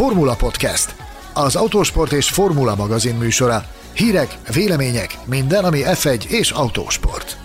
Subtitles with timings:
[0.00, 0.94] Formula Podcast,
[1.34, 3.64] az autósport és formula magazin műsora.
[3.92, 7.36] Hírek, vélemények, minden, ami F1 és autósport.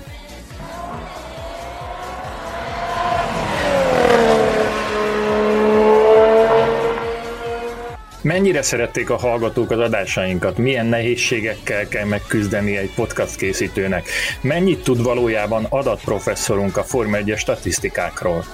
[8.22, 10.58] Mennyire szerették a hallgatók az adásainkat?
[10.58, 14.08] Milyen nehézségekkel kell megküzdeni egy podcast készítőnek?
[14.42, 18.45] Mennyit tud valójában adatprofesszorunk a Forma 1 statisztikákról?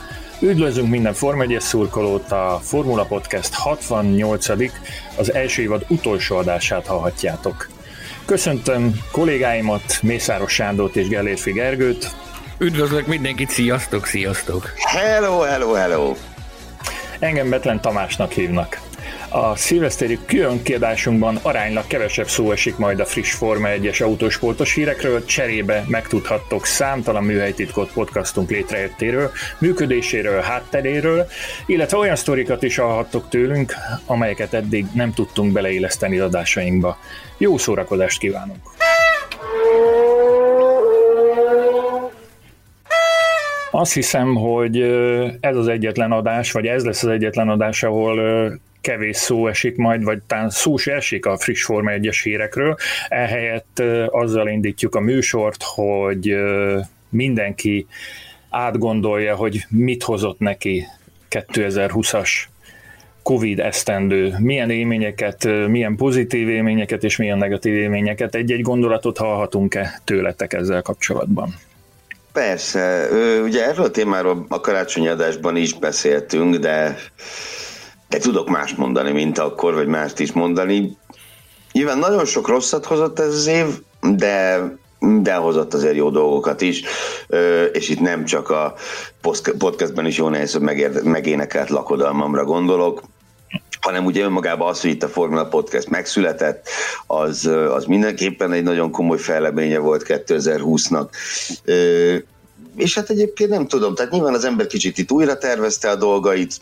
[0.42, 4.50] Üdvözlünk minden Forma 1 szurkolót, a Formula Podcast 68
[5.18, 7.70] az első évad utolsó adását hallhatjátok.
[8.26, 12.12] Köszöntöm kollégáimat, Mészáros Sándort és Gellérfi Gergőt.
[12.58, 14.74] Üdvözlök mindenkit, sziasztok, sziasztok!
[14.76, 16.16] Hello, hello, hello!
[17.20, 18.91] Engem Betlen Tamásnak hívnak.
[19.34, 25.26] A szilveszteri külön kiadásunkban aránylag kevesebb szó esik majd a friss Forma 1-es autósportos hírekről,
[25.26, 31.28] cserébe megtudhattok számtalan műhelytitkot podcastunk létrejöttéről, működéséről, hátteréről,
[31.66, 33.74] illetve olyan sztorikat is hallhattok tőlünk,
[34.06, 36.98] amelyeket eddig nem tudtunk beleéleszteni adásainkba.
[37.38, 38.60] Jó szórakozást kívánunk!
[43.72, 44.82] Azt hiszem, hogy
[45.40, 48.20] ez az egyetlen adás, vagy ez lesz az egyetlen adás, ahol
[48.82, 52.78] kevés szó esik majd, vagy talán szó se esik a friss Forma 1-es hírekről.
[53.10, 56.36] Ehelyett azzal indítjuk a műsort, hogy
[57.10, 57.88] mindenki
[58.50, 60.88] átgondolja, hogy mit hozott neki
[61.30, 62.30] 2020-as
[63.24, 68.36] Covid esztendő, milyen élményeket, milyen pozitív élményeket és milyen negatív élményeket.
[68.36, 71.56] Egy-egy gondolatot hallhatunk-e tőletek ezzel kapcsolatban?
[72.34, 73.08] Persze,
[73.44, 76.98] ugye erről a témáról a karácsonyi adásban is beszéltünk, de
[78.12, 80.98] de tudok más mondani, mint akkor, vagy mást is mondani.
[81.72, 83.66] Nyilván nagyon sok rosszat hozott ez az év,
[84.16, 84.64] de
[85.22, 86.84] de hozott azért jó dolgokat is,
[87.72, 88.74] és itt nem csak a
[89.58, 90.62] podcastben is jó nehéz, hogy
[91.04, 93.02] megénekelt lakodalmamra gondolok,
[93.80, 96.68] hanem ugye önmagában az, hogy itt a Formula Podcast megszületett,
[97.08, 101.08] az, az mindenképpen egy nagyon komoly felleménye volt 2020-nak.
[102.76, 106.62] És hát egyébként nem tudom, tehát nyilván az ember kicsit itt újra tervezte a dolgait,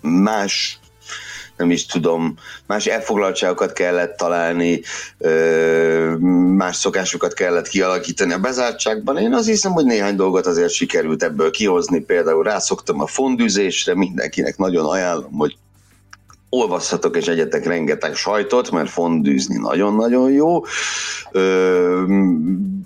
[0.00, 0.78] más
[1.58, 2.34] nem is tudom,
[2.66, 4.80] más elfoglaltságokat kellett találni,
[6.56, 9.18] más szokásokat kellett kialakítani a bezártságban.
[9.18, 12.00] Én azt hiszem, hogy néhány dolgot azért sikerült ebből kihozni.
[12.00, 15.56] Például rászoktam a fondűzésre, mindenkinek nagyon ajánlom, hogy
[16.50, 20.64] olvashatok és egyetek rengeteg sajtot, mert fondűzni nagyon-nagyon jó.
[21.32, 22.02] Ö,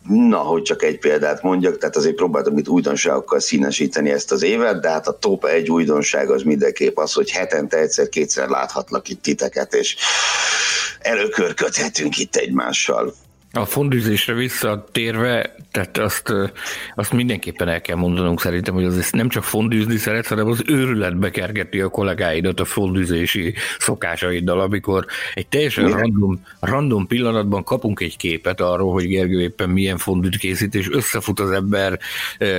[0.08, 4.80] na, hogy csak egy példát mondjak, tehát azért próbáltam itt újdonságokkal színesíteni ezt az évet,
[4.80, 9.74] de hát a top egy újdonság az mindenképp az, hogy hetente egyszer-kétszer láthatlak itt titeket,
[9.74, 9.96] és
[11.00, 13.14] előkörködhetünk itt egymással.
[13.54, 16.32] A fondűzésre visszatérve, tehát azt,
[16.94, 21.30] azt mindenképpen el kell mondanunk szerintem, hogy az nem csak fondűzni szeret, hanem az őrületbe
[21.30, 28.60] kergeti a kollégáidat a fondűzési szokásaiddal, amikor egy teljesen random, random pillanatban kapunk egy képet
[28.60, 31.98] arról, hogy Gergő éppen milyen fondűt készít, és összefut az ember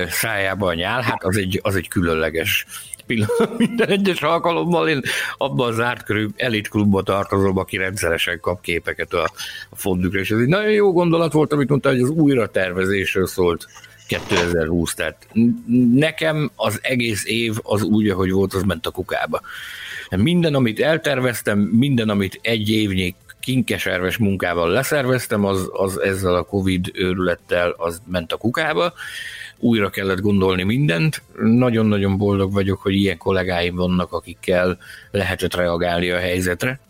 [0.08, 2.66] szájába a nyál, hát az egy, az egy különleges
[3.06, 4.88] pillanat minden egyes alkalommal.
[4.88, 5.00] Én
[5.36, 9.22] abban az zárt körű elitklubba tartozom, aki rendszeresen kap képeket a,
[9.70, 13.26] a fondükre, és ez egy nagyon jó gondolat volt, amit mondta, hogy az újra tervezésről
[13.26, 13.66] szólt
[14.06, 15.28] 2020, tehát
[15.94, 19.40] nekem az egész év az úgy, ahogy volt, az ment a kukába.
[20.10, 26.90] Minden, amit elterveztem, minden, amit egy évnyi kinkeserves munkával leszerveztem, az, az ezzel a Covid
[26.94, 28.92] őrülettel az ment a kukába,
[29.58, 31.22] újra kellett gondolni mindent.
[31.38, 34.78] Nagyon-nagyon boldog vagyok, hogy ilyen kollégáim vannak, akikkel
[35.10, 36.80] lehetett reagálni a helyzetre.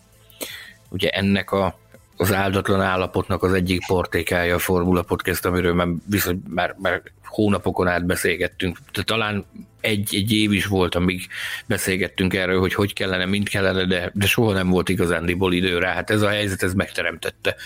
[0.88, 1.78] Ugye ennek a
[2.16, 7.88] az áldatlan állapotnak az egyik portékája a Formula Podcast, amiről már, viszont már, már hónapokon
[7.88, 8.78] át beszélgettünk.
[8.92, 9.44] De talán
[9.80, 11.26] egy, egy év is volt, amíg
[11.66, 15.94] beszélgettünk erről, hogy hogy kellene, mint kellene, de, de soha nem volt igazándiból idő rá.
[15.94, 17.56] Hát ez a helyzet, ez megteremtette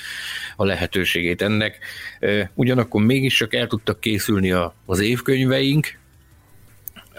[0.56, 1.78] a lehetőségét ennek.
[2.54, 5.98] Ugyanakkor mégis csak el tudtak készülni a, az évkönyveink,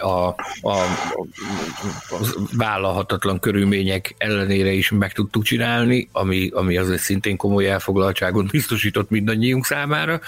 [0.00, 0.28] a,
[0.60, 2.18] a, a
[2.56, 9.64] vállalhatatlan körülmények ellenére is meg tudtuk csinálni, ami, ami azért szintén komoly elfoglaltságot biztosított mindannyiunk
[9.64, 10.20] számára.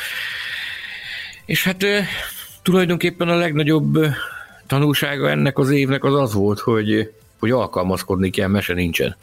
[1.44, 1.84] És hát
[2.62, 3.98] tulajdonképpen a legnagyobb
[4.66, 9.16] tanulsága ennek az évnek az az volt, hogy, hogy alkalmazkodni kell, mese nincsen.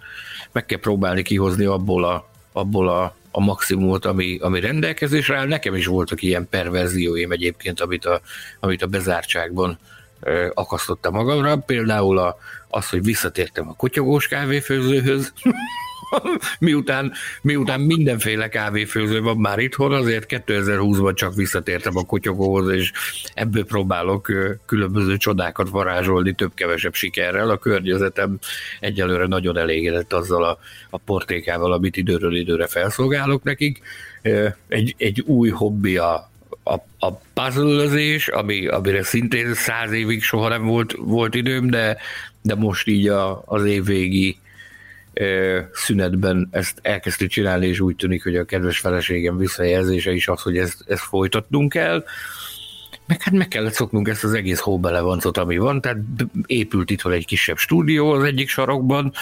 [0.51, 5.47] Meg kell próbálni kihozni abból a, abból a, a maximumot, ami, ami rendelkezésre áll.
[5.47, 8.21] Nekem is voltak ilyen perverzióim egyébként, amit a,
[8.59, 9.79] amit a bezártságban
[10.19, 11.57] ö, akasztottam magamra.
[11.57, 12.37] Például a,
[12.67, 15.33] az, hogy visszatértem a kotyogós kávéfőzőhöz,
[16.59, 17.11] miután,
[17.41, 22.91] miután mindenféle kávéfőző van már itthon, azért 2020-ban csak visszatértem a kotyogóhoz, és
[23.33, 24.31] ebből próbálok
[24.65, 27.49] különböző csodákat varázsolni több-kevesebb sikerrel.
[27.49, 28.39] A környezetem
[28.79, 30.57] egyelőre nagyon elégedett azzal a,
[30.89, 33.81] a portékával, amit időről időre felszolgálok nekik.
[34.67, 36.28] Egy, egy új hobbi a,
[36.69, 41.97] a, a puzzle ami, amire szintén száz évig soha nem volt, volt időm, de,
[42.41, 44.37] de most így a, az évvégi
[45.73, 50.57] szünetben ezt elkezdtük csinálni, és úgy tűnik, hogy a kedves feleségem visszajelzése is az, hogy
[50.57, 52.03] ezt, ezt folytatnunk kell
[53.09, 55.97] meg hát meg kellett szoknunk ezt az egész hóbelevancot, ami van, tehát
[56.45, 59.13] épült itt egy kisebb stúdió az egyik sarokban,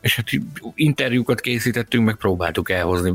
[0.00, 0.26] és hát
[0.74, 3.12] interjúkat készítettünk, meg próbáltuk elhozni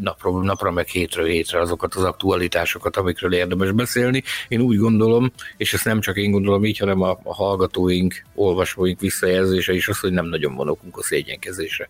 [0.00, 4.22] napra, napra meg hétről hétre azokat az aktualitásokat, amikről érdemes beszélni.
[4.48, 9.00] Én úgy gondolom, és ezt nem csak én gondolom így, hanem a, a hallgatóink, olvasóink
[9.00, 11.88] visszajelzése is az, hogy nem nagyon van okunk a szégyenkezésre.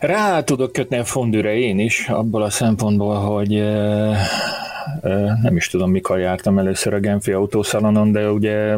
[0.00, 3.50] Rá tudok kötni a fondűre én is, abból a szempontból, hogy
[5.42, 8.76] nem is tudom, mikor jártam először a Genfi autószalonon, de ugye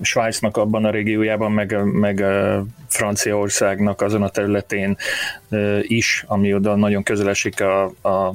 [0.00, 2.24] Svájcnak abban a régiójában, meg, meg
[2.88, 4.96] Franciaországnak azon a területén
[5.80, 8.34] is, ami oda nagyon közel esik a, a,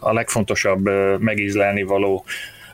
[0.00, 0.88] a legfontosabb
[1.20, 2.24] megízlelni való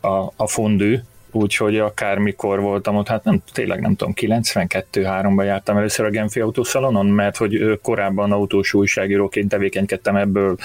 [0.00, 0.98] a, a fondű,
[1.34, 7.06] úgyhogy akármikor voltam ott, hát nem, tényleg nem tudom, 92-3-ban jártam először a Genfi autószalonon,
[7.06, 10.56] mert hogy korábban autós újságíróként tevékenykedtem ebből,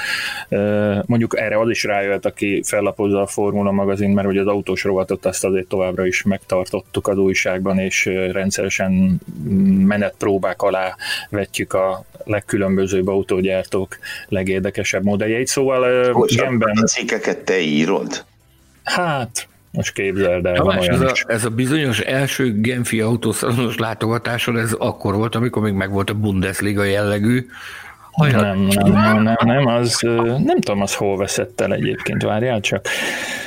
[1.05, 5.25] mondjuk erre az is rájött, aki fellapozza a Formula magazin, mert hogy az autós rovatot
[5.25, 9.21] azt azért továbbra is megtartottuk az újságban, és rendszeresen
[9.85, 10.95] menetpróbák alá
[11.29, 16.85] vetjük a legkülönbözőbb autógyártók legérdekesebb modelljeit, szóval Genben...
[16.85, 18.25] Cikkeket te írod?
[18.83, 24.73] Hát, most képzeld el, olyan ez, a, ez a bizonyos első Genfi autószalonos látogatáson, ez
[24.73, 27.45] akkor volt, amikor még megvolt a Bundesliga jellegű
[28.19, 28.41] Hajrat.
[28.41, 29.99] Nem, nem, nem, nem, nem, az,
[30.43, 32.87] nem tudom, az hol veszett el egyébként, várjál csak.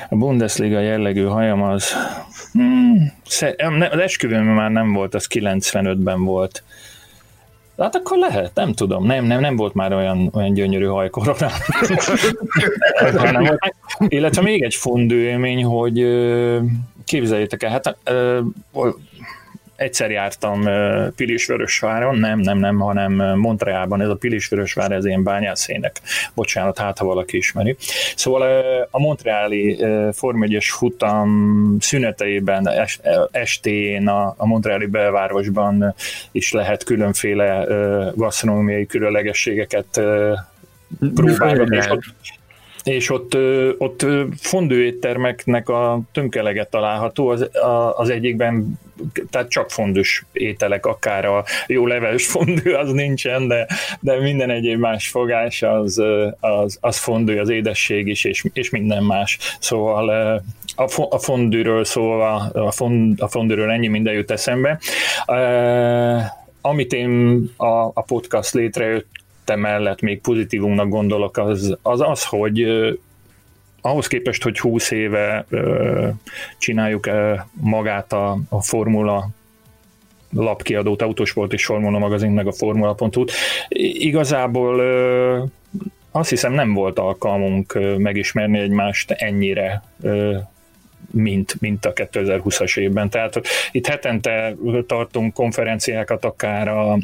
[0.09, 1.93] A Bundesliga jellegű hajam az,
[2.53, 3.13] hmm,
[3.91, 6.63] az esküvőm már nem volt, az 95-ben volt.
[7.79, 9.07] Hát akkor lehet, nem tudom.
[9.07, 11.49] Nem, nem, nem volt már olyan, olyan gyönyörű hajkorona.
[14.09, 16.07] Illetve még egy fondő élmény, hogy
[17.05, 17.97] képzeljétek el, hát
[19.83, 20.69] egyszer jártam
[21.17, 26.01] Pilisvörösváron, nem, nem, nem, hanem Montrealban, ez a Pilisvörösvár, ez ilyen bányászének,
[26.35, 27.77] bocsánat, hát ha valaki ismeri.
[28.17, 29.79] Szóval a Montreali
[30.13, 32.71] Form 1 futam szüneteiben,
[33.31, 35.95] estén a, a Montreali belvárosban
[36.33, 37.65] is lehet különféle
[38.15, 40.01] gasztronómiai különlegességeket
[41.71, 42.03] és ott,
[42.85, 43.37] és ott,
[43.79, 44.07] ott
[44.37, 47.51] fondőéttermeknek a tönkelege található, az,
[47.97, 48.81] az egyikben
[49.31, 53.67] tehát csak fondus ételek, akár a jó leves fondő az nincsen, de,
[54.01, 56.03] de minden egyéb más fogás az,
[56.41, 59.39] az, az fondő, az édesség is, és, és minden más.
[59.61, 60.09] Szóval
[60.77, 64.79] a, a fondűről szóval, a, fond, a fondűről ennyi minden jut eszembe.
[66.61, 72.67] Amit én a, a podcast létrejött mellett még pozitívumnak gondolok, az az, az hogy
[73.81, 76.09] ahhoz képest, hogy 20 éve ö,
[76.59, 79.29] csináljuk ö, magát a, a Formula
[80.31, 83.33] lapkiadót, Autosport és Formula magazin, meg a Formula.hu-t,
[83.69, 85.43] igazából ö,
[86.11, 89.83] azt hiszem nem volt alkalmunk megismerni egymást ennyire
[91.11, 93.11] mint, mint a 2020-as évben.
[93.11, 93.41] Tehát
[93.71, 94.55] itt hetente
[94.87, 96.99] tartunk konferenciákat akár a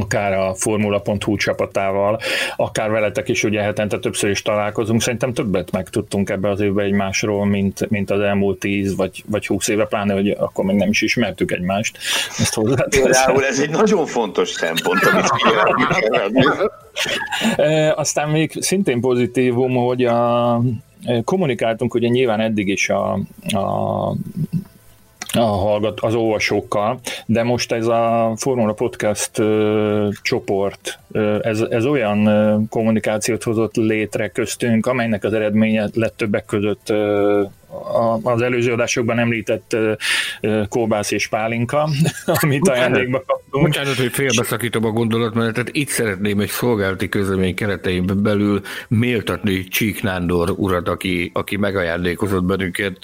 [0.00, 2.20] akár a Formula.hu csapatával,
[2.56, 5.02] akár veletek is ugye hetente többször is találkozunk.
[5.02, 9.68] Szerintem többet megtudtunk ebbe az évben egymásról, mint, mint az elmúlt 10 vagy, vagy 20
[9.68, 11.98] éve, pláne, hogy akkor még nem is ismertük egymást.
[12.38, 15.30] Ezt Például ez egy nagyon fontos szempont, amit
[17.94, 20.60] Aztán még szintén pozitívum, hogy a,
[21.24, 23.12] kommunikáltunk ugye nyilván eddig is a,
[23.42, 24.12] a
[25.40, 31.84] a hallgat, az olvasókkal, de most ez a Formula Podcast ö, csoport, ö, ez, ez
[31.84, 37.42] olyan ö, kommunikációt hozott létre köztünk, amelynek az eredménye lett többek között ö,
[38.22, 39.76] az előző adásokban említett
[40.68, 41.88] kóbász és pálinka,
[42.42, 43.64] amit ajándékba kaptunk.
[43.64, 50.50] Bocsánat, hogy félbeszakítom a gondolatmenetet, itt szeretném egy szolgálati közlemény keretein belül méltatni Csík Nándor
[50.56, 52.98] urat, aki, aki megajándékozott bennünket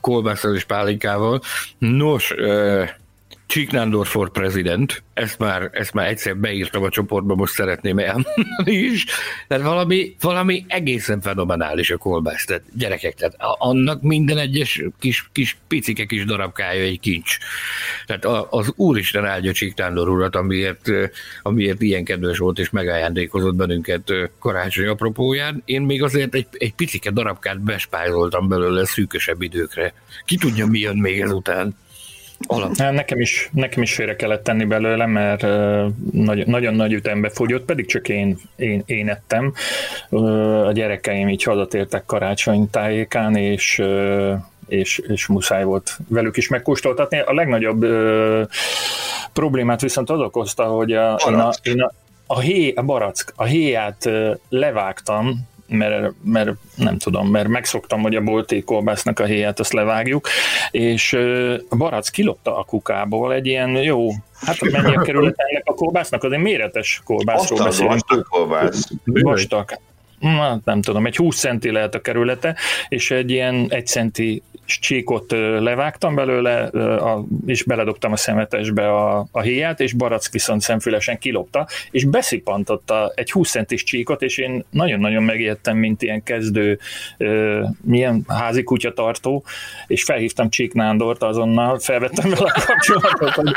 [0.00, 1.40] kolbásszal és pálinkával.
[1.78, 2.34] Nos,
[3.46, 9.04] Csíknándor for president, ezt már, ezt már egyszer beírtam a csoportba, most szeretném elmondani is,
[9.48, 15.56] tehát valami, valami egészen fenomenális a kolbász, tehát gyerekek, tehát annak minden egyes kis, kis
[15.68, 17.36] picike kis darabkája egy kincs.
[18.06, 20.90] Tehát az Úristen áldja Csíknándor urat, amiért,
[21.42, 25.62] amiért ilyen kedves volt és megajándékozott bennünket karácsony apropóján.
[25.64, 29.94] Én még azért egy, egy picike darabkát bespájzoltam belőle szűkösebb időkre.
[30.24, 31.76] Ki tudja, mi jön még ezután.
[32.46, 32.76] Alap.
[32.76, 35.42] Hát nekem is, nekem is félre kellett tenni belőle, mert
[36.12, 39.52] nagy, nagyon nagy ütembe fogyott, pedig csak én, én, én ettem.
[40.64, 43.82] A gyerekeim így hazatértek karácsony tájékán, és
[44.68, 47.18] és, és muszáj volt velük is megkóstoltatni.
[47.18, 47.86] A legnagyobb
[49.32, 51.92] problémát viszont az okozta, hogy a, én a, én a,
[52.26, 54.10] a, hé, a barack, a héját
[54.48, 60.28] levágtam, mert, mert nem tudom, mert megszoktam, hogy a bolti kolbásznak a héját azt levágjuk,
[60.70, 61.12] és
[61.68, 66.24] a barack kilopta a kukából egy ilyen jó, hát mennyi a kerület ennek a kolbásznak,
[66.24, 67.92] az egy méretes kolbászról beszélünk.
[67.92, 68.90] Vastag kolbász.
[69.04, 69.78] Vastag.
[70.24, 72.56] Hát nem tudom, egy 20 centi lehet a kerülete,
[72.88, 76.70] és egy ilyen egy centi csíkot levágtam belőle,
[77.46, 83.30] és beledobtam a szemetesbe a, a héját, és Barack viszont szemfülesen kilopta, és beszippantotta egy
[83.30, 86.78] 20 centis csíkot, és én nagyon-nagyon megijedtem, mint ilyen kezdő,
[87.80, 89.44] milyen házi kutyatartó,
[89.86, 93.52] és felhívtam Csík Nándort azonnal, felvettem vele a kapcsolatot, hogy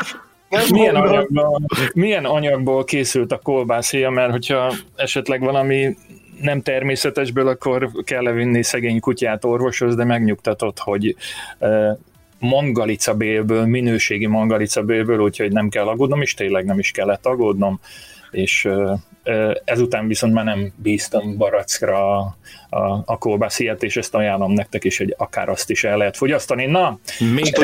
[0.72, 1.62] milyen anyagból,
[1.94, 5.96] milyen anyagból készült a kolbászéja, mert hogyha esetleg valami
[6.41, 11.15] nem természetesből, akkor kell vinni szegény kutyát orvoshoz, de megnyugtatott, hogy
[12.39, 17.79] mangalicabélből, minőségi mangalicabélből, úgyhogy nem kell aggódnom, és tényleg nem is kellett aggódnom,
[18.32, 18.70] és
[19.65, 22.38] ezután viszont már nem bíztam barackra a,
[22.70, 26.65] a, a kolbásziát, és ezt ajánlom nektek is, hogy akár azt is el lehet fogyasztani.
[26.65, 27.00] Na,
[27.34, 27.63] még ki,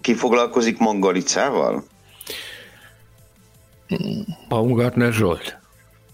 [0.00, 1.84] ki foglalkozik mangalicával?
[4.48, 5.62] Baumgartner Zsolt.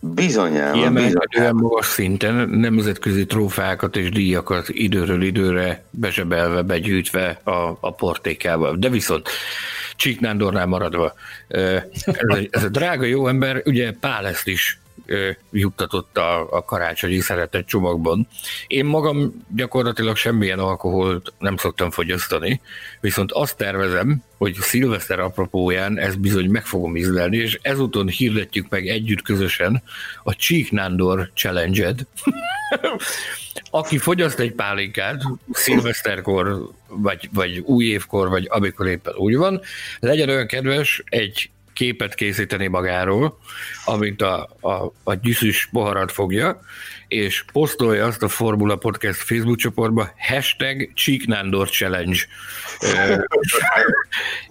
[0.00, 0.72] Bizonyám.
[0.72, 8.76] Kiemelkedően magas szinten nemzetközi trófákat és díjakat időről időre bezsebelve, begyűjtve a, a portékával.
[8.76, 9.28] De viszont
[9.96, 11.14] Csíknándornál maradva,
[11.48, 14.80] ez a, ez a drága jó ember, ugye Pál ezt is
[15.50, 18.28] juttatott a, a karácsonyi szeretett csomagban.
[18.66, 22.60] Én magam gyakorlatilag semmilyen alkoholt nem szoktam fogyasztani,
[23.00, 28.88] viszont azt tervezem, hogy szilveszter apropóján ezt bizony meg fogom ízlelni, és ezúton hirdetjük meg
[28.88, 29.82] együtt közösen
[30.22, 32.00] a Csíknándor Challenge-ed.
[33.70, 39.60] Aki fogyaszt egy pálinkát szilveszterkor, vagy, vagy új évkor, vagy amikor éppen úgy van,
[40.00, 41.50] legyen olyan kedves egy
[41.80, 43.38] képet készíteni magáról,
[43.84, 46.60] amint a, a, a gyűszűs poharat fogja,
[47.08, 52.18] és posztolja azt a Formula Podcast Facebook csoportba, hashtag Csíknándor Challenge.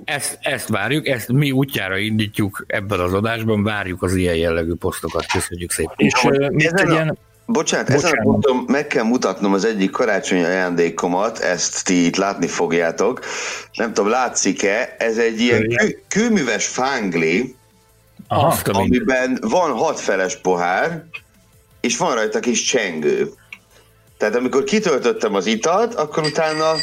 [0.04, 5.26] ezt, ezt várjuk, ezt mi útjára indítjuk ebben az adásban, várjuk az ilyen jellegű posztokat.
[5.32, 5.96] Köszönjük szépen.
[5.98, 7.18] És, és mit tegyen?
[7.52, 12.16] Bocsánat, Bocsánat, ezen a ponton meg kell mutatnom az egyik karácsonyi ajándékomat, ezt ti itt
[12.16, 13.20] látni fogjátok.
[13.74, 17.56] Nem tudom, látszik-e, ez egy ilyen kő, kőműves fángli,
[18.28, 21.04] Aha, amiben van hatfeles pohár,
[21.82, 23.30] és van rajta kis csengő.
[24.18, 26.74] Tehát amikor kitöltöttem az italt, akkor utána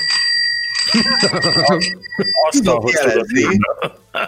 [2.50, 3.58] tudok jelezni,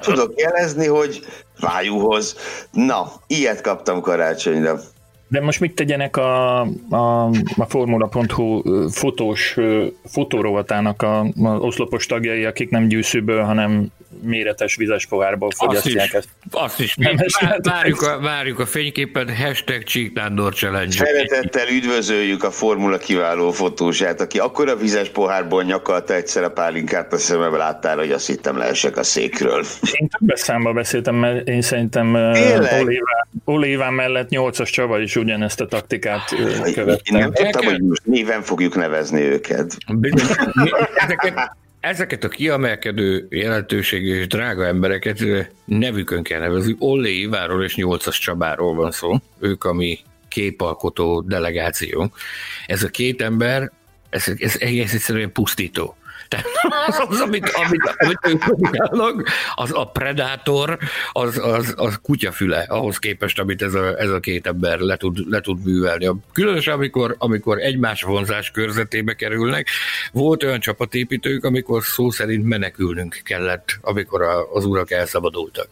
[0.00, 1.26] tudok jelezni, hogy
[1.60, 2.36] vájúhoz.
[2.70, 4.80] Na, ilyet kaptam karácsonyra.
[5.28, 7.24] De most mit tegyenek a, a,
[7.56, 9.56] a Formula.hu fotós
[10.04, 13.90] fotórovatának a, a oszlopos tagjai, akik nem gyűszűből, hanem
[14.22, 16.28] méretes vizes pohárból fogyasztják ezt.
[16.50, 17.16] Azt is, nem
[17.62, 20.90] várjuk, a, várjuk a fényképen, hashtag Csíknándor Challenge.
[20.90, 27.18] Szeretettel üdvözöljük a Formula kiváló fotósát, aki akkora vizes pohárból nyakalta egyszer a pálinkát a
[27.18, 29.64] szemembe láttál, hogy azt hittem leesek a székről.
[29.92, 32.16] Én többes számba beszéltem, mert én szerintem
[33.44, 36.34] Oliván mellett nyolcas Csaba is ugyanezt a taktikát
[36.74, 37.12] követte.
[37.12, 39.76] Én nem tudtam, hogy most néven fogjuk nevezni őket.
[40.94, 45.24] Ezeket, ezeket a kiemelkedő jelentőségű és drága embereket
[45.64, 46.76] nevükön kell nevezni.
[46.78, 49.14] Ollé Iváról és Nyolcas Csabáról van szó.
[49.40, 49.98] Ők a mi
[50.28, 52.10] képalkotó delegáció.
[52.66, 53.70] Ez a két ember,
[54.10, 55.96] ez, ez egész egyszerűen pusztító.
[56.28, 56.46] Tehát
[56.86, 60.78] az, az amit, amit, amit ők produkálnak, az a Predator,
[61.12, 65.18] az, az, az kutyafüle ahhoz képest, amit ez a, ez a két ember le tud,
[65.28, 66.10] le tud művelni.
[66.32, 69.68] Különösen, amikor, amikor egymás vonzás körzetébe kerülnek,
[70.12, 75.68] volt olyan csapatépítők, amikor szó szerint menekülnünk kellett, amikor a, az urak elszabadultak.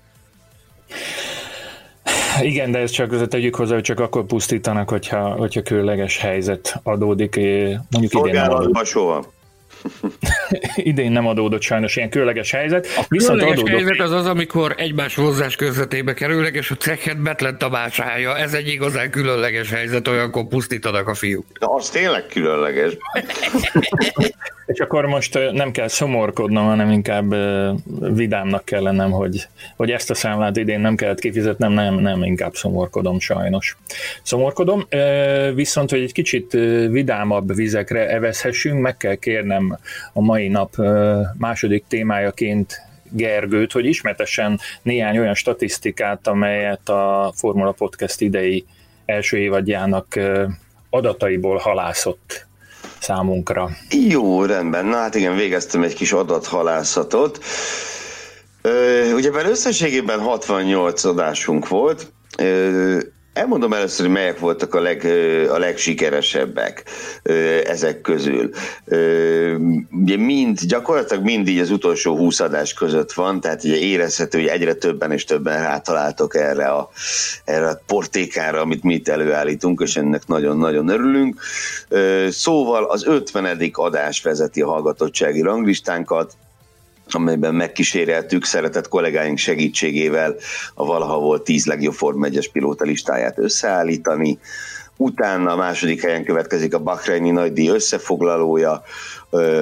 [2.40, 7.36] Igen, de ez csak tegyük hozzá, hogy csak akkor pusztítanak, hogyha, hogyha különleges helyzet adódik.
[7.90, 9.34] Mondjuk idén soha.
[10.76, 12.87] idén nem adódott sajnos ilyen különleges helyzet.
[12.97, 13.87] A Viszont különleges adódott...
[13.87, 18.37] helyzet az az, amikor egymás hozzás közvetébe kerülnek, és a cekhet Betlen Tamás állja.
[18.37, 21.45] Ez egy igazán különleges helyzet, olyankor pusztítanak a fiúk.
[21.59, 22.97] De az tényleg különleges.
[24.67, 27.35] és akkor most nem kell szomorkodnom, hanem inkább
[28.15, 32.55] vidámnak kell lennem, hogy, hogy ezt a számlát idén nem kellett kifizetnem, nem, nem, inkább
[32.55, 33.76] szomorkodom sajnos.
[34.23, 34.87] Szomorkodom,
[35.55, 36.53] viszont, hogy egy kicsit
[36.91, 39.79] vidámabb vizekre evezhessünk, meg kell kérnem
[40.12, 40.75] a mai nap
[41.38, 48.66] második témájaként Gergőt, hogy ismertessen néhány olyan statisztikát, amelyet a Formula Podcast idei
[49.05, 50.19] első évadjának
[50.90, 52.47] adataiból halászott
[52.99, 53.71] számunkra.
[54.09, 54.87] Jó, rendben.
[54.87, 57.45] Na hát igen, végeztem egy kis adathalászatot.
[59.14, 62.12] Ugye összességében 68 adásunk volt,
[63.37, 65.05] Elmondom először, hogy melyek voltak a, leg,
[65.50, 66.85] a legsikeresebbek
[67.64, 68.50] ezek közül.
[69.90, 74.75] Ugye mind, gyakorlatilag mindig az utolsó 20 adás között van, tehát ugye érezhető, hogy egyre
[74.75, 76.90] többen és többen rátaláltok erre a,
[77.45, 81.40] erre a portékára, amit mi itt előállítunk, és ennek nagyon-nagyon örülünk.
[82.28, 83.71] Szóval az 50.
[83.73, 86.37] adás vezeti a hallgatottsági ranglistánkat,
[87.14, 90.34] amelyben megkíséreltük szeretett kollégáink segítségével
[90.75, 94.38] a valaha volt 10 legjobb Form 1 pilóta listáját összeállítani.
[94.96, 98.82] Utána a második helyen következik a Bahreini nagydíj összefoglalója,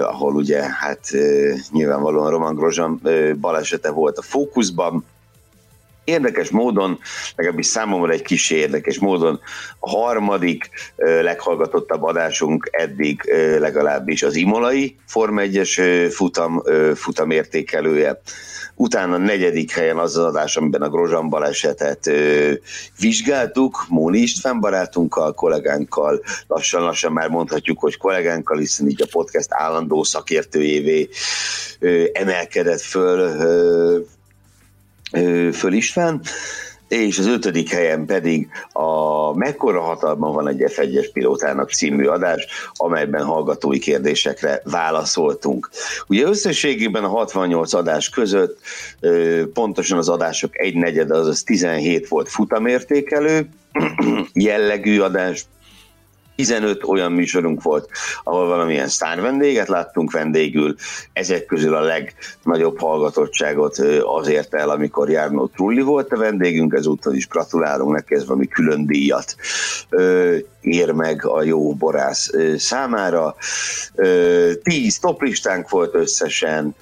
[0.00, 1.00] ahol ugye hát
[1.70, 5.04] nyilvánvalóan Roman eh, balesete volt a fókuszban,
[6.04, 6.98] Érdekes módon,
[7.36, 9.40] legalábbis számomra egy kis érdekes módon,
[9.78, 13.20] a harmadik leghallgatottabb adásunk eddig
[13.58, 16.62] legalábbis az Imolai Forma 1-es futam,
[16.94, 18.20] futam értékelője.
[18.76, 22.52] Utána a negyedik helyen az az adás, amiben a Grozsan balesetet ö,
[23.00, 30.02] vizsgáltuk, Móni István barátunkkal, kollégánkkal, lassan-lassan már mondhatjuk, hogy kollégánkkal, hiszen így a podcast állandó
[30.02, 31.08] szakértőjévé
[31.78, 33.98] ö, emelkedett föl ö,
[35.52, 36.20] Föl István,
[36.88, 43.24] és az ötödik helyen pedig a Mekkora hatalma van egy F1-es pilótának című adás, amelyben
[43.24, 45.70] hallgatói kérdésekre válaszoltunk.
[46.06, 48.58] Ugye összességében a 68 adás között
[49.52, 53.48] pontosan az adások egy negyed, azaz 17 volt futamértékelő
[54.32, 55.46] jellegű adás,
[56.36, 57.88] 15 olyan műsorunk volt,
[58.24, 60.74] ahol valamilyen sztár vendéget láttunk vendégül,
[61.12, 67.28] ezek közül a legnagyobb hallgatottságot azért el, amikor Járnó Trulli volt a vendégünk, ezúttal is
[67.28, 69.36] gratulálunk neki, ez valami külön díjat
[70.60, 73.36] ér meg a jó borász számára.
[74.62, 76.74] Tíz toplistánk volt összesen,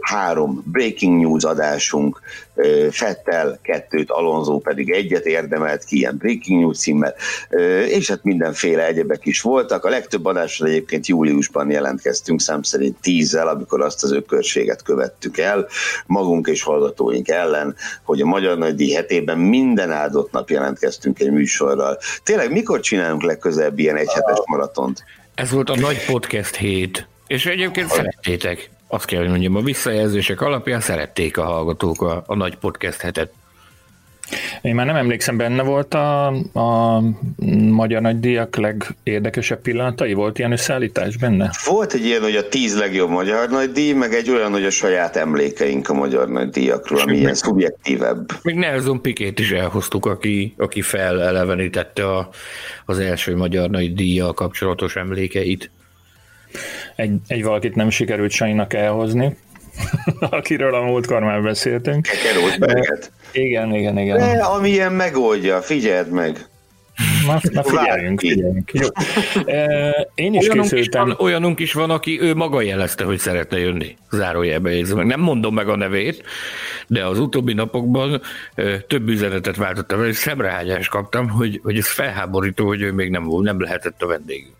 [0.00, 2.20] három breaking news adásunk,
[2.90, 7.14] Fettel kettőt, Alonso pedig egyet érdemelt ki ilyen breaking news címmel,
[7.86, 9.84] és hát mindenféle egyebek is voltak.
[9.84, 15.66] A legtöbb adásra egyébként júliusban jelentkeztünk, szám szerint tízzel, amikor azt az ökörséget követtük el,
[16.06, 21.98] magunk és hallgatóink ellen, hogy a Magyar Nagydíj hetében minden áldott nap jelentkeztünk egy műsorral.
[22.22, 25.04] Tényleg mikor csinálunk legközelebb ilyen egyhetes maratont?
[25.34, 30.40] Ez volt a nagy podcast hét, és egyébként szerettétek azt kell, hogy mondjam, a visszajelzések
[30.40, 33.32] alapján szerették a hallgatók a, a nagy podcast hetet.
[34.62, 37.00] Én már nem emlékszem, benne volt a, a
[37.70, 40.12] Magyar Nagydíjak legérdekesebb pillanatai?
[40.12, 41.50] Volt ilyen összeállítás benne?
[41.64, 45.16] Volt egy ilyen, hogy a tíz legjobb Magyar Nagydíj, meg egy olyan, hogy a saját
[45.16, 48.26] emlékeink a Magyar Nagydíjakról, ami ilyen szubjektívebb.
[48.42, 52.28] Még Nelson Pikét is elhoztuk, aki, aki felelevenítette a,
[52.86, 55.70] az első Magyar Nagydíjjal kapcsolatos emlékeit
[56.96, 59.36] egy, egy valakit nem sikerült Sanyinak elhozni,
[60.20, 62.08] akiről a múltkor már beszéltünk.
[63.32, 64.18] Igen, igen, igen.
[64.18, 66.46] De amilyen megoldja, figyeld meg.
[67.26, 68.70] Na, na figyeljünk, figyeljünk.
[68.72, 68.86] Jó.
[70.14, 71.06] Én is olyanunk készültem.
[71.06, 73.96] Is van, olyanunk is van, aki ő maga jelezte, hogy szeretne jönni.
[74.10, 75.06] Zárójelbe meg.
[75.06, 76.22] Nem mondom meg a nevét,
[76.86, 78.20] de az utóbbi napokban
[78.86, 83.44] több üzenetet váltottam, és szemrehányást kaptam, hogy, hogy ez felháborító, hogy ő még nem volt,
[83.44, 84.54] nem lehetett a vendégünk.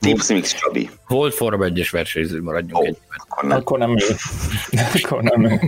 [0.00, 0.90] Tipsmix Csabi.
[1.08, 2.96] Volt Forma 1-es versenyző, maradjunk oh, egy.
[3.16, 3.58] Akkor nem.
[3.58, 4.14] Akkor nem ő.
[5.02, 5.60] akkor nem ő.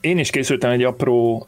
[0.00, 1.46] Én is készültem egy apró,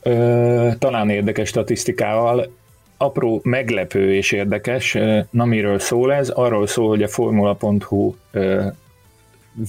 [0.78, 2.52] talán érdekes statisztikával,
[2.96, 4.98] apró meglepő és érdekes.
[5.30, 6.28] Na miről szól ez?
[6.28, 8.14] Arról szól, hogy a formula.hu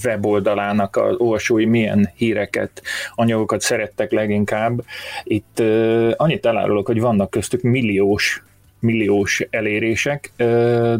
[0.04, 2.82] weboldalának az olvasói milyen híreket,
[3.14, 4.84] anyagokat szerettek leginkább.
[5.24, 5.62] Itt
[6.16, 8.42] annyit elárulok, hogy vannak köztük milliós
[8.80, 10.96] milliós elérések, de,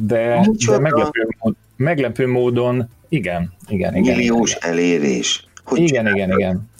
[0.66, 1.28] de meglepő,
[1.76, 4.16] meglepő módon igen, igen, igen.
[4.16, 4.70] Milliós igen.
[4.70, 5.46] elérés.
[5.64, 6.70] Hogy igen, igen, igen.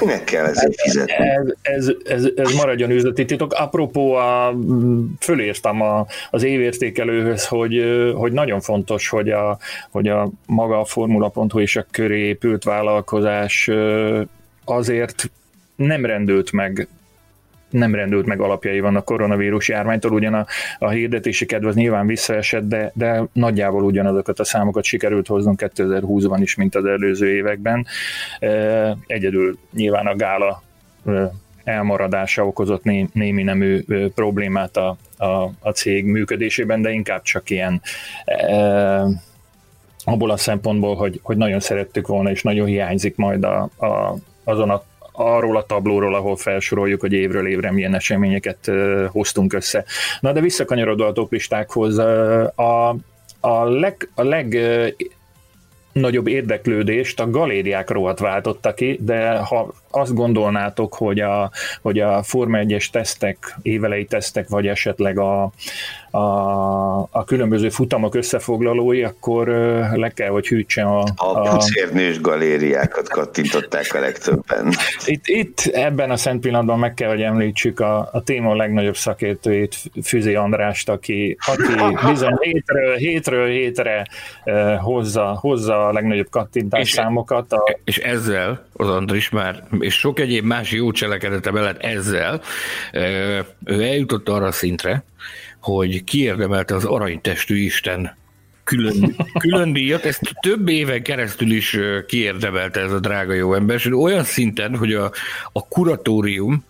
[0.00, 1.14] Minek kell ezért fizetni?
[1.14, 3.52] Ez, ez, ez, ez maradjon üzleti titok.
[3.52, 4.54] Apropó, a,
[5.20, 9.58] fölírtam a, az évértékelőhöz, hogy, hogy nagyon fontos, hogy a,
[9.90, 13.70] hogy a maga a Formula.hu és a köré épült vállalkozás
[14.64, 15.30] azért
[15.76, 16.88] nem rendült meg
[17.70, 20.46] nem rendült meg alapjai van a koronavírus járványtól, ugyan a,
[20.78, 26.38] a hirdetési kedv az nyilván visszaesett, de, de nagyjából ugyanazokat a számokat sikerült hoznunk 2020-ban
[26.40, 27.86] is, mint az előző években.
[29.06, 30.62] Egyedül nyilván a gála
[31.64, 37.80] elmaradása okozott né, némi nemű problémát a, a, a cég működésében, de inkább csak ilyen
[38.24, 39.04] e,
[40.04, 44.70] abból a szempontból, hogy, hogy nagyon szerettük volna, és nagyon hiányzik majd a, a, azon
[44.70, 44.82] a
[45.18, 48.70] arról a tablóról, ahol felsoroljuk, hogy évről évre milyen eseményeket
[49.10, 49.84] hoztunk össze.
[50.20, 52.88] Na de visszakanyarodva a toplistákhoz, a,
[53.40, 54.58] a leg, a leg
[55.92, 61.50] nagyobb érdeklődést a galériák rohadt váltotta ki, de ha azt gondolnátok, hogy a,
[61.82, 65.52] hogy a Forma 1-es tesztek, évelei tesztek, vagy esetleg a,
[66.10, 66.20] a,
[67.10, 69.48] a különböző futamok összefoglalói, akkor
[69.94, 70.98] le kell, hogy hűtse a...
[71.00, 74.72] A, a pucérnős galériákat kattintották a legtöbben.
[75.04, 79.76] Itt, itt ebben a szent pillanatban meg kell, hogy említsük a, a téma legnagyobb szakértőjét,
[80.02, 84.06] Füzi Andrást, aki, aki bizony hétről, hétről hétre
[84.80, 87.52] hozza, hozza a legnagyobb kattintás és, számokat.
[87.52, 87.78] A...
[87.84, 92.40] És ezzel az Andris már, és sok egyéb más jó cselekedete mellett ezzel,
[93.64, 95.04] ő eljutott arra a szintre,
[95.60, 98.16] hogy kiérdemelte az aranytestű Isten
[98.68, 103.86] külön, külön díjat, ezt több éven keresztül is kiérdemelte ez a drága jó ember, és
[103.86, 105.12] olyan szinten, hogy a,
[105.52, 106.64] a kuratórium,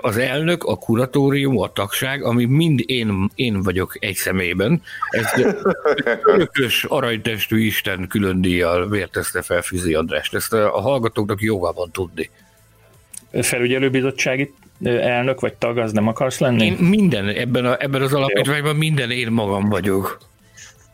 [0.00, 5.26] az elnök, a kuratórium, a tagság, ami mind én, én vagyok egy szemében, ez
[6.24, 10.34] örökös aranytestű Isten külön díjjal vértezte fel Füzi Andrást.
[10.34, 12.30] Ezt a, hallgatóknak jóval van tudni.
[13.40, 14.54] Felügyelőbizottsági
[14.84, 16.64] elnök vagy tag, az nem akarsz lenni?
[16.64, 20.30] Én minden, ebben, a, ebben az alapítványban minden én magam vagyok.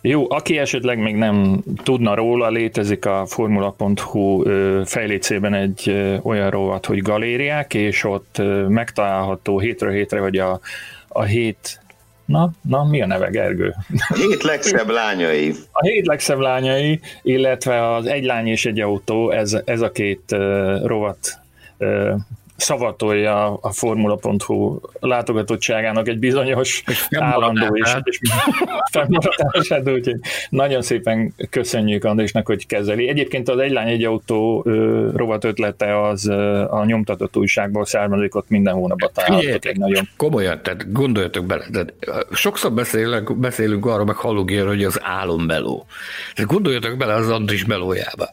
[0.08, 4.42] Jó, aki esetleg még nem tudna róla, létezik a formula.hu
[4.84, 10.60] fejlécében egy olyan rovat, hogy galériák, és ott megtalálható hétről hétre, vagy a,
[11.08, 11.80] a hét
[12.24, 13.74] Na, na, mi a neve, Gergő?
[14.08, 15.54] A hét legszebb lányai.
[15.72, 20.22] A hét legszebb lányai, illetve az egy lány és egy autó, ez, ez a két
[20.32, 21.40] uh, rovat
[21.78, 22.14] uh,
[22.58, 28.20] szavatolja a Formula.hu látogatottságának egy bizonyos állandó és, és
[28.92, 33.08] fennmaradását, úgyhogy nagyon szépen köszönjük Andrésnak, hogy kezeli.
[33.08, 38.34] Egyébként az egy lány egy autó ö, rovat ötlete az ö, a nyomtatott újságból származik,
[38.34, 40.08] ott minden hónapban találhatok egy nagyon...
[40.16, 41.94] Komolyan, tehát gondoljatok bele, tehát
[42.32, 45.86] sokszor beszélünk, beszélünk arról, meg hallunk ilyen, hogy az álommeló.
[46.34, 48.30] Tehát gondoljatok bele az Andris melójába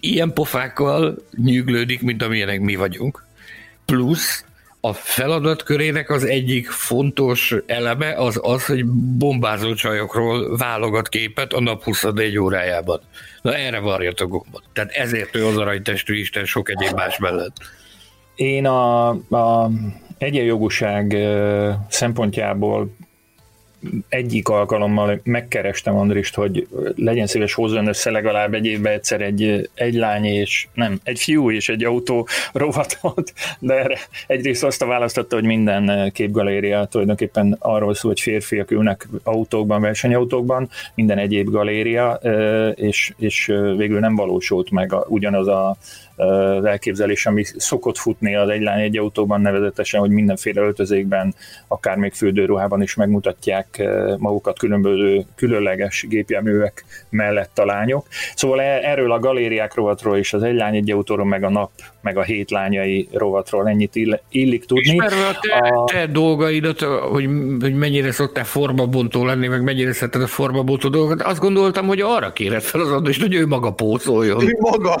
[0.00, 3.24] ilyen pofákkal nyűglődik, mint amilyenek mi vagyunk
[3.84, 4.44] plusz
[4.84, 8.86] a feladatkörének az egyik fontos eleme az az, hogy
[9.18, 13.00] bombázó csajokról válogat képet a nap 24 órájában.
[13.42, 14.62] Na erre varjat a gombot.
[14.72, 17.56] Tehát ezért ő az aranytestű Isten sok egyéb más mellett.
[18.34, 19.70] Én a, a
[20.18, 21.16] egyenjogúság
[21.88, 22.96] szempontjából
[24.08, 26.66] egyik alkalommal megkerestem Andrist, hogy
[26.96, 31.50] legyen szíves hozzon össze legalább egy évben egyszer egy, egy lány és nem, egy fiú
[31.50, 37.94] és egy autó rovatot, de erre egyrészt azt a választotta, hogy minden képgaléria tulajdonképpen arról
[37.94, 42.12] szól, hogy férfiak ülnek autókban, versenyautókban, minden egyéb galéria,
[42.74, 45.76] és, és végül nem valósult meg ugyanaz a
[46.16, 51.34] az elképzelés, ami szokott futni az egy lány egy autóban nevezetesen, hogy mindenféle öltözékben,
[51.68, 53.82] akár még fürdőruhában is megmutatják
[54.18, 58.06] magukat különböző különleges gépjárművek mellett a lányok.
[58.34, 61.70] Szóval e, erről a galériák rovatról és az egy lány egy autóról, meg a nap,
[62.00, 63.94] meg a hét lányai rovatról ennyit
[64.28, 64.92] illik tudni.
[64.92, 65.84] Ismerve a te, a...
[65.84, 67.28] te dolgaidat, hogy,
[67.60, 72.32] hogy mennyire szoktál formabontó lenni, meg mennyire szereted a formabontó dolgokat, azt gondoltam, hogy arra
[72.32, 74.42] kéred fel az adó, hogy ő maga pócoljon.
[74.42, 75.00] Ő maga!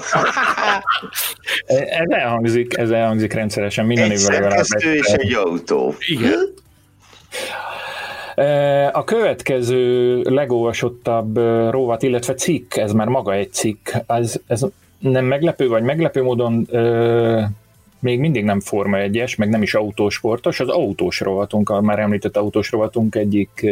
[1.66, 4.64] Ez elhangzik, ez elhangzik rendszeresen minden egy évvel legalább.
[4.68, 5.94] Egy és egy autó.
[5.98, 6.54] Igen.
[8.92, 11.36] A következő legolvasottabb
[11.70, 14.66] rovat, illetve cikk, ez már maga egy cikk, ez, ez
[14.98, 17.50] nem meglepő, vagy meglepő módon e,
[17.98, 22.36] még mindig nem Forma 1-es, meg nem is autósportos, az autós rovatunk, a már említett
[22.36, 23.66] autós rovatunk egyik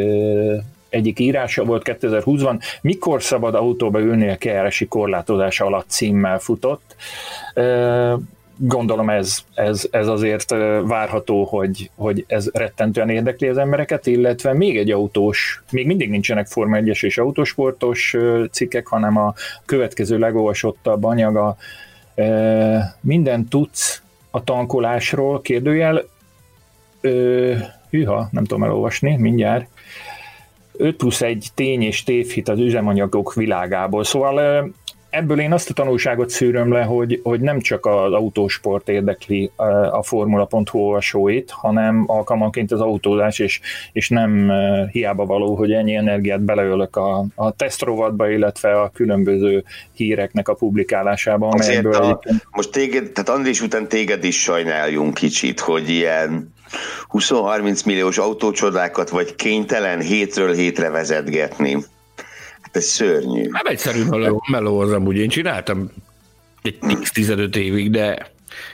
[0.90, 6.96] egyik írása volt 2020-ban, mikor szabad autóba ülni a KRS-i korlátozása alatt címmel futott.
[8.56, 10.50] Gondolom ez, ez, ez azért
[10.86, 16.46] várható, hogy, hogy ez rettentően érdekli az embereket, illetve még egy autós, még mindig nincsenek
[16.46, 18.16] Forma 1-es és autósportos
[18.50, 21.56] cikkek, hanem a következő legolvasottabb anyaga.
[23.00, 26.04] Minden tudsz a tankolásról, kérdőjel,
[27.90, 29.68] hűha, nem tudom elolvasni, mindjárt,
[30.72, 34.04] 5 plusz egy tény és tévhit az üzemanyagok világából.
[34.04, 34.70] Szóval
[35.10, 39.50] ebből én azt a tanulságot szűröm le, hogy, hogy nem csak az autósport érdekli
[39.90, 43.60] a Formula.hu olvasóit, hanem alkalmanként az autózás, és,
[43.92, 44.52] és nem
[44.90, 51.32] hiába való, hogy ennyi energiát beleölök a, a tesztrovatba, illetve a különböző híreknek a publikálása.
[51.32, 56.52] Amelyből a, most téged, tehát Andris után téged is sajnáljunk kicsit, hogy ilyen
[57.12, 61.72] 20-30 milliós autócsodákat vagy kénytelen hétről hétre vezetgetni.
[62.60, 63.48] Hát ez szörnyű.
[63.48, 65.16] Nem egyszerű meló, meló az amúgy.
[65.16, 65.90] Én csináltam
[66.62, 68.30] egy 10-15 évig, de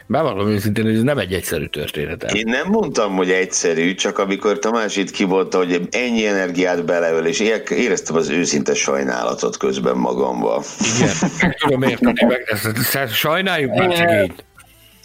[0.07, 2.33] bevallom őszintén, hogy ez nem egy egyszerű történet.
[2.33, 7.43] Én nem mondtam, hogy egyszerű, csak amikor Tamás itt kimondta, hogy ennyi energiát beleöl, és
[7.71, 10.63] éreztem az őszinte sajnálatot közben magamba.
[10.97, 14.45] Igen, tudom érteni, meg ezt, sajnáljuk már szegényt.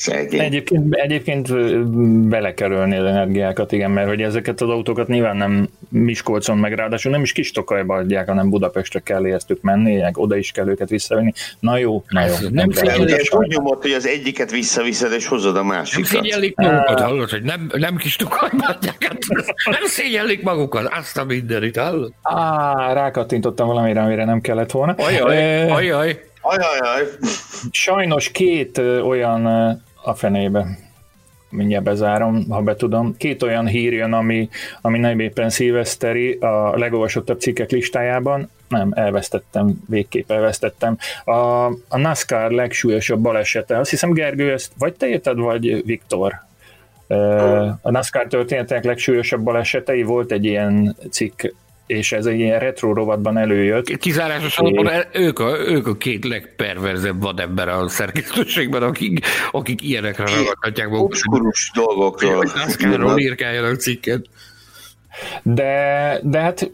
[0.02, 0.40] Szegény.
[0.40, 7.12] Egyébként, egyébként az energiákat, igen, mert hogy ezeket az autókat nyilván nem Miskolcon, meg ráadásul
[7.12, 11.34] nem is kis Tokajba adják, hanem Budapestre kell értük menni, oda is kell őket visszavenni.
[11.60, 12.34] Na jó, na jó.
[12.50, 16.12] Nem, nem ugye úgy nyomod, hogy az egyiket visszaviszed, és hozod a másikat.
[16.12, 19.18] Nem szégyellik magukat, hallod, hogy nem, nem kis Tokajba adják, hát
[19.66, 22.14] nem szégyellik magukat, azt a mindenit, hallod?
[22.22, 24.96] Á, rákattintottam valamire, amire nem kellett volna.
[24.98, 26.22] Ajaj, ajaj.
[26.42, 27.08] Ajajaj.
[27.72, 29.42] Sajnos két olyan
[30.04, 30.66] a fenébe.
[31.50, 33.18] Mindjárt bezárom, ha be tudom.
[33.18, 34.50] Két olyan hír jön, ami,
[34.82, 38.50] ami nem éppen szilveszteri a legolvasottabb cikkek listájában.
[38.68, 40.98] Nem, elvesztettem, végképp elvesztettem.
[41.24, 43.78] A, a NASCAR legsúlyosabb balesete.
[43.78, 46.34] Azt hiszem, Gergő, ezt vagy te érted, vagy Viktor?
[47.82, 51.44] A NASCAR történetek legsúlyosabb balesetei volt egy ilyen cikk
[51.92, 53.98] és ez egy ilyen retro rovatban előjött.
[53.98, 55.06] Kizárásosan és...
[55.14, 61.12] ők, a, ők a két legperverzebb vadember a szerkesztőségben, akik, akik ilyenekre ragadhatják magukat.
[61.12, 62.52] Obskurus dolgokról.
[62.56, 64.26] NASCAR-ról írkáljanak cikket.
[65.44, 66.72] De, de hát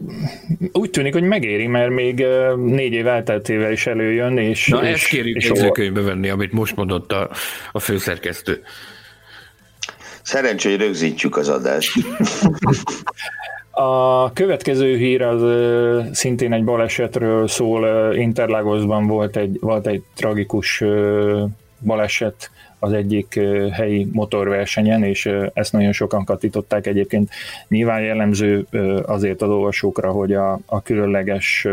[0.72, 2.24] úgy tűnik, hogy megéri, mert még
[2.56, 4.66] négy év elteltével is előjön, és...
[4.66, 7.30] Na és, ezt kérjük és jegyzőkönyvbe venni, amit most mondott a,
[7.72, 8.62] a főszerkesztő.
[10.22, 11.92] Szerencsé, hogy rögzítjük az adást.
[13.80, 15.42] A következő hír az
[16.12, 18.14] szintén egy balesetről szól.
[18.14, 20.84] Interlagosban volt egy, volt egy tragikus
[21.80, 23.40] baleset az egyik
[23.72, 27.30] helyi motorversenyen, és ezt nagyon sokan katították egyébként.
[27.68, 28.66] Nyilván jellemző
[29.06, 31.66] azért az olvasókra, hogy a, a különleges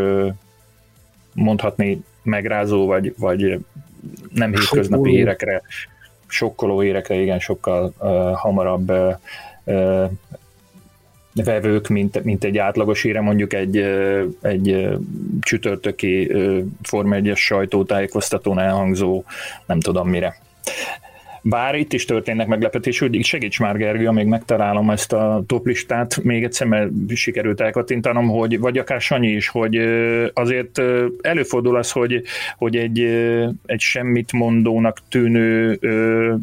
[1.32, 3.58] mondhatni megrázó, vagy, vagy
[4.34, 5.62] nem hétköznapi hírekre,
[6.26, 8.90] sokkoló hírekre, igen, sokkal uh, hamarabb
[9.64, 10.10] uh,
[11.44, 13.76] vevők, mint, mint egy átlagos híre, mondjuk egy,
[14.42, 14.88] egy
[15.40, 16.32] csütörtöki
[16.82, 19.24] Forma 1-es sajtótájékoztatón elhangzó,
[19.66, 20.36] nem tudom mire.
[21.48, 26.44] Bár itt is történnek meglepetés, úgy segíts már Gergő, amíg megtalálom ezt a toplistát, még
[26.44, 29.76] egyszer, mert sikerült elkattintanom, hogy, vagy akár Sanyi is, hogy
[30.32, 30.82] azért
[31.20, 32.22] előfordul az, hogy,
[32.56, 33.00] hogy egy,
[33.66, 35.78] egy semmit mondónak tűnő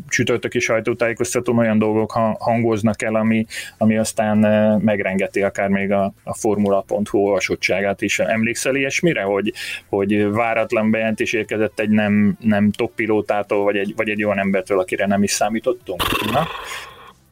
[0.09, 3.45] csütörtöki sajtótájékoztatón olyan dolgok hangoznak el, ami,
[3.77, 4.37] ami aztán
[4.81, 8.19] megrengeti akár még a, a formula.hu olvasottságát is.
[8.19, 9.53] Emlékszel ilyesmire, hogy,
[9.89, 14.79] hogy váratlan bejelentés érkezett egy nem, nem top pilótától, vagy egy, vagy egy olyan embertől,
[14.79, 16.31] aki akire nem is számítottunk?
[16.31, 16.47] Na?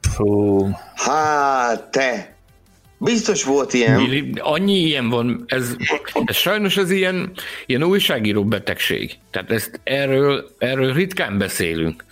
[0.09, 0.69] Fú.
[0.95, 2.35] Hát, te!
[2.97, 4.37] Biztos volt ilyen.
[4.39, 5.75] Annyi ilyen van, ez,
[6.25, 7.31] ez sajnos az ilyen,
[7.65, 9.17] ilyen újságíró betegség.
[9.31, 12.05] Tehát ezt erről, erről ritkán beszélünk.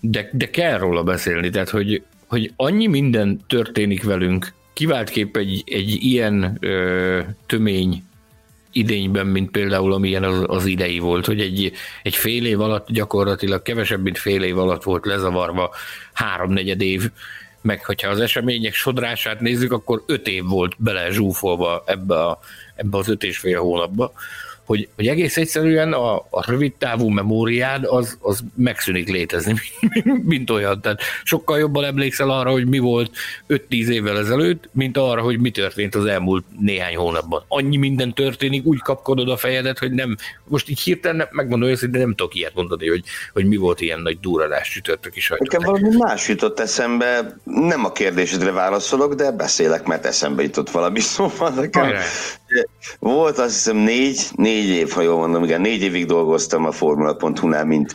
[0.00, 5.96] De, de kell róla beszélni, tehát hogy, hogy annyi minden történik velünk, kiváltképp egy, egy
[6.00, 8.02] ilyen ö, tömény
[8.78, 14.02] idényben, mint például amilyen az, idei volt, hogy egy, egy fél év alatt gyakorlatilag kevesebb,
[14.02, 15.74] mint fél év alatt volt lezavarva
[16.12, 17.10] háromnegyed év,
[17.60, 22.38] meg hogyha az események sodrását nézzük, akkor öt év volt bele zsúfolva ebbe, a,
[22.74, 24.12] ebbe az öt és fél hónapba
[24.68, 29.54] hogy, hogy egész egyszerűen a, a rövid távú memóriád az, az megszűnik létezni,
[30.32, 30.80] mint olyan.
[30.80, 33.10] Tehát sokkal jobban emlékszel arra, hogy mi volt
[33.48, 37.44] 5-10 évvel ezelőtt, mint arra, hogy mi történt az elmúlt néhány hónapban.
[37.48, 42.14] Annyi minden történik, úgy kapkodod a fejedet, hogy nem, most így hirtelen megmondom őszintén, nem
[42.14, 45.32] tudok ilyet mondani, hogy, hogy mi volt ilyen nagy duradás csütörtök is.
[45.38, 51.00] Nekem valami más jutott eszembe, nem a kérdésedre válaszolok, de beszélek, mert eszembe jutott valami,
[51.16, 51.92] szóval nekem
[52.98, 57.64] volt azt hiszem négy, négy év, ha jól mondom, igen, négy évig dolgoztam a Formula.hu-nál,
[57.64, 57.94] mint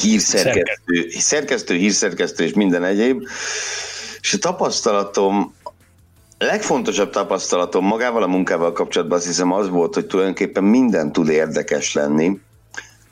[0.00, 3.22] hírszerkesztő, szerkesztő, hírszerkesztő és minden egyéb.
[4.20, 5.54] És a tapasztalatom,
[6.38, 11.94] legfontosabb tapasztalatom magával a munkával kapcsolatban azt hiszem az volt, hogy tulajdonképpen minden tud érdekes
[11.94, 12.40] lenni,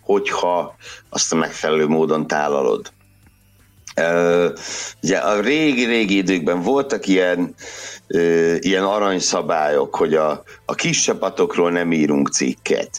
[0.00, 0.76] hogyha
[1.08, 2.92] azt a megfelelő módon tálalod.
[5.02, 7.54] Ugye a régi-régi időkben voltak ilyen,
[8.58, 12.90] ilyen aranyszabályok, hogy a, a kis csapatokról nem írunk cikket,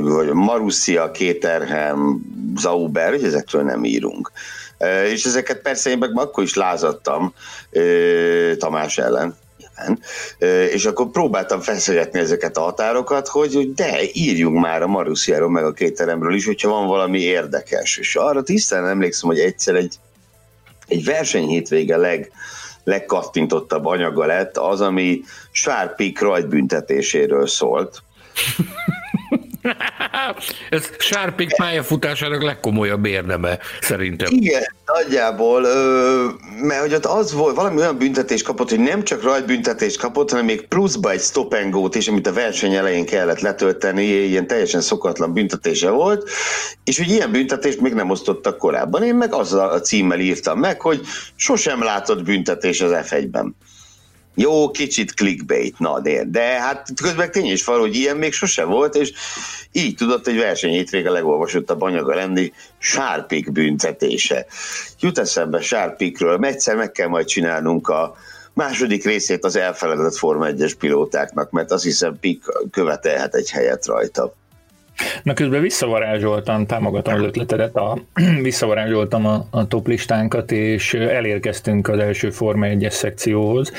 [0.00, 2.20] vagy Marussia, Kéterhem,
[2.56, 4.32] Zauber, hogy ezekről nem írunk.
[5.12, 7.34] És ezeket persze én meg akkor is lázadtam
[8.58, 9.36] Tamás ellen,
[10.72, 15.72] és akkor próbáltam feszegetni ezeket a határokat, hogy de írjunk már a Marusziáról, meg a
[15.72, 17.96] kéteremről is, hogyha van valami érdekes.
[17.96, 19.94] És arra tisztán emlékszem, hogy egyszer egy,
[20.86, 22.32] egy versenyhétvége leg,
[22.84, 28.02] legkattintottabb anyaga lett az, ami Sárpik rajtbüntetéséről szólt.
[30.70, 34.28] Ez Sárpik pályafutásának legkomolyabb érdeme, szerintem.
[34.32, 35.60] Igen, nagyjából,
[36.62, 40.44] mert hogy ott az volt, valami olyan büntetés kapott, hogy nem csak rajtbüntetést kapott, hanem
[40.44, 44.80] még pluszba egy stop and go is, amit a verseny elején kellett letölteni, ilyen teljesen
[44.80, 46.30] szokatlan büntetése volt,
[46.84, 49.02] és hogy ilyen büntetést még nem osztottak korábban.
[49.02, 51.00] Én meg azzal a címmel írtam meg, hogy
[51.36, 53.56] sosem látott büntetés az F1-ben.
[54.34, 58.64] Jó, kicsit clickbait, na de, de hát közben tény is van, hogy ilyen még sose
[58.64, 59.12] volt, és
[59.72, 64.46] így tudott egy verseny hétvége legolvasottabb anyaga lenni, Sárpik büntetése.
[65.00, 68.16] Jut eszembe Sárpikről, egyszer meg kell majd csinálnunk a
[68.54, 74.34] második részét az elfeledett Forma 1-es pilótáknak, mert azt hiszem Pik követelhet egy helyet rajta.
[75.22, 77.98] Na közben visszavarázsoltam, támogatom az ötletedet, a,
[78.42, 83.72] visszavarázsoltam a, a top listánkat, és elérkeztünk az első Forma 1-es szekcióhoz.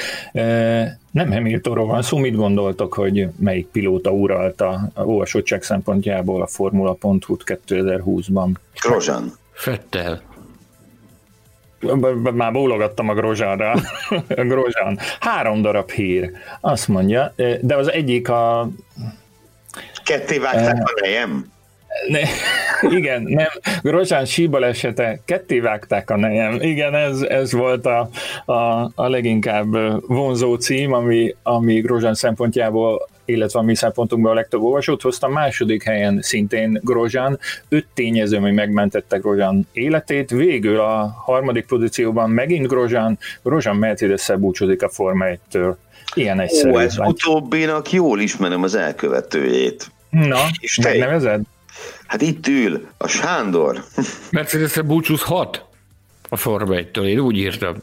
[1.12, 7.44] Nem Hamiltonról van szó, mit gondoltok, hogy melyik pilóta uralta a olvasottság szempontjából a Formula.hu-t
[7.46, 8.50] 2020-ban?
[8.88, 9.32] Grosjean.
[9.52, 10.22] Fettel.
[12.34, 13.74] Már bólogattam a Grosjeanra.
[14.28, 14.98] Grosjean.
[15.20, 16.32] Három darab hír.
[16.62, 18.70] Azt mondja, de az egyik a
[20.04, 21.52] Ketté vágták a nejem?
[22.08, 22.20] Ne,
[22.90, 23.48] igen, nem,
[23.82, 26.58] Grozsán síbalesete, ketté vágták a nejem.
[26.62, 28.10] Igen, ez, ez volt a,
[28.46, 29.68] a, a leginkább
[30.08, 35.28] vonzó cím, ami, ami Grozsán szempontjából illetve a mi szempontunkban a legtöbb olvasót hozta.
[35.28, 40.30] Második helyen szintén Grozsán, öt tényező, ami megmentette Grozsán életét.
[40.30, 45.76] Végül a harmadik pozícióban megint Grozsán, Grozsán mercedes búcsúzik a Forma 1-től.
[46.14, 46.72] Ilyen egyszerű.
[46.72, 49.92] Ó, ez utóbbinak jól ismerem az elkövetőjét.
[50.10, 51.42] Na, és te megnevezed?
[52.08, 53.84] Hát itt ül, a Sándor.
[54.32, 55.66] Mercedes-re búcsúzhat
[56.30, 57.76] a Forma 1-től, én úgy írtam.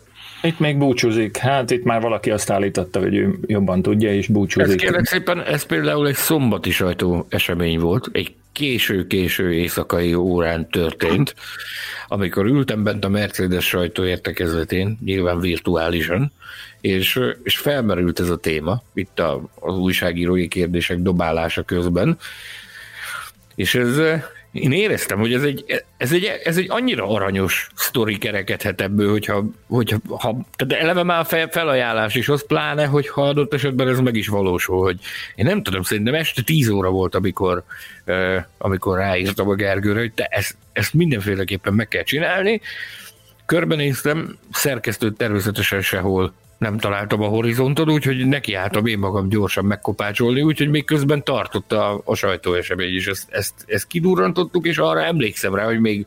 [0.42, 1.36] Itt még búcsúzik.
[1.36, 4.74] Hát itt már valaki azt állította, hogy ő jobban tudja, és búcsúzik.
[4.74, 11.34] Ez kérlek szépen, ez például egy szombati sajtó esemény volt, egy késő-késő éjszakai órán történt,
[12.08, 16.32] amikor ültem bent a Mercedes sajtó értekezletén, nyilván virtuálisan,
[16.80, 22.18] és, és felmerült ez a téma, itt a, az újságírói kérdések dobálása közben,
[23.54, 24.00] és ez,
[24.52, 29.44] én éreztem, hogy ez egy, ez egy, ez egy annyira aranyos sztori kerekedhet ebből, hogyha,
[29.68, 34.00] hogyha ha, tehát eleve már fel, felajánlás is az, pláne, hogy ha adott esetben ez
[34.00, 34.98] meg is valósul, hogy
[35.34, 37.64] én nem tudom, szerintem este 10 óra volt, amikor,
[38.06, 42.60] uh, amikor ráírtam a Gergőre, hogy te ezt, ezt mindenféleképpen meg kell csinálni,
[43.46, 50.68] körbenéztem, szerkesztőt természetesen sehol nem találtam a horizonton, úgyhogy nekiálltam én magam gyorsan megkopácsolni, úgyhogy
[50.68, 53.06] még közben tartott a, a sajtóesemény is.
[53.06, 56.06] Ezt, ezt, ezt kidurrantottuk, és arra emlékszem rá, hogy még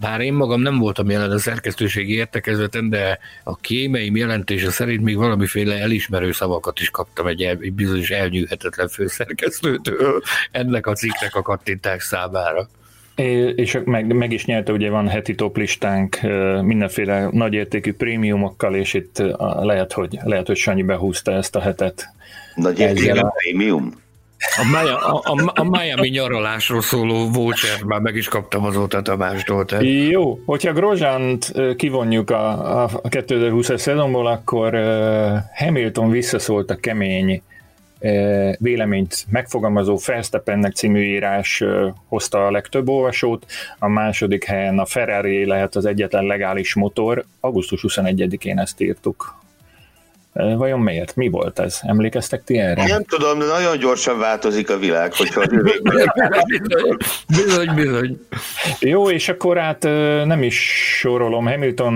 [0.00, 5.16] bár én magam nem voltam jelen a szerkesztőségi értekezleten, de a kémeim jelentése szerint még
[5.16, 12.02] valamiféle elismerő szavakat is kaptam egy, egy bizonyos elnyűhetetlen főszerkesztőtől ennek a cikknek a kattintás
[12.02, 12.68] számára.
[13.54, 16.20] És meg, meg is nyerte, ugye van heti toplistánk
[16.62, 19.22] mindenféle nagyértékű prémiumokkal, és itt
[19.60, 22.08] lehet, hogy, lehet, hogy Sanyi behúzta ezt a hetet.
[22.54, 23.34] Nagyértékű a...
[23.36, 24.04] prémium?
[24.38, 29.64] A, Maya, a, a, a Miami nyaralásról szóló voucher már meg is kaptam azóta Tamástól.
[29.64, 29.84] Tehát.
[29.84, 34.74] Jó, hogyha Grozsánt kivonjuk a, a 2020-es szezonból, akkor
[35.54, 37.42] Hamilton visszaszólt a kemény
[38.58, 41.64] véleményt megfogalmazó Felszteppennek című írás
[42.08, 43.46] hozta a legtöbb olvasót,
[43.78, 49.45] a második helyen a Ferrari lehet az egyetlen legális motor, augusztus 21-én ezt írtuk.
[50.36, 51.16] Vajon miért?
[51.16, 51.78] Mi volt ez?
[51.82, 52.86] Emlékeztek ti erre?
[52.86, 55.42] Nem tudom, de nagyon gyorsan változik a világ, hogyha
[57.36, 58.26] bizony, bizony.
[58.80, 59.82] Jó, és akkor hát
[60.24, 60.56] nem is
[60.98, 61.46] sorolom.
[61.46, 61.94] Hamilton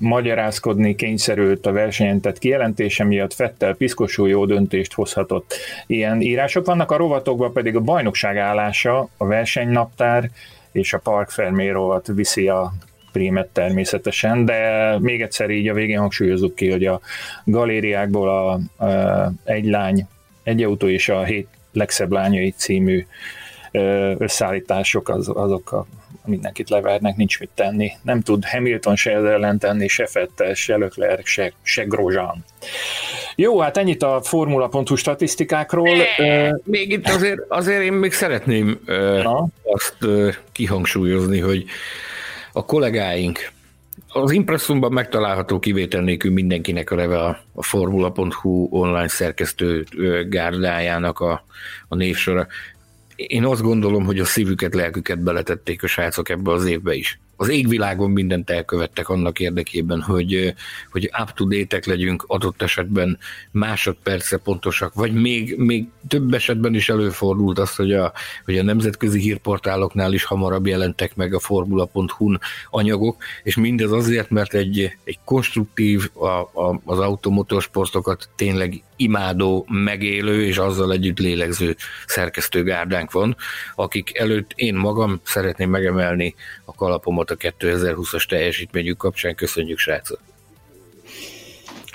[0.00, 5.54] magyarázkodni kényszerült a versenyen, tehát kijelentése miatt Fettel piszkosú jó döntést hozhatott.
[5.86, 10.30] Ilyen írások vannak, a rovatokban pedig a bajnokság állása, a versenynaptár
[10.72, 12.72] és a Park Fermé rovat viszi a
[13.12, 17.00] prímet természetesen, de még egyszer így a végén hangsúlyozzuk ki, hogy a
[17.44, 20.06] galériákból a, a Egy lány,
[20.42, 23.06] egy autó és a hét legszebb lányai című
[24.18, 25.86] összeállítások az, azok a
[26.28, 27.90] mindenkit levernek, nincs mit tenni.
[28.02, 32.44] Nem tud Hamilton se ellen tenni, se Fettel, se Leclerc, se, se Grosjean.
[33.36, 35.96] Jó, hát ennyit a formula.hu statisztikákról.
[35.96, 38.80] Ne, még itt azért, azért én még szeretném
[39.22, 39.46] Na?
[39.62, 39.96] azt
[40.52, 41.64] kihangsúlyozni, hogy
[42.58, 43.50] a kollégáink,
[44.08, 49.86] az impresszumban megtalálható kivétel nélkül mindenkinek a neve a, a formula.hu online szerkesztő
[50.28, 51.44] gárdájának a,
[51.88, 52.46] a névsora.
[53.16, 57.48] Én azt gondolom, hogy a szívüket, lelküket beletették a srácok ebbe az évbe is az
[57.48, 60.54] égvilágon mindent elkövettek annak érdekében, hogy,
[60.90, 63.18] hogy up-to-date legyünk, adott esetben
[63.50, 68.12] másodperce pontosak, vagy még, még több esetben is előfordult az, hogy a,
[68.44, 74.54] hogy a nemzetközi hírportáloknál is hamarabb jelentek meg a formula.hu-n anyagok, és mindez azért, mert
[74.54, 81.76] egy, egy konstruktív, a, a, az automotorsportokat tényleg imádó, megélő és azzal együtt lélegző
[82.06, 83.36] szerkesztőgárdánk van,
[83.74, 86.34] akik előtt én magam szeretném megemelni
[86.64, 89.34] a kalapomat a 2020-as teljesítményük kapcsán.
[89.34, 90.20] Köszönjük, srácok!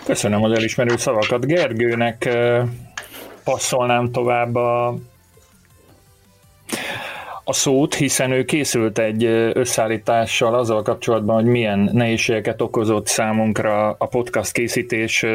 [0.06, 1.46] Köszönöm az elismerő szavakat.
[1.46, 2.30] Gergőnek
[3.44, 4.96] passzolnám tovább a
[7.44, 9.24] a szót, hiszen ő készült egy
[9.54, 15.26] összeállítással azzal kapcsolatban, hogy milyen nehézségeket okozott számunkra a podcast készítés,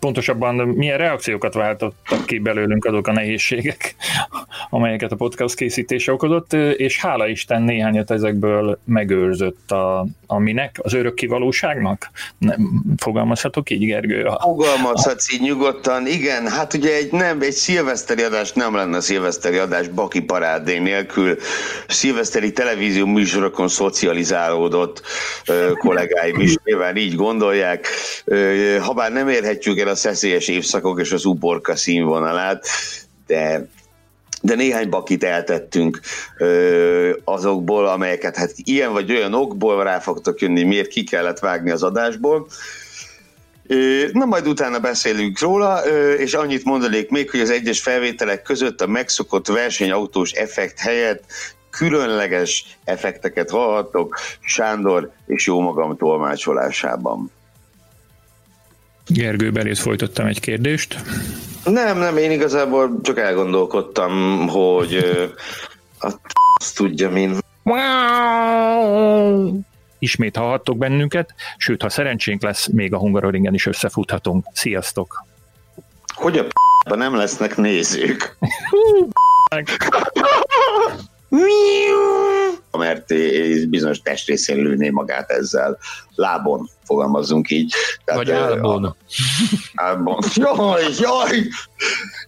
[0.00, 3.94] pontosabban milyen reakciókat váltottak ki belőlünk azok a nehézségek,
[4.70, 10.92] amelyeket a podcast készítése okozott, és hála Isten néhányat ezekből megőrzött a, a minek, az
[10.92, 12.10] örök kivalóságnak?
[12.38, 14.28] Nem, fogalmazhatok így, Gergő?
[14.40, 19.88] Fogalmazhatsz így nyugodtan, igen, hát ugye egy, nem, egy szilveszteri adás nem lenne szilveszteri adás
[19.88, 21.44] Baki parádé nélkül, nélkül
[21.88, 25.02] szilveszteri televízió műsorokon szocializálódott
[25.74, 27.88] kollégáim is nyilván így gondolják.
[28.80, 32.66] Habár nem érhetjük el a szeszélyes évszakok és az uborka színvonalát,
[33.26, 33.68] de
[34.42, 36.00] de néhány bakit eltettünk
[36.38, 41.70] ö, azokból, amelyeket hát ilyen vagy olyan okból rá fogtok jönni, miért ki kellett vágni
[41.70, 42.46] az adásból.
[44.12, 45.80] Na majd utána beszélünk róla,
[46.16, 51.24] és annyit mondanék még, hogy az egyes felvételek között a megszokott versenyautós effekt helyett
[51.70, 57.30] különleges effekteket hallhattok Sándor és jó magam tolmácsolásában.
[59.06, 60.96] Gergő, belét folytattam egy kérdést.
[61.64, 65.04] Nem, nem, én igazából csak elgondolkodtam, hogy
[65.98, 67.44] azt tudja, mint
[69.98, 74.46] ismét hallhattok bennünket, sőt, ha szerencsénk lesz, még a Hungaroringen is összefuthatunk.
[74.52, 75.24] Sziasztok!
[76.14, 78.36] Hogy a p***ba nem lesznek nézők?
[82.78, 83.14] mert
[83.68, 85.78] bizonyos testrészén lőné magát ezzel.
[86.14, 87.72] Lábon, fogalmazzunk így.
[88.04, 88.96] Tehát, Vagy álbon.
[89.74, 90.18] Álbon.
[90.34, 91.48] Jaj, jaj!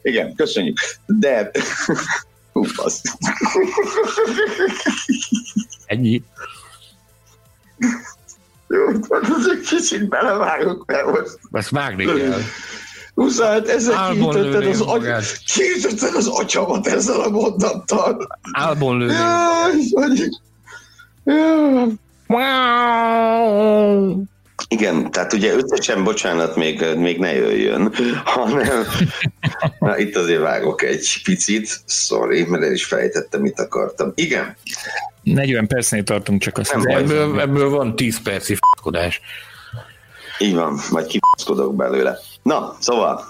[0.02, 0.78] Igen, köszönjük.
[1.06, 1.50] De...
[2.52, 2.64] Hú,
[5.86, 6.22] Ennyi.
[8.68, 11.38] Jó, az egy kicsit belevágok, mert most...
[11.52, 12.40] Ezt vágni kell.
[13.14, 15.06] 27 ezer kiütötted az, agy...
[15.54, 18.38] kiütötted az acsamat ezzel a mondattal.
[18.52, 19.14] Álbon lőni.
[24.68, 28.84] Igen, tehát ugye összesen, bocsánat, még, még ne jöjjön, hanem
[29.78, 34.12] na, itt azért vágok egy picit, sorry, mert el is fejtettem, mit akartam.
[34.14, 34.56] Igen.
[35.22, 36.74] 40 percnél tartunk csak azt.
[36.74, 39.20] Nem, ebből, ebből van 10 perci f***kodás.
[40.38, 42.18] Így van, majd kifaszkodok belőle.
[42.42, 43.24] Na, szóval.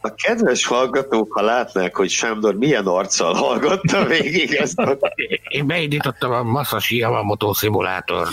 [0.00, 4.98] A kedves hallgatók, ha látnák, hogy Sándor milyen arccal hallgatta végig ezt a...
[5.48, 8.30] Én beindítottam a Masashi Yamamoto szimulátort.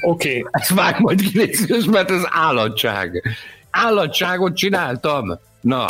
[0.00, 0.38] Oké.
[0.38, 0.46] Okay.
[0.50, 1.50] Ezt vág majd ki,
[1.90, 3.22] mert ez állatság.
[3.70, 5.38] Állatságot csináltam.
[5.60, 5.86] Na.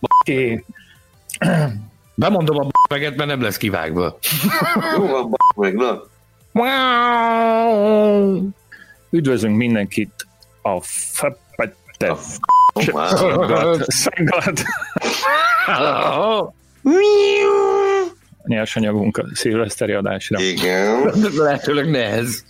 [0.00, 0.44] Oké.
[0.44, 0.64] Okay.
[2.14, 4.18] Bemondom a b***meget, mert nem lesz kivágva.
[4.96, 6.02] Jó van, meg, na.
[9.10, 10.26] Üdvözlünk mindenkit
[10.62, 12.16] a Fepete
[13.86, 14.62] Szagad.
[18.44, 20.40] Nyersanyagunk a szilveszteri adásra.
[20.40, 21.12] Igen.
[21.36, 22.44] Lehetőleg nehez.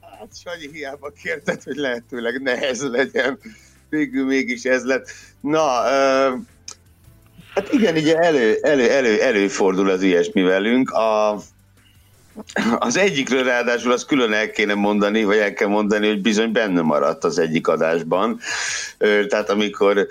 [0.00, 3.38] Hát Sanyi hiába kérted, hogy lehetőleg nehez legyen.
[3.88, 5.10] Végül mégis ez lett.
[5.40, 6.38] Na, uh,
[7.58, 10.90] Hát igen, ugye elő, elő, elő, előfordul az ilyesmi velünk.
[10.90, 11.38] A,
[12.78, 16.80] az egyikről ráadásul azt külön el kéne mondani, vagy el kell mondani, hogy bizony benne
[16.80, 18.40] maradt az egyik adásban.
[19.28, 20.06] Tehát amikor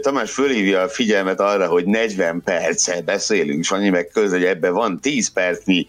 [0.00, 5.00] Tamás fölhívja a figyelmet arra, hogy 40 perce beszélünk, Sanyi meg köz, hogy ebben van
[5.00, 5.86] 10 percnyi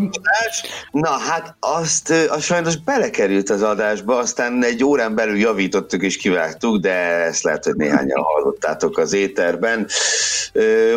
[0.90, 6.76] Na hát azt, azt sajnos belekerült az adásba, aztán egy órán belül javítottuk és kivágtuk,
[6.76, 6.92] de
[7.24, 9.86] ezt lehet, hogy néhányan hallottátok az éterben.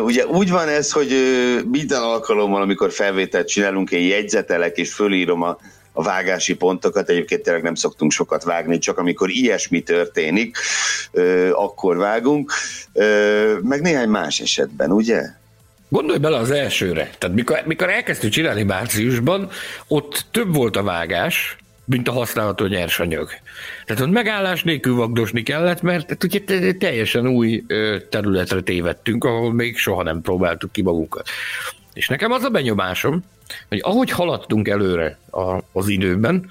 [0.03, 1.15] Ugye úgy van ez, hogy
[1.71, 5.57] minden alkalommal, amikor felvételt csinálunk, én jegyzetelek és fölírom a
[5.93, 10.57] a vágási pontokat, egyébként tényleg nem szoktunk sokat vágni, csak amikor ilyesmi történik,
[11.51, 12.51] akkor vágunk,
[13.61, 15.41] meg néhány más esetben, ugye?
[15.93, 17.09] Gondolj bele az elsőre.
[17.17, 19.49] Tehát mikor, mikor elkezdtük csinálni márciusban,
[19.87, 23.29] ott több volt a vágás, mint a használható nyersanyag.
[23.85, 27.63] Tehát ott megállás nélkül vagdosni kellett, mert hát ugye teljesen új
[28.09, 31.29] területre tévedtünk, ahol még soha nem próbáltuk ki magunkat.
[31.93, 33.23] És nekem az a benyomásom,
[33.69, 35.17] hogy ahogy haladtunk előre
[35.71, 36.49] az időben,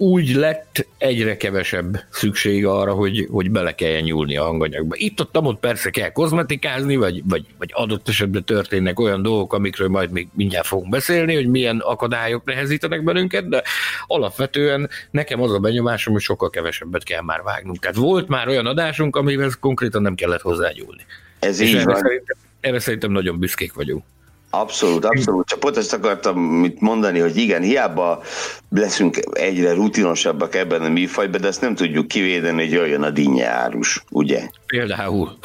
[0.00, 4.94] úgy lett egyre kevesebb szükség arra, hogy, hogy bele kelljen nyúlni a hanganyagba.
[4.98, 9.88] Itt ott, ott persze kell kozmetikázni, vagy, vagy, vagy adott esetben történnek olyan dolgok, amikről
[9.88, 13.62] majd még mindjárt fogunk beszélni, hogy milyen akadályok nehezítenek bennünket, de
[14.06, 17.78] alapvetően nekem az a benyomásom, hogy sokkal kevesebbet kell már vágnunk.
[17.78, 21.06] Tehát volt már olyan adásunk, amivel konkrétan nem kellett hozzányúlni.
[21.38, 21.94] Ez És így erre van.
[21.94, 24.04] Szerintem, erre szerintem nagyon büszkék vagyunk.
[24.50, 25.46] Abszolút, abszolút.
[25.46, 28.22] Csak pont ezt akartam mit mondani, hogy igen, hiába
[28.70, 34.04] leszünk egyre rutinosabbak ebben a műfajban, de ezt nem tudjuk kivédeni, hogy jöjjön a dinnyárus,
[34.10, 34.48] ugye?
[34.66, 35.38] Például.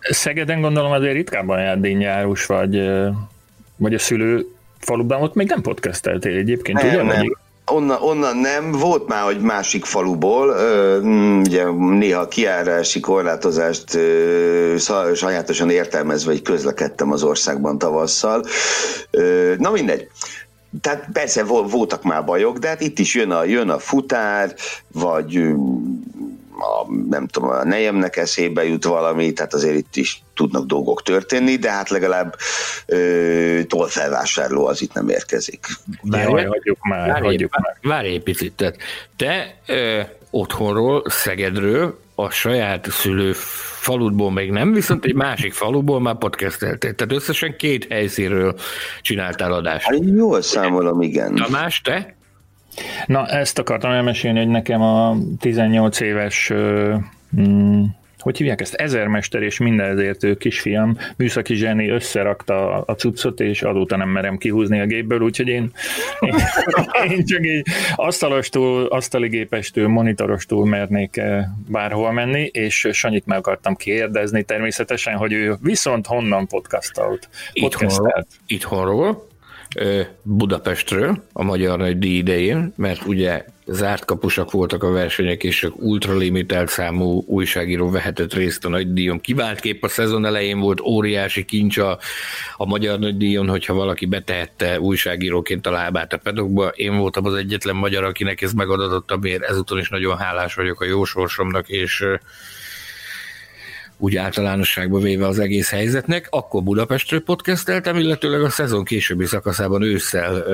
[0.00, 2.90] Szegeden gondolom azért ritkábban jár dinnyárus, vagy,
[3.76, 4.46] vagy a szülő
[4.78, 7.02] faluban, ott még nem podcasteltél egyébként, nem, ugye?
[7.02, 7.38] Nem.
[7.72, 10.48] Onnan, onnan nem, volt már, hogy másik faluból,
[11.40, 13.98] ugye néha kiárási korlátozást
[15.14, 18.44] sajátosan értelmezve, hogy közlekedtem az országban tavasszal.
[19.58, 20.08] Na mindegy.
[20.80, 24.54] Tehát persze voltak már bajok, de hát itt is jön a, jön a futár,
[24.92, 25.40] vagy
[26.58, 31.56] a, nem tudom, a nejemnek eszébe jut valami, tehát azért itt is tudnak dolgok történni,
[31.56, 32.36] de hát legalább
[32.86, 35.66] ö, tolfelvásárló az itt nem érkezik.
[36.02, 37.96] Várj, hagyjuk már, várj, hagyjuk várj, már.
[37.96, 38.76] Várj egy picit, tehát
[39.16, 40.00] te ö,
[40.30, 43.32] otthonról, Szegedről, a saját szülő
[43.80, 46.94] faludból még nem, viszont egy másik faluból már podcasteltél.
[46.94, 48.58] Tehát összesen két helyszínről
[49.02, 49.86] csináltál adást.
[49.86, 51.34] Hát jól számolom, igen.
[51.34, 52.15] Tamás, te?
[53.06, 56.52] Na, ezt akartam elmesélni, hogy nekem a 18 éves
[57.40, 57.84] mm,
[58.26, 63.96] hogy hívják ezt, ezermester és mindenezért ő kisfiam, műszaki zseni összerakta a cuccot, és azóta
[63.96, 65.70] nem merem kihúzni a gépből, úgyhogy én,
[66.20, 66.34] én,
[67.10, 71.20] én csak így asztalostól, asztali gépestől, monitorostól mernék
[71.68, 77.28] bárhol menni, és Sanyit meg akartam kérdezni természetesen, hogy ő viszont honnan podcastalt?
[77.60, 78.26] Podcastelt.
[78.46, 79.25] Itthonról, itthonról
[80.22, 85.82] Budapestről a Magyar Nagy Díj idején, mert ugye zárt kapusak voltak a versenyek, és csak
[85.82, 89.20] ultralimitált számú újságíró vehetett részt a nagy díjon.
[89.20, 91.98] Kiváltképp a szezon elején volt óriási kincs a,
[92.56, 96.68] a Magyar Nagy Díjon, hogyha valaki betehette újságíróként a lábát a pedokba.
[96.68, 100.84] Én voltam az egyetlen magyar, akinek ez megadatott, amiért ezúton is nagyon hálás vagyok a
[100.84, 102.04] jó sorsomnak, és
[103.98, 106.26] úgy általánosságban véve az egész helyzetnek.
[106.30, 110.44] Akkor Budapestről podcasteltem, illetőleg a szezon későbbi szakaszában ősszel,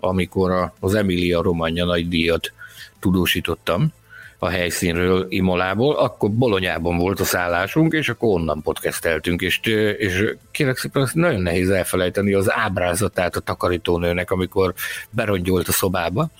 [0.00, 2.52] amikor az Emilia Romagna nagy díjat
[3.00, 3.92] tudósítottam
[4.38, 9.60] a helyszínről, Imolából, akkor Bolonyában volt a szállásunk, és akkor onnan podcasteltünk, és,
[9.98, 14.74] és kérlek szépen, azt nagyon nehéz elfelejteni az ábrázatát a takarítónőnek, amikor
[15.10, 16.30] berongyolt a szobába,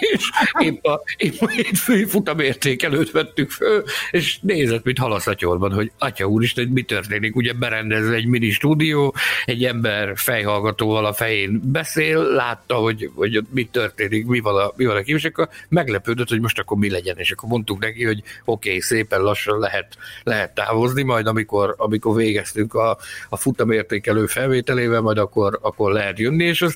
[0.00, 6.26] és épp a, épp a hétfői futamértékelőt vettük föl, és nézett, mint halaszatyorban, hogy atya
[6.26, 9.14] úristen, mi történik, ugye berendezve egy mini stúdió,
[9.44, 14.84] egy ember fejhallgatóval a fején beszél, látta, hogy, hogy mi történik, mi van a, mi
[14.84, 18.04] van a kép, és akkor meglepődött, hogy most akkor mi legyen, és akkor mondtuk neki,
[18.04, 24.26] hogy oké, okay, szépen lassan lehet, lehet távozni, majd amikor, amikor végeztünk a, a futamértékelő
[24.26, 26.74] felvételével, majd akkor, akkor lehet jönni, és az,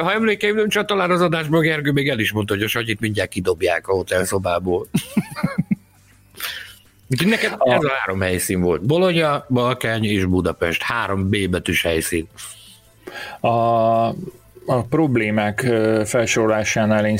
[0.00, 3.00] ha emlékeim nem csak talán az adásban Gergő még el is mondta, hogy a Sagyit
[3.00, 4.86] mindjárt kidobják a hotelszobából.
[7.10, 8.82] Úgyhogy neked ez a három helyszín volt.
[8.82, 10.82] Bologna, Balkány és Budapest.
[10.82, 12.28] Három B betűs helyszín.
[13.40, 13.48] A,
[14.66, 15.60] a problémák
[16.04, 17.16] felsorolásánál én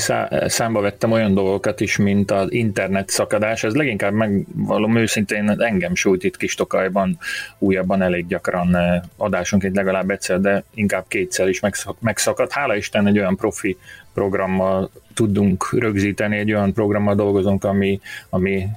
[0.47, 3.63] számba vettem olyan dolgokat is, mint az internet szakadás.
[3.63, 7.17] Ez leginkább megvalom őszintén engem sújt itt kis Tokajban,
[7.57, 8.77] újabban elég gyakran
[9.17, 11.59] adásonként legalább egyszer, de inkább kétszer is
[11.99, 12.51] megszakadt.
[12.51, 13.77] Hála Isten egy olyan profi
[14.13, 18.67] programmal tudunk rögzíteni, egy olyan programmal dolgozunk, ami, ami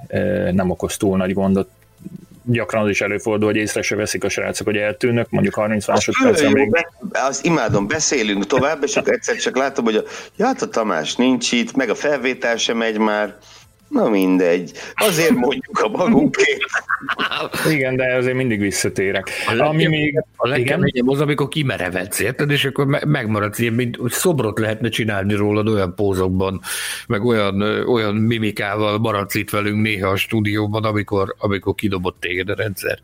[0.52, 1.70] nem okoz túl nagy gondot
[2.52, 6.52] gyakran az is előfordul, hogy észre se veszik a srácok, hogy eltűnök, mondjuk 30 másodperc.
[6.52, 6.70] Még...
[6.70, 10.02] Be, azt imádom, beszélünk tovább, és akkor egyszer csak látom, hogy a,
[10.36, 13.36] ja, hát a Tamás nincs itt, meg a felvétel sem megy már,
[13.90, 14.72] Na mindegy.
[14.94, 16.58] Azért mondjuk a magunkét.
[17.70, 19.30] Igen, de azért mindig visszatérek.
[19.46, 22.50] A legkem, Ami még, a legkeményebb az, amikor kimerevedsz, érted?
[22.50, 26.60] És akkor megmaradsz ilyen, mint hogy szobrot lehetne csinálni rólad olyan pózokban,
[27.06, 32.54] meg olyan, olyan mimikával maradsz itt velünk néha a stúdióban, amikor, amikor kidobott téged a
[32.54, 32.98] rendszer.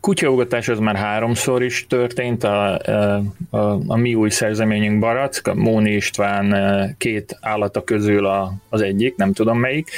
[0.00, 5.54] Kutyaugatás az már háromszor is történt, a, a, a, a mi új szerzeményünk Barack, a
[5.54, 6.54] Móni István
[6.98, 9.90] két állata közül a, az egyik, nem tudom melyik,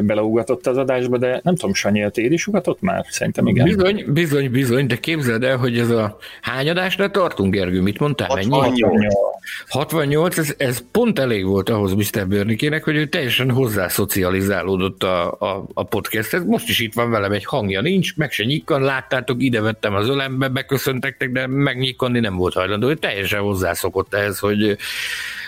[0.00, 3.06] beleugatott az adásba, de nem tudom, Sanyi, a téd is ugatott már?
[3.08, 3.64] Szerintem igen.
[3.64, 8.28] Bizony, bizony, bizony, de képzeld el, hogy ez a hány adásnál tartunk, Gergő, mit mondtál?
[8.28, 8.66] 68.
[8.66, 8.80] Mennyi?
[8.80, 9.14] 68,
[10.36, 12.26] ez, ez pont elég volt ahhoz Mr.
[12.26, 16.44] Börnikének, hogy ő teljesen hozzászocializálódott a, a, a podcasthez.
[16.44, 20.08] Most is itt van velem egy hangja, nincs, meg se nyikkan, láttátok, ide vettem az
[20.08, 22.88] ölembe, beköszöntektek, de megnyikonni nem volt hajlandó.
[22.88, 24.76] Ő teljesen hozzászokott ehhez, hogy,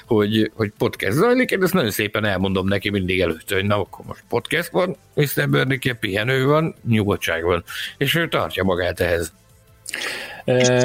[0.06, 1.50] hogy, hogy podcast zajlik.
[1.50, 5.48] Én ezt nagyon szépen elmondom neki mindig előtt, hogy na, akkor most podcast van, Mr.
[5.48, 7.64] Börnike, pihenő van, nyugodtság van.
[7.96, 9.32] És ő tartja magát ehhez.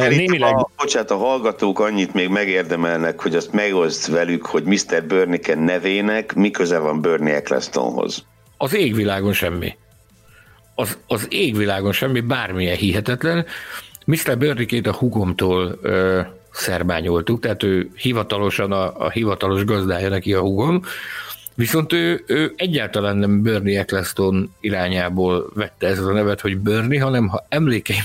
[0.10, 0.56] Némileg...
[0.56, 5.04] A, bocsánat, a hallgatók annyit még megérdemelnek, hogy azt megoszd velük, hogy Mr.
[5.08, 8.26] Börnike nevének mi köze van Bernie Ecclestonhoz.
[8.58, 9.76] Az égvilágon semmi
[10.82, 13.46] az, az égvilágon semmi, bármilyen hihetetlen.
[14.06, 14.38] Mr.
[14.38, 20.82] Börnikét a hugomtól ö, szerbányoltuk, tehát ő hivatalosan a, a hivatalos gazdája neki a hugom,
[21.56, 27.28] Viszont ő, ő egyáltalán nem Bernie Eccleston irányából vette ezt a nevet, hogy Bernie, hanem
[27.28, 28.02] ha emlékeim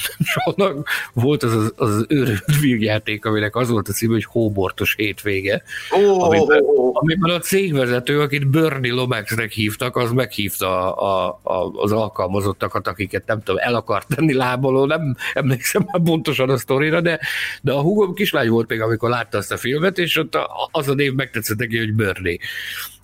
[0.57, 5.63] nem volt az az, az őrült vígjáték, aminek az volt a cím, hogy Hóbortos hétvége,
[5.91, 12.89] oh, amiben, amiben a cégvezető, akit Bernie Lomaxnek hívtak, az meghívta a, a, az alkalmazottakat,
[12.89, 17.21] akiket nem tudom, el akart tenni lábaló, nem emlékszem már pontosan a sztorira, de,
[17.63, 20.39] de a húgom kislány volt még, amikor látta azt a filmet, és ott
[20.71, 22.39] az a név megtetszett neki, hogy Bernie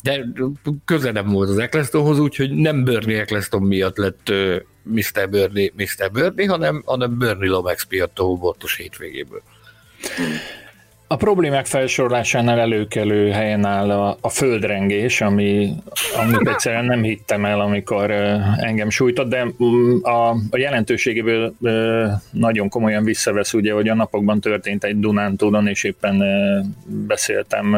[0.03, 0.25] de
[0.85, 5.29] köze nem volt az Ecclestonhoz, úgyhogy nem Bernie Eccleston miatt lett uh, Mr.
[5.31, 6.11] Bernie, Mr.
[6.13, 8.23] Bernie, hanem, hanem Bernie Lomax miatt a
[8.77, 9.43] hétvégéből.
[11.13, 15.73] A problémák felsorolásánál előkelő helyen áll a, a földrengés, ami,
[16.17, 18.11] amit egyszerűen nem hittem el, amikor
[18.57, 21.55] engem sújtott, de mm, a, a jelentőségéből
[22.31, 26.23] nagyon komolyan visszavesz, ugye, hogy a napokban történt egy Dunántúlon, és éppen
[26.85, 27.77] beszéltem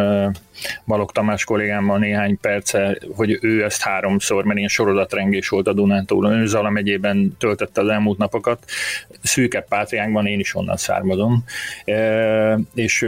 [0.87, 6.33] Balog Tamás kollégámmal néhány perce, hogy ő ezt háromszor, mert ilyen sorozatrengés volt a Dunántúlon,
[6.33, 8.65] ő Zala megyében töltötte az elmúlt napokat,
[9.23, 11.45] szűkebb pátriánkban én is onnan származom,
[12.75, 13.07] és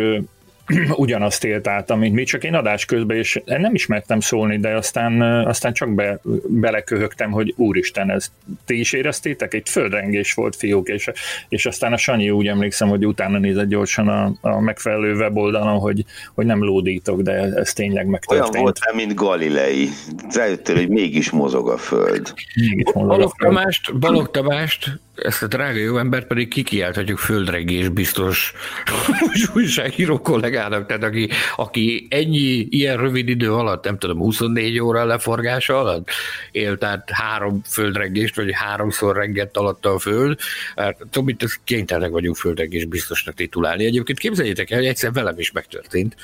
[0.97, 5.21] ugyanazt élt át, amit mi, csak én adás közben, és nem ismertem szólni, de aztán,
[5.47, 8.33] aztán csak be, beleköhögtem, hogy úristen, ez
[8.64, 9.55] ti is éreztétek?
[9.55, 11.11] Egy földrengés volt, fiúk, és,
[11.49, 16.05] és aztán a Sanyi úgy emlékszem, hogy utána nézett gyorsan a, a megfelelő weboldalon, hogy,
[16.35, 18.55] hogy nem lódítok, de ez tényleg megtörtént.
[18.55, 19.89] Olyan volt mint Galilei.
[20.35, 22.35] Rájöttél, hogy mégis mozog a föld.
[22.55, 23.55] Mégis mozog Balog a föld.
[23.55, 28.53] Tamást, Balog Tamást ezt a drága jó ember pedig kikiálthatjuk földregés biztos
[29.55, 35.79] újságíró kollégának, tehát aki, aki ennyi ilyen rövid idő alatt, nem tudom, 24 óra leforgása
[35.79, 36.09] alatt
[36.51, 40.39] élt át három földregést, vagy háromszor reggett alatta a föld,
[40.77, 43.85] hát tudom, itt kénytelenek vagyunk földregés biztosnak titulálni.
[43.85, 46.17] Egyébként képzeljétek el, hogy egyszer velem is megtörtént,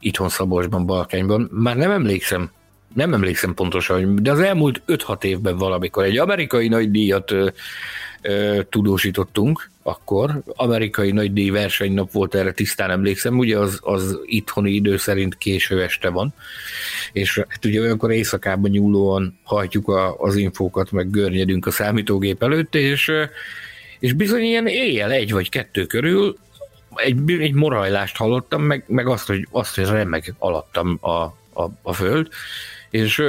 [0.00, 2.50] itthon Szabolcsban, Balkányban, már nem emlékszem,
[2.96, 7.48] nem emlékszem pontosan, de az elmúlt 5-6 évben valamikor egy amerikai nagydíjat ö,
[8.22, 10.42] ö, tudósítottunk, akkor.
[10.46, 16.08] Amerikai nagydíj versenynap volt erre, tisztán emlékszem, ugye az, az itthoni idő szerint késő este
[16.08, 16.34] van,
[17.12, 22.74] és hát ugye olyankor éjszakában nyúlóan hajtjuk a, az infókat, meg görnyedünk a számítógép előtt,
[22.74, 23.12] és,
[23.98, 26.36] és bizony ilyen éjjel egy vagy kettő körül
[26.94, 31.10] egy, egy morajlást hallottam, meg, meg azt, hogy, azt, hogy remeg alattam a,
[31.62, 32.28] a, a föld,
[32.90, 33.22] és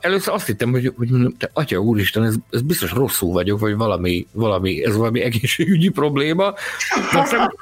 [0.00, 4.26] először azt hittem, hogy, hogy te atya úristen, ez, ez biztos rosszul vagyok, vagy valami,
[4.32, 6.54] valami, ez valami egészségügyi probléma.
[7.12, 7.52] Aztán,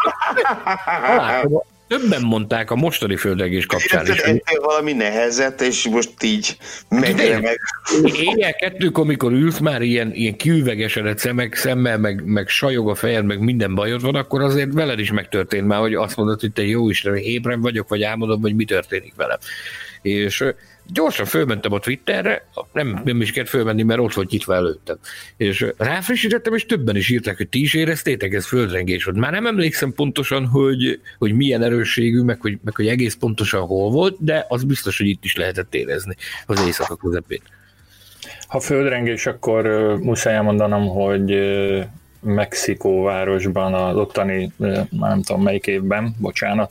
[1.88, 4.22] Többen mondták a mostani földregés kapcsán is.
[4.60, 6.56] Valami nehezet, és most így
[6.88, 7.60] megy meg.
[8.04, 13.24] Éjjel kettők, amikor ülsz már ilyen, ilyen kiüvegesedett szemek, szemmel, meg, meg sajog a fejed,
[13.24, 16.64] meg minden bajod van, akkor azért veled is megtörtént már, hogy azt mondod, hogy te
[16.64, 19.38] jó Isten, ébren vagyok, vagy álmodom, hogy mi történik velem.
[20.02, 20.44] És
[20.92, 24.98] gyorsan fölmentem a Twitterre, nem, nem is kellett fölmenni, mert ott volt nyitva előttem.
[25.36, 29.16] És ráfrissítettem, és többen is írták, hogy ti is éreztétek, ez földrengés volt.
[29.16, 33.90] Már nem emlékszem pontosan, hogy, hogy milyen erősségű, meg hogy, meg hogy egész pontosan hol
[33.90, 36.14] volt, de az biztos, hogy itt is lehetett érezni
[36.46, 37.40] az éjszaka közepén.
[38.46, 39.64] Ha földrengés, akkor
[40.00, 41.30] muszáj elmondanom, hogy
[42.26, 46.70] Mexikó városban, az ottani, már nem tudom melyik évben, bocsánat,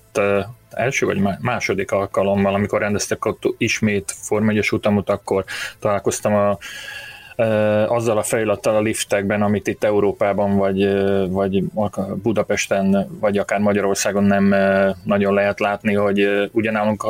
[0.70, 5.45] első vagy második alkalommal, amikor rendeztek ott ismét Form 1 utamot, akkor
[5.80, 6.58] találkoztam a
[7.88, 10.88] azzal a fejlettel a liftekben, amit itt Európában, vagy,
[11.30, 11.64] vagy
[12.22, 14.56] Budapesten, vagy akár Magyarországon nem
[15.04, 17.06] nagyon lehet látni, hogy ugyanálunk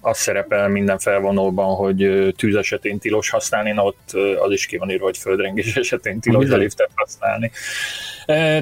[0.00, 4.90] az szerepel minden felvonóban, hogy tűz esetén tilos használni, na ott az is ki van
[4.90, 7.50] írva, hogy földrengés esetén tilos a liftet használni.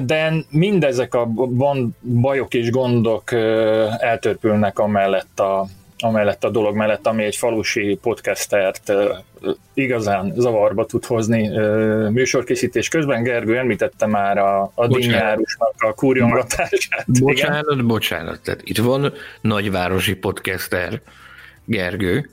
[0.05, 1.27] De mindezek a
[2.01, 3.31] bajok és gondok
[3.99, 5.67] eltörpülnek amellett a,
[6.03, 8.93] amellett a dolog mellett, ami egy falusi podcastert
[9.73, 11.47] igazán zavarba tud hozni
[12.09, 13.23] műsorkészítés közben.
[13.23, 17.05] Gergő említette már a, a dinnyárusnak a kurjongatását.
[17.05, 17.87] Bocsánat, igen?
[17.87, 18.41] bocsánat.
[18.41, 21.01] Tehát itt van nagyvárosi podcaster
[21.65, 22.29] Gergő,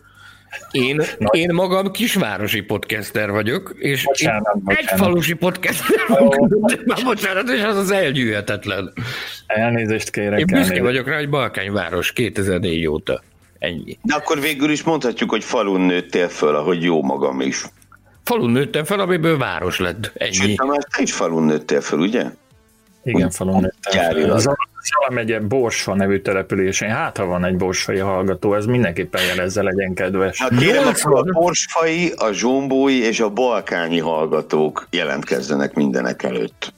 [0.70, 4.90] én, én magam kisvárosi podcaster vagyok, és bocsánat, bocsánat.
[4.92, 7.04] egy falusi podcaster vagyok, oh.
[7.04, 8.92] bocsánat, és az az elgyűhetetlen.
[9.46, 10.38] Elnézést kérek.
[10.38, 13.22] Én büszke vagyok rá, hogy Balkányváros 2004 óta.
[13.58, 13.98] Ennyi.
[14.02, 17.64] De akkor végül is mondhatjuk, hogy falun nőttél föl, ahogy jó magam is.
[18.24, 20.12] Falun nőttem fel, amiből város lett.
[20.14, 20.32] Ennyi.
[20.32, 20.56] Sőt,
[20.96, 22.24] te is falun nőttél föl, ugye?
[23.02, 24.56] Igen, falun nőttem fel.
[24.88, 26.88] Zala megye Borsa nevű településén.
[26.88, 30.40] Hát, ha van egy borsfai hallgató, ez mindenképpen jelezze, legyen kedves.
[30.40, 36.72] Hát kérem, a borsfai, a zsombói és a balkányi hallgatók jelentkezzenek mindenek előtt.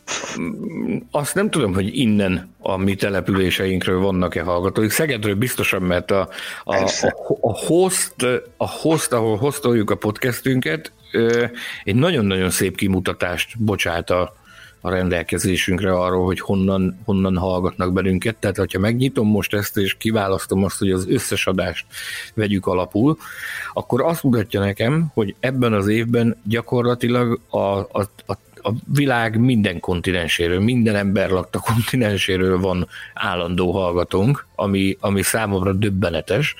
[1.11, 4.91] Azt nem tudom, hogy innen a mi településeinkről vannak-e hallgatóik.
[4.91, 6.29] Szegedről biztosan, mert a,
[6.65, 6.91] a, a,
[7.41, 8.15] a, host,
[8.57, 10.93] a host, ahol hostoljuk a podcastünket,
[11.85, 14.35] egy nagyon-nagyon szép kimutatást bocsát a,
[14.81, 18.37] a rendelkezésünkre arról, hogy honnan, honnan hallgatnak bennünket.
[18.37, 21.87] Tehát, hogyha megnyitom most ezt, és kiválasztom azt, hogy az összes adást
[22.35, 23.19] vegyük alapul,
[23.73, 29.81] akkor azt mutatja nekem, hogy ebben az évben gyakorlatilag a, a, a a világ minden
[29.81, 36.55] kontinenséről, minden ember lakta kontinenséről van állandó hallgatónk, ami, ami számomra döbbenetes.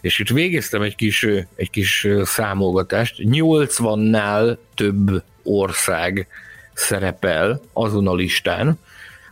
[0.00, 3.14] És itt végeztem egy kis, egy kis számolgatást.
[3.18, 6.26] 80-nál több ország
[6.72, 8.78] szerepel azon a listán,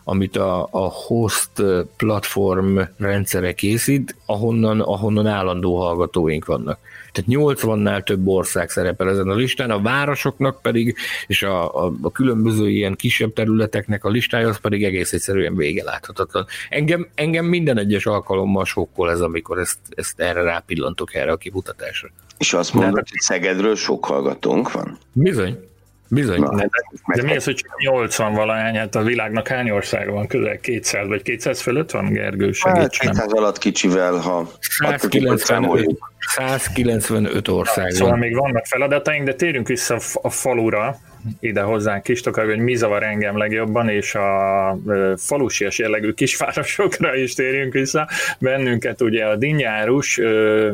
[0.04, 1.50] amit a, a host
[1.96, 6.78] platform rendszere készít, ahonnan, ahonnan állandó hallgatóink vannak.
[7.12, 12.10] Tehát 80-nál több ország szerepel ezen a listán, a városoknak pedig, és a, a, a
[12.10, 16.46] különböző ilyen kisebb területeknek a listája, az pedig egész egyszerűen vége láthatatlan.
[16.68, 22.08] Engem, engem minden egyes alkalommal sokkol ez, amikor ezt, ezt erre rápillantok erre a kimutatásra.
[22.38, 24.98] És azt mondod, hogy Szegedről sok hallgatónk van?
[25.12, 25.69] Bizony.
[26.10, 26.40] Bizony.
[26.40, 26.68] Na, de,
[27.14, 30.26] de mi az, hogy 80 valahány, hát a világnak hány országa van?
[30.26, 32.52] Közel 200 vagy 200 fölött van, Gergő?
[32.60, 35.98] Hát 200 alatt kicsivel, ha 195,
[36.36, 40.96] 195 ország Szóval még vannak feladataink, de térjünk vissza a falura,
[41.40, 44.78] ide hozzánk Kistokag, hogy mi zavar engem legjobban, és a
[45.16, 48.08] falusias jellegű kisvárosokra is térjünk vissza.
[48.38, 50.20] Bennünket ugye a Dinnyárus,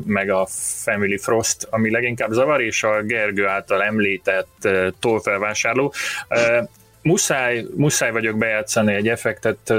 [0.04, 0.46] meg a
[0.84, 4.68] Family Frost, ami leginkább zavar, és a Gergő által említett
[5.00, 5.92] tollfelvásárló.
[7.02, 9.74] Muszáj, muszáj vagyok bejátszani egy effektet,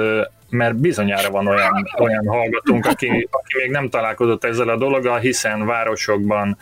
[0.49, 5.65] mert bizonyára van olyan, olyan hallgatónk, aki, aki még nem találkozott ezzel a dologgal, hiszen
[5.65, 6.57] városokban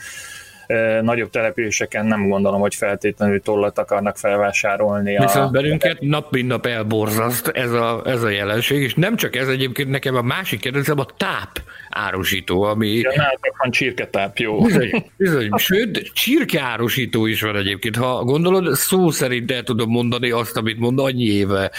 [1.02, 5.18] nagyobb településeken nem gondolom, hogy feltétlenül tollat akarnak felvásárolni.
[5.18, 5.50] Viszont a...
[5.50, 9.90] bennünket nap mint nap elborzaszt ez a, ez a jelenség, és nem csak ez egyébként
[9.90, 12.88] nekem a másik kedvencem a táp árusító, ami...
[12.88, 14.62] Ja, nálatok van csirketáp, jó.
[14.62, 15.50] Bizony, bizony.
[15.58, 17.96] Sőt, csirkeárusító is van egyébként.
[17.96, 21.72] Ha gondolod, szó szerint el tudom mondani azt, amit mond, annyi éve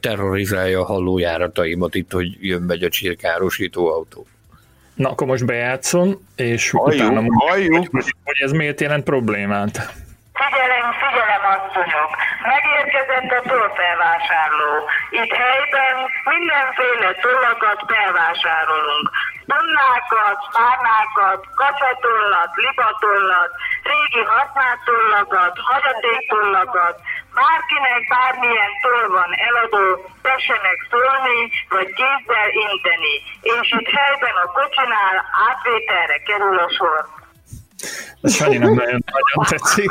[0.00, 4.26] terrorizálja a hallójárataimat itt, hogy jön-megy a csirkeárusító autó.
[5.02, 9.74] Na, akkor most bejátszom, és halljuk, utána mondjuk, hogy, hogy ez miért jelent problémát.
[10.40, 12.10] Figyelem, figyelem, asszonyok!
[12.52, 14.72] Megérkezett a tollfelvásárló.
[15.20, 15.96] Itt helyben
[16.34, 19.06] mindenféle tollakat felvásárolunk.
[19.52, 23.50] Tonnákat, párnákat, kacsatollat, libatollat,
[23.90, 26.94] régi használt tollakat, hagyatéktollakat,
[27.38, 29.86] bárkinek bármilyen toll van eladó,
[30.22, 33.14] tessenek szólni, vagy kézzel inteni,
[33.54, 35.16] és itt helyben a kocsinál
[35.48, 37.19] átvételre kerül a sor.
[38.20, 39.90] Ez Sanyi nem nagyon, nagyon tetszik.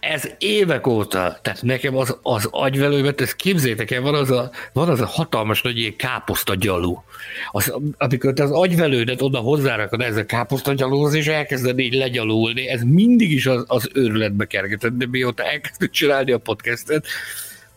[0.00, 4.88] Ez évek óta, tehát nekem az, az agyvelőmet, ezt képzétek el, van az a, van
[4.88, 7.04] az a hatalmas nagy ilyen káposzta gyalú.
[7.50, 12.68] Az, amikor te az agyvelődet oda hozzárakod ez a káposzta gyalúhoz, és elkezded így legyalulni,
[12.68, 17.06] ez mindig is az, az őrületbe kergetett, de mióta elkezdtük csinálni a podcastet,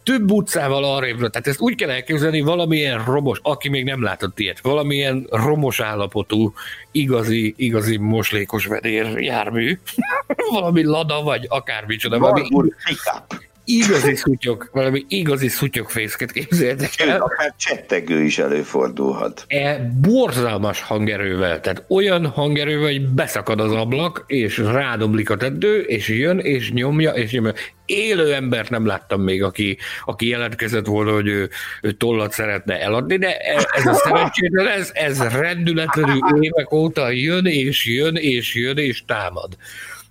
[0.06, 4.60] több utcával arrébb, tehát ezt úgy kell elképzelni, valamilyen romos, aki még nem látott ilyet,
[4.60, 6.54] valamilyen romos állapotú,
[6.92, 9.80] igazi, igazi moslékos vedér jármű,
[10.52, 12.48] valami lada, vagy akármicsoda, valami
[13.66, 17.22] igazi szutyok, valami igazi szutyokfészket képzeltek el.
[17.22, 19.46] Akár csettegő is előfordulhat.
[19.48, 26.08] E borzalmas hangerővel, tehát olyan hangerővel, hogy beszakad az ablak, és rádomlik a tettő, és
[26.08, 27.54] jön, és nyomja, és nyomja.
[27.86, 31.50] Élő embert nem láttam még, aki, aki jelentkezett volna, hogy ő,
[31.82, 37.46] ő tollat szeretne eladni, de e, ez a szerencsétlen, ez, ez rendületlenül évek óta jön,
[37.46, 39.58] és jön, és jön, és támad.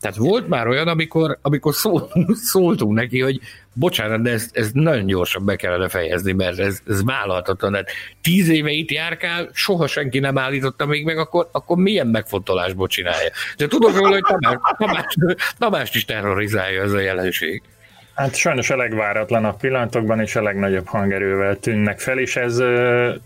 [0.04, 2.10] Tehát volt már olyan, amikor, amikor szól,
[2.52, 3.40] szóltunk neki, hogy
[3.72, 7.72] bocsánat, de ezt, ezt nagyon gyorsan be kellene fejezni, mert ez, ez vállalhatatlan.
[7.72, 7.88] Tehát
[8.22, 13.30] tíz éve itt járkál, soha senki nem állította még meg, akkor, akkor milyen megfontolásból csinálja.
[13.56, 15.14] De tudok róla, hogy Tamás, Tamás,
[15.58, 17.62] Tamást is terrorizálja ez a jelenség.
[18.14, 22.58] Hát sajnos a legváratlanabb pillanatokban és a legnagyobb hangerővel tűnnek fel, és ez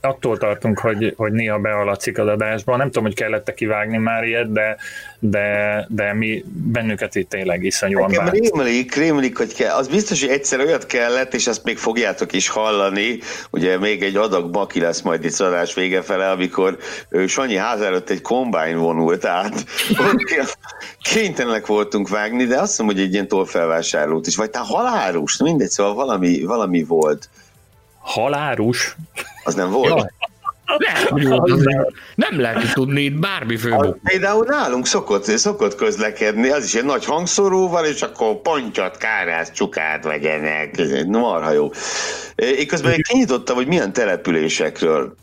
[0.00, 2.76] attól tartunk, hogy, hogy néha bealatszik az adásba.
[2.76, 4.76] Nem tudom, hogy kellett kivágni már ilyet, de,
[5.20, 8.30] de, de mi bennünket itt tényleg iszonyúan bánt.
[8.30, 9.74] Rémlik, rémlik, hogy kell.
[9.74, 13.18] Az biztos, hogy egyszer olyat kellett, és azt még fogjátok is hallani,
[13.50, 16.78] ugye még egy adag baki lesz majd itt adás vége fele, amikor
[17.26, 19.64] Sanyi ház előtt egy kombány vonult át.
[21.12, 25.70] Kénytelenek voltunk vágni, de azt mondom, hogy egy ilyen tolfelvásárlót is, vagy tá halárus, mindegy,
[25.70, 27.28] szóval valami, valami volt.
[28.00, 28.96] Halárus?
[29.44, 29.88] Az nem volt?
[29.88, 30.17] Jaj.
[30.76, 33.98] Nem, nem lehet tudni itt bármi főbuk.
[34.02, 40.04] Például nálunk szokott, szokott közlekedni, az is egy nagy hangszóróval, és akkor pontyot, kárász, csukát
[40.04, 40.82] vegyenek.
[41.06, 41.70] Marha jó.
[42.34, 45.16] Én közben kinyitottam, hogy milyen településekről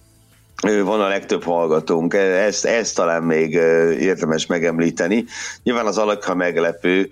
[0.62, 2.14] van a legtöbb hallgatónk.
[2.14, 3.54] Ezt, ezt talán még
[4.00, 5.26] érdemes megemlíteni.
[5.64, 7.10] Nyilván az alakha meglepő,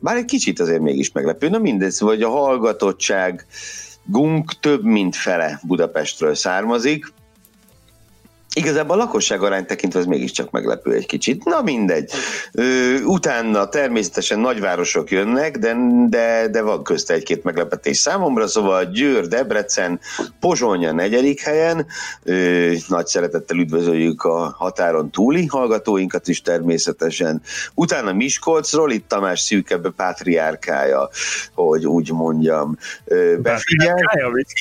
[0.00, 1.48] bár egy kicsit azért mégis meglepő.
[1.48, 3.46] Na mindegy, vagy szóval, a hallgatottság
[4.04, 7.12] gunk több mint fele Budapestről származik,
[8.54, 11.44] Igazából a lakosság arány tekintve ez mégiscsak meglepő egy kicsit.
[11.44, 12.10] Na mindegy.
[12.52, 15.76] Ö, utána természetesen nagyvárosok jönnek, de,
[16.08, 20.00] de, de van közt egy-két meglepetés számomra, szóval Győr, Debrecen,
[20.40, 21.86] Pozsony a negyedik helyen.
[22.22, 27.42] Ö, nagy szeretettel üdvözöljük a határon túli hallgatóinkat is természetesen.
[27.74, 31.08] Utána Miskolcról, itt Tamás szűkebb pátriárkája,
[31.54, 32.76] hogy úgy mondjam.
[33.04, 33.96] Ö, befigyel.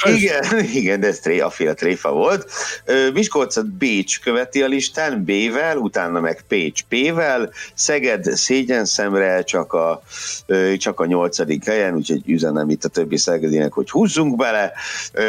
[0.03, 0.43] Igen,
[0.81, 2.51] igen, de ez tré, a féle tréfa volt.
[2.85, 9.73] Ö, Miskolcot Bécs követi a listán B-vel, utána meg Pécs P-vel, Szeged szégyen szemre csak
[9.73, 10.01] a,
[10.77, 14.71] csak a nyolcadik helyen, úgyhogy üzenem itt a többi szegedinek, hogy húzzunk bele,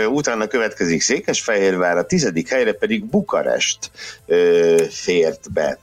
[0.09, 3.91] utána következik Székesfehérvár, a tizedik helyre pedig Bukarest
[4.91, 5.79] fért be.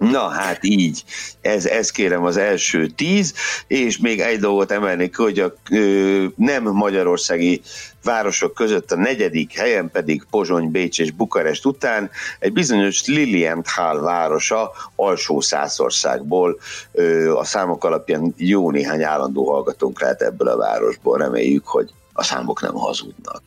[0.00, 1.04] Na hát így,
[1.40, 3.34] ez, ez kérem az első tíz,
[3.66, 7.60] és még egy dolgot emelnék, hogy a ö, nem magyarországi
[8.04, 14.70] városok között a negyedik helyen pedig Pozsony, Bécs és Bukarest után egy bizonyos Lilienthal városa
[14.96, 16.58] alsó Szászországból.
[16.92, 22.22] Ö, a számok alapján jó néhány állandó hallgatónk lehet ebből a városból, reméljük, hogy a
[22.22, 23.42] számok nem hazudnak.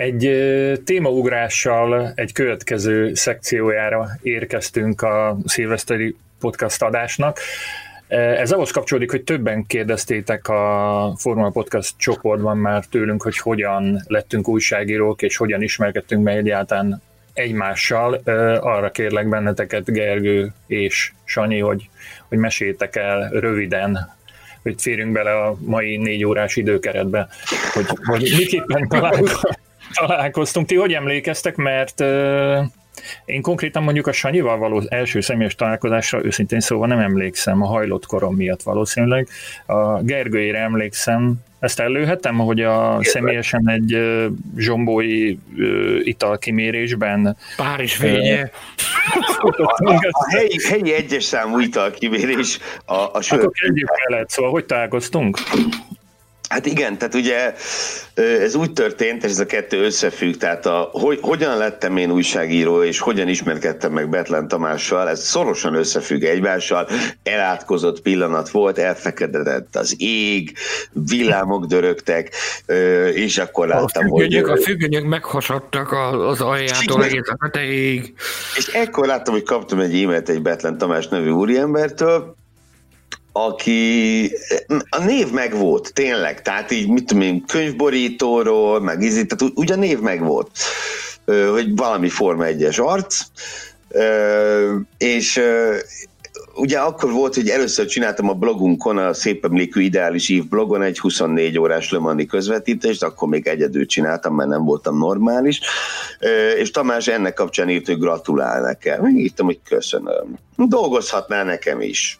[0.00, 0.30] Egy
[0.84, 7.38] témaugrással egy következő szekciójára érkeztünk a szilveszteri podcast adásnak.
[8.08, 14.48] Ez ahhoz kapcsolódik, hogy többen kérdeztétek a Formula Podcast csoportban már tőlünk, hogy hogyan lettünk
[14.48, 18.14] újságírók, és hogyan ismerkedtünk meg egyáltalán egymással.
[18.60, 21.88] Arra kérlek benneteket, Gergő és Sanyi, hogy,
[22.28, 24.16] hogy meséljétek el röviden,
[24.62, 27.28] hogy férjünk bele a mai négy órás időkeretbe,
[27.72, 29.58] hogy, hogy miképpen találkozunk
[29.94, 30.66] találkoztunk.
[30.66, 32.64] Ti hogy emlékeztek, mert uh,
[33.24, 38.06] én konkrétan mondjuk a Sanyival való első személyes találkozásra őszintén szóval nem emlékszem, a hajlott
[38.06, 39.28] korom miatt valószínűleg.
[39.66, 44.26] A Gergőire emlékszem, ezt előhetem, hogy a személyesen egy uh,
[44.56, 48.50] zsombói uh, italkimérésben Párizs fénye.
[49.38, 49.68] a,
[50.10, 53.38] a helyi, helyi egyes számú italkimérés a, a sör.
[53.38, 53.88] Akkor kezdjük
[54.26, 55.38] szóval hogy találkoztunk?
[56.50, 57.54] Hát igen, tehát ugye
[58.14, 62.82] ez úgy történt, és ez a kettő összefügg, tehát a, hogy, hogyan lettem én újságíró,
[62.82, 66.88] és hogyan ismerkedtem meg Betlen Tamással, ez szorosan összefügg egymással,
[67.22, 70.56] elátkozott pillanat volt, elfekedett az ég,
[70.92, 72.34] villámok dörögtek,
[73.14, 74.58] és akkor láttam, a függönyök, hogy...
[74.58, 78.14] A függönyök meghasadtak az aljától egész a tetejéig.
[78.56, 82.38] És ekkor láttam, hogy kaptam egy e-mailt egy Betlen Tamás nevű úriembertől,
[83.32, 84.32] aki
[84.90, 89.72] a név meg volt, tényleg, tehát így, mit tudom én, könyvborítóról, meg ízít, tehát úgy
[89.72, 90.50] a név meg volt,
[91.50, 93.20] hogy valami Forma 1-es arc,
[94.98, 95.40] és
[96.54, 100.98] ugye akkor volt, hogy először csináltam a blogunkon, a Szép Emlékű Ideális Ív blogon egy
[100.98, 105.60] 24 órás lömani közvetítést, akkor még egyedül csináltam, mert nem voltam normális,
[106.58, 109.06] és Tamás ennek kapcsán írt, hogy gratulál nekem.
[109.06, 110.38] Írtam, hogy köszönöm.
[110.56, 112.18] Dolgozhatnál nekem is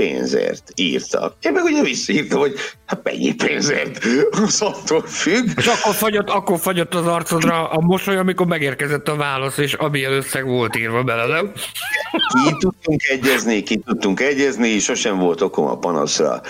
[0.00, 1.34] pénzért írtak.
[1.40, 2.54] Én meg ugye visszaírtam, hogy
[2.86, 4.04] hát mennyi pénzért?
[4.30, 5.48] Az attól függ.
[5.56, 10.12] És akkor fagyott, akkor fagyott az arcodra a mosoly, amikor megérkezett a válasz, és amilyen
[10.12, 11.52] összeg volt írva bele, nem?
[12.44, 16.40] Ki tudtunk egyezni, ki tudtunk egyezni, sosem volt okom a panaszra.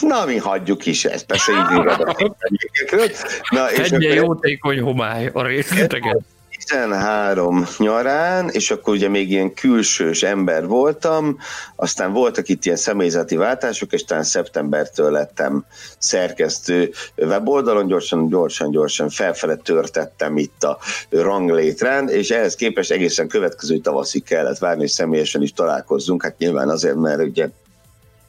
[0.00, 1.82] Na, mi hagyjuk is ezt, persze így
[3.50, 6.20] Na, és jótékony homály a részleteket.
[6.64, 11.38] 13 nyarán, és akkor ugye még ilyen külsős ember voltam,
[11.76, 15.64] aztán voltak itt ilyen személyzeti váltások, és talán szeptembertől lettem
[15.98, 23.78] szerkesztő weboldalon, gyorsan, gyorsan, gyorsan felfele törtettem itt a ranglétrán, és ehhez képest egészen következő
[23.78, 27.48] tavaszig kellett várni, és személyesen is találkozzunk, hát nyilván azért, mert ugye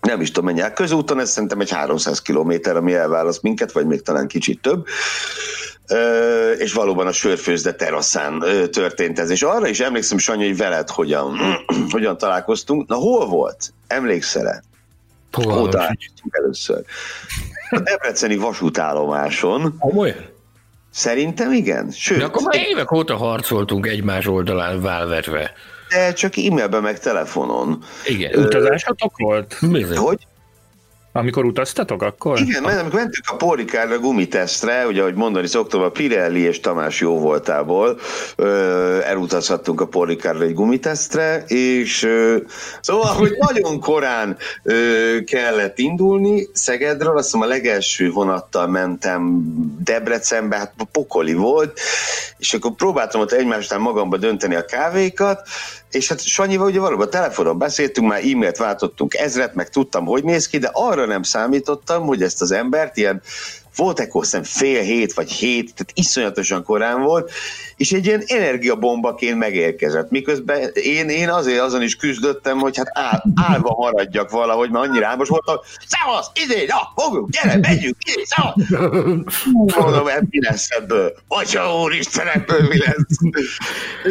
[0.01, 3.86] nem is tudom mennyi, hát közúton ez szerintem egy 300 kilométer, ami elválaszt minket, vagy
[3.86, 4.86] még talán kicsit több
[6.57, 8.39] és valóban a sörfőzde teraszán
[8.71, 9.29] történt ez.
[9.29, 11.37] És arra is emlékszem, Sanyi, hogy veled hogyan,
[11.91, 12.87] hogyan találkoztunk.
[12.87, 13.73] Na, hol volt?
[13.87, 14.63] Emlékszel-e?
[15.31, 15.69] Hol
[16.31, 16.83] először?
[17.69, 19.75] A Debreceni vasútállomáson.
[19.79, 20.25] Komolyan?
[20.91, 21.91] Szerintem igen.
[21.91, 25.51] Sőt, De akkor már évek óta harcoltunk egymás oldalán válvetve.
[25.89, 27.83] De csak e-mailben, meg telefonon.
[28.05, 28.43] Igen.
[28.43, 29.57] Utazásatok volt?
[29.71, 29.97] Bizony.
[29.97, 30.27] Hogy?
[31.14, 32.39] Amikor utaztatok, akkor?
[32.39, 36.99] Igen, mert amikor mentünk a Porikárra gumitesztre, ugye ahogy mondani szoktam, a Pirelli és Tamás
[36.99, 37.99] jó voltából
[39.03, 42.07] elutazhattunk a Porikárra egy gumitesztre, és
[42.82, 44.38] szóval, hogy nagyon korán
[45.26, 49.41] kellett indulni Szegedről, azt hiszem a legelső vonattal mentem
[49.84, 51.80] Debrecenbe, hát pokoli volt,
[52.38, 55.47] és akkor próbáltam ott egymásnál magamba dönteni a kávékat,
[55.91, 60.47] és hát Sanyival ugye valóban telefonon beszéltünk, már e-mailt váltottunk ezret, meg tudtam, hogy néz
[60.47, 63.21] ki, de arra nem számítottam, hogy ezt az embert ilyen
[63.76, 67.32] volt ekkor szem fél hét vagy hét, tehát iszonyatosan korán volt,
[67.78, 70.09] és egy ilyen energiabombaként megérkezett.
[70.09, 75.07] Miközben én, én azért azon is küzdöttem, hogy hát áll, állva maradjak valahogy, mert annyira
[75.07, 75.55] álmos voltam,
[75.88, 78.82] szevasz, idén, ja, fogjunk, gyere, megyünk, idén, szevasz.
[79.78, 81.13] Mondom, hát mi lesz ebből?
[81.28, 83.43] Atya úristen, ebből mi lesz?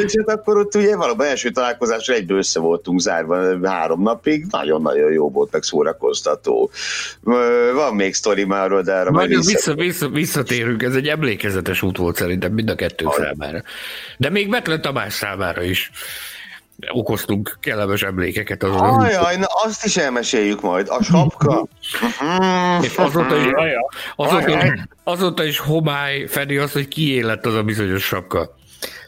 [0.05, 5.13] és hát akkor ott ugye valóban első találkozásra egyből össze voltunk zárva három napig, nagyon-nagyon
[5.13, 6.71] jó volt, meg szórakoztató.
[7.75, 12.17] Van még sztori már, de erre majd vissza, vissza, visszatérünk, ez egy emlékezetes út volt
[12.17, 13.63] szerintem mind a kettő számára.
[14.17, 15.91] De még Betlen Tamás számára is
[16.89, 18.63] okoztunk kellemes emlékeket.
[18.63, 20.89] Azon Ajaj, na azt is elmeséljük majd.
[20.89, 21.67] A sapka.
[22.87, 23.47] És azóta is,
[24.17, 24.73] azóta, is,
[25.05, 28.55] azóta is homály fedi azt, hogy kié lett az a bizonyos sapka.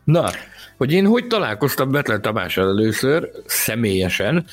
[0.05, 0.31] Na,
[0.77, 4.47] hogy én hogy találkoztam Betlen Tamással először, személyesen,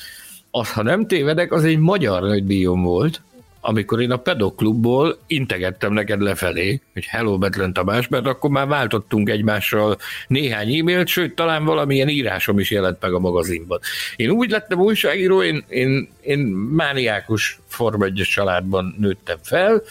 [0.50, 3.22] az, ha nem tévedek, az egy magyar nagydíjom volt,
[3.60, 9.28] amikor én a pedoklubból integettem neked lefelé, hogy hello Betlen Tamás, mert akkor már váltottunk
[9.28, 9.96] egymással
[10.26, 13.78] néhány e-mailt, sőt, talán valamilyen írásom is jelent meg a magazinban.
[14.16, 16.38] Én úgy lettem újságíró, én, én, én
[16.76, 19.82] mániákus Forma 1 családban nőttem fel,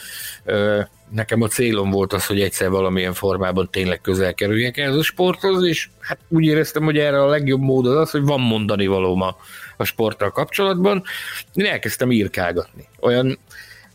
[1.10, 5.64] nekem a célom volt az, hogy egyszer valamilyen formában tényleg közel kerüljek ehhez a sporthoz,
[5.64, 9.22] és hát úgy éreztem, hogy erre a legjobb mód az az, hogy van mondani valóm
[9.22, 9.36] a,
[9.78, 11.04] a sporttal kapcsolatban.
[11.54, 12.88] Én elkezdtem írkálgatni.
[13.00, 13.40] Olyan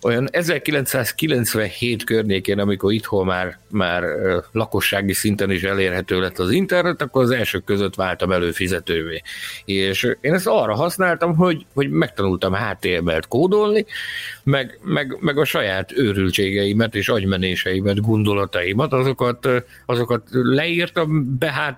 [0.05, 4.05] olyan 1997 környékén, amikor itthon már, már
[4.53, 9.23] lakossági szinten is elérhető lett az internet, akkor az elsők között váltam előfizetővé.
[9.65, 13.87] És én ezt arra használtam, hogy, hogy megtanultam HTML-t kódolni,
[14.43, 19.49] meg, meg, meg a saját őrültségeimet és agymenéseimet, gondolataimat, azokat,
[19.87, 21.75] azokat leírtam, be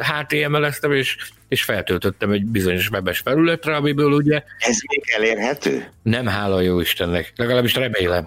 [0.00, 1.16] HTML-eztem, és
[1.54, 4.42] és feltöltöttem egy bizonyos webes felületre, amiből ugye...
[4.58, 5.88] Ez még elérhető?
[6.02, 7.32] Nem, hála jó Istennek.
[7.36, 8.24] Legalábbis remélem.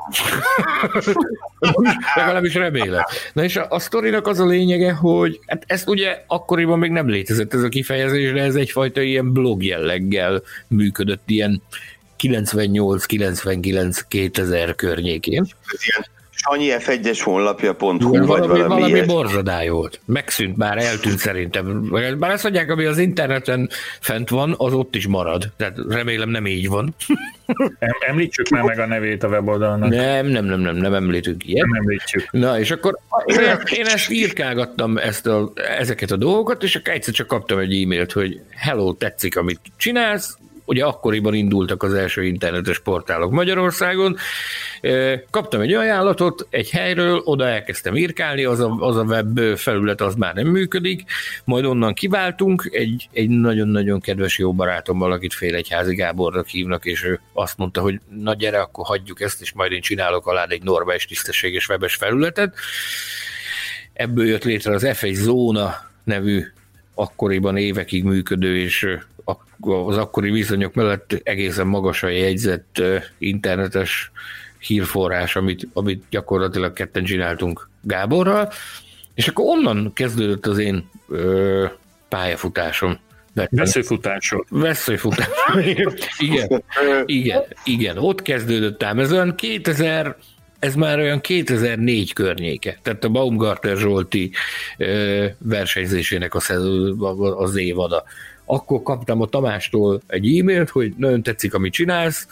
[2.16, 3.04] Legalábbis remélem.
[3.34, 7.10] Na és a, a sztorinak az a lényege, hogy hát ezt ugye akkoriban még nem
[7.10, 11.62] létezett ez a kifejezés, de ez egyfajta ilyen blog jelleggel működött, ilyen
[12.20, 15.46] 98-99-2000 környékén.
[15.86, 16.06] Ilyen
[16.50, 20.00] Sanyi F1-es honlapja.hu, vagy valami, valami, valami borzadály volt.
[20.06, 21.90] Megszűnt már, eltűnt szerintem.
[22.20, 23.70] Bár azt mondják, ami az interneten
[24.00, 25.52] fent van, az ott is marad.
[25.58, 26.96] Tehát remélem nem így van.
[28.08, 29.90] Említsük már meg a nevét a weboldalnak.
[29.90, 31.66] Nem, nem, nem, nem, nem említünk ilyet.
[31.66, 32.32] Nem említsük.
[32.32, 33.40] Na, és akkor én,
[33.78, 38.12] én ezt írkálgattam ezt a, ezeket a dolgokat, és akkor egyszer csak kaptam egy e-mailt,
[38.12, 40.38] hogy hello, tetszik, amit csinálsz,
[40.68, 44.16] ugye akkoriban indultak az első internetes portálok Magyarországon.
[45.30, 50.16] Kaptam egy ajánlatot egy helyről, oda elkezdtem írkálni, az a, az a web felület az
[50.16, 51.04] már nem működik,
[51.46, 57.20] majd onnan kiváltunk, egy, egy nagyon-nagyon kedves jó barátommal, akit Félegyházi Gábornak hívnak, és ő
[57.34, 61.06] azt mondta, hogy na gyere, akkor hagyjuk ezt, és majd én csinálok alá egy normális,
[61.06, 62.56] tisztességes webes felületet.
[63.94, 66.46] Ebből jött létre az F1 Zóna nevű
[66.98, 68.98] akkoriban évekig működő és
[69.60, 72.82] az akkori viszonyok mellett egészen magasan jegyzett
[73.18, 74.12] internetes
[74.60, 78.52] hírforrás, amit, amit gyakorlatilag ketten csináltunk Gáborral,
[79.14, 81.66] és akkor onnan kezdődött az én ö,
[82.10, 82.98] pályafutásom.
[83.50, 84.44] Veszőfutásom.
[84.50, 85.60] Veszőfutásom.
[86.18, 86.64] igen,
[87.06, 89.00] igen, igen, ott kezdődött ám.
[89.00, 90.16] Ez olyan 2000,
[90.60, 94.32] ez már olyan 2004 környéke, tehát a Baumgarter Zsolti
[94.78, 96.54] ö, versenyzésének az,
[97.38, 98.04] az évada.
[98.50, 102.28] Akkor kaptam a Tamástól egy e-mailt, hogy nagyon tetszik, amit csinálsz,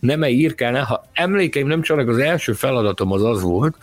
[0.00, 3.76] nem-e írkálnál, ha emlékeim nem csak az első feladatom az az volt,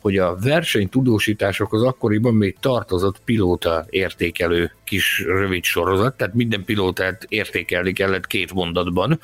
[0.00, 7.92] hogy a versenytudósításokhoz akkoriban még tartozott pilóta értékelő kis rövid sorozat, tehát minden pilótát értékelni
[7.92, 9.20] kellett két mondatban,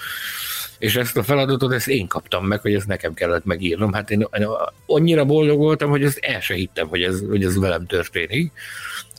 [0.79, 3.93] és ezt a feladatot ezt én kaptam meg, hogy ezt nekem kellett megírnom.
[3.93, 4.29] Hát én
[4.87, 8.53] annyira boldog voltam, hogy ezt el se hittem, hogy ez, hogy ez velem történik.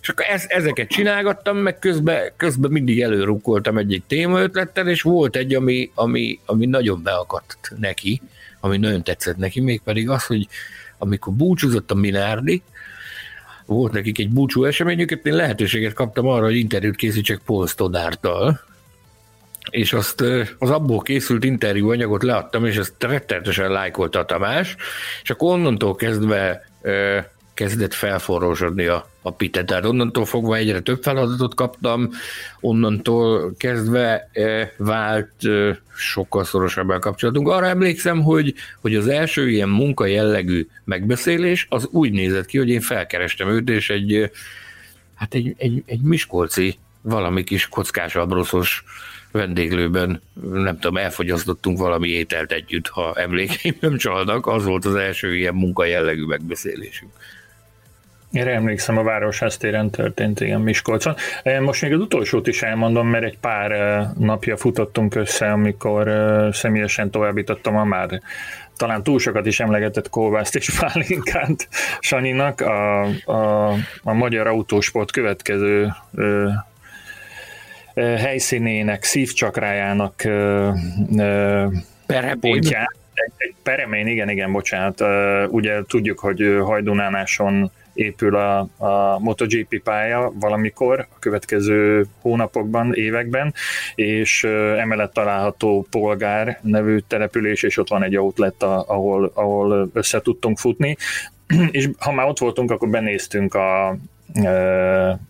[0.01, 5.55] És akkor ez, ezeket csinálgattam, meg közben, közben mindig előrukkoltam egy-egy témaötlettel, és volt egy,
[5.55, 8.22] ami, ami, ami nagyon beakadt neki,
[8.60, 10.47] ami nagyon tetszett neki, mégpedig az, hogy
[10.97, 12.62] amikor búcsúzott a Minárdi,
[13.66, 18.60] volt nekik egy búcsú eseményük, én lehetőséget kaptam arra, hogy interjút készítsek Paul Stodártal,
[19.70, 20.22] és azt
[20.57, 24.76] az abból készült interjú anyagot leadtam, és ezt rettenetesen lájkolta a Tamás,
[25.24, 26.65] és akkor onnantól kezdve
[27.57, 29.63] kezdett felforrósodni a, a pite.
[29.63, 32.09] Tehát onnantól fogva egyre több feladatot kaptam,
[32.59, 37.47] onnantól kezdve e, vált e, sokkal szorosabban kapcsolatunk.
[37.47, 42.70] Arra emlékszem, hogy, hogy az első ilyen munka jellegű megbeszélés az úgy nézett ki, hogy
[42.70, 44.32] én felkerestem őt, és egy,
[45.15, 48.84] hát egy, egy, egy miskolci valami kis kockás abroszos
[49.38, 50.21] vendéglőben,
[50.51, 55.53] nem tudom, elfogyasztottunk valami ételt együtt, ha emlékeim nem csalnak, az volt az első ilyen
[55.53, 57.11] munka jellegű megbeszélésünk.
[58.31, 61.15] Én emlékszem, a Városház téren történt, igen, Miskolcon.
[61.59, 63.71] Most még az utolsót is elmondom, mert egy pár
[64.19, 66.09] napja futottunk össze, amikor
[66.51, 68.21] személyesen továbbítottam a már
[68.77, 71.67] talán túl sokat is emlegetett kolbászt és pálinkát
[71.99, 73.71] Sanyinak, a, a,
[74.03, 75.93] a Magyar Autósport következő
[77.98, 80.24] helyszínének, szívcsakrájának.
[83.14, 85.04] Egy, egy peremén, igen, igen, bocsánat.
[85.52, 93.54] Ugye tudjuk, hogy Hajdunánáson épül a, a MotoGP pálya valamikor a következő hónapokban, években,
[93.95, 94.43] és
[94.78, 100.98] emellett található Polgár nevű település, és ott van egy outlet, ahol, ahol össze tudtunk futni,
[101.72, 103.98] és ha már ott voltunk, akkor benéztünk a,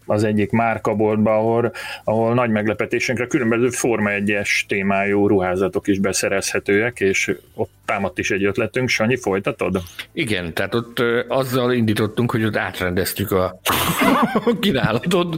[0.05, 1.71] az egyik márkaboltba, ahol,
[2.03, 8.43] ahol nagy meglepetésünkre különböző Forma 1-es témájú ruházatok is beszerezhetőek, és ott támadt is egy
[8.43, 8.89] ötletünk.
[8.89, 9.81] Sanyi, folytatod?
[10.11, 13.59] Igen, tehát ott azzal indítottunk, hogy ott átrendeztük a
[14.61, 15.35] kínálatot,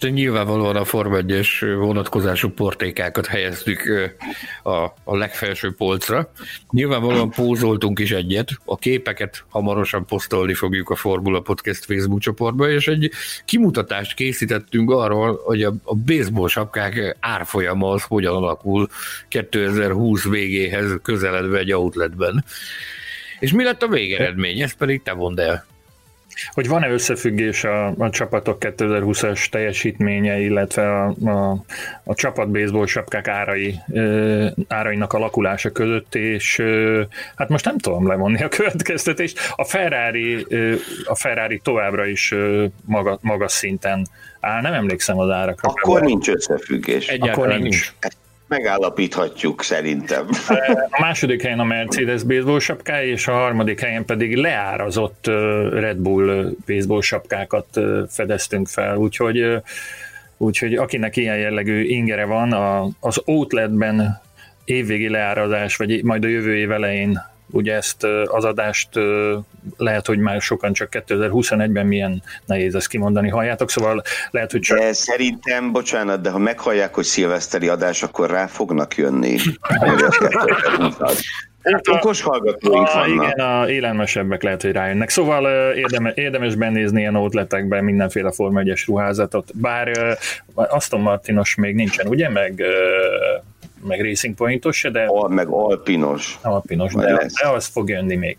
[0.00, 3.80] és nyilvánvalóan a Forma 1-es vonatkozású portékákat helyeztük
[4.62, 4.70] a,
[5.04, 6.30] a legfelső polcra.
[6.70, 12.88] Nyilvánvalóan pózoltunk is egyet, a képeket hamarosan posztolni fogjuk a Formula Podcast Facebook csoportba, és
[12.88, 13.01] egy
[13.44, 18.88] kimutatást készítettünk arról, hogy a, a baseball sapkák árfolyama az hogyan alakul
[19.28, 22.44] 2020 végéhez közeledve egy outletben.
[23.38, 24.60] És mi lett a végeredmény?
[24.60, 25.70] Ezt pedig te mondd el
[26.52, 31.64] hogy van-e összefüggés a, a csapatok 2020-as teljesítménye, illetve a, a,
[32.04, 37.02] a csapat baseball sapkák árai, ö, árainak alakulása között, és ö,
[37.34, 39.38] hát most nem tudom levonni a következtetést.
[39.56, 40.74] A Ferrari, ö,
[41.04, 44.06] a Ferrari továbbra is ö, maga, magas szinten
[44.40, 45.68] áll, nem emlékszem az árakra.
[45.68, 47.08] Akkor nincs összefüggés.
[47.08, 47.62] Egyáltalán Akkor nincs.
[47.62, 47.92] nincs
[48.52, 50.28] megállapíthatjuk szerintem.
[50.90, 55.26] A második helyen a Mercedes baseball sapkája, és a harmadik helyen pedig leárazott
[55.70, 59.62] Red Bull baseball sapkákat fedeztünk fel, úgyhogy,
[60.36, 62.52] úgyhogy akinek ilyen jellegű ingere van,
[63.00, 64.20] az outletben
[64.64, 68.88] évvégi leárazás, vagy majd a jövő év elején ugye ezt az adást
[69.76, 74.78] lehet, hogy már sokan csak 2021-ben milyen nehéz ezt kimondani, halljátok, szóval lehet, hogy csak...
[74.78, 79.36] De szerintem, bocsánat, de ha meghallják, hogy szilveszteri adás, akkor rá fognak jönni.
[81.62, 83.34] Hát okos hallgatóink a, vannak.
[83.34, 85.08] Igen, a élelmesebbek lehet, hogy rájönnek.
[85.08, 90.18] Szóval érdemes, érdemes benézni ilyen outletekben mindenféle Forma 1 ruházatot, bár
[90.54, 92.28] Aston Martinos még nincsen, ugye?
[92.28, 92.62] Meg
[93.82, 95.04] meg Racing Pointos se, de...
[95.04, 96.38] Al, meg Alpinos.
[96.42, 98.36] Alpinos, de, de az fog jönni még.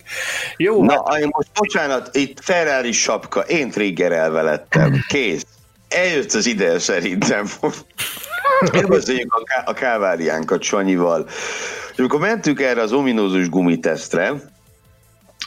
[0.58, 1.26] Jó, Na, hát...
[1.26, 5.46] most bocsánat, itt Ferrari sapka, én triggerelve lettem, kész.
[5.88, 7.46] Eljött az ide szerintem.
[8.72, 11.26] Elbeszéljük a, ká- a káváriánkat Sanyival.
[11.92, 14.34] És amikor mentünk erre az ominózus gumitesztre,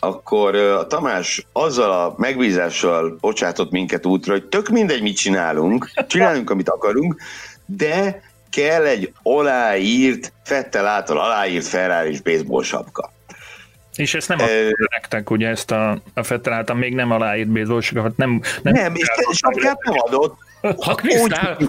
[0.01, 6.51] akkor a Tamás azzal a megbízással bocsátott minket útra, hogy tök mindegy, mit csinálunk, csinálunk,
[6.51, 7.17] amit akarunk,
[7.67, 8.23] de
[8.57, 13.13] kell egy aláírt, Fettel által aláírt Ferrari és baseball sapka.
[13.95, 17.81] És ezt nem adták nektek, ugye ezt a, a Fettel által még nem aláírt baseball
[17.81, 18.41] sapkát, nem...
[18.63, 20.37] Nem, nem és sapkát nem adott.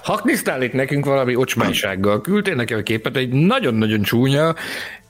[0.02, 2.20] Haknisztál itt nekünk valami ocsmánysággal.
[2.20, 4.54] Küldtél nekem a képet, egy nagyon-nagyon csúnya,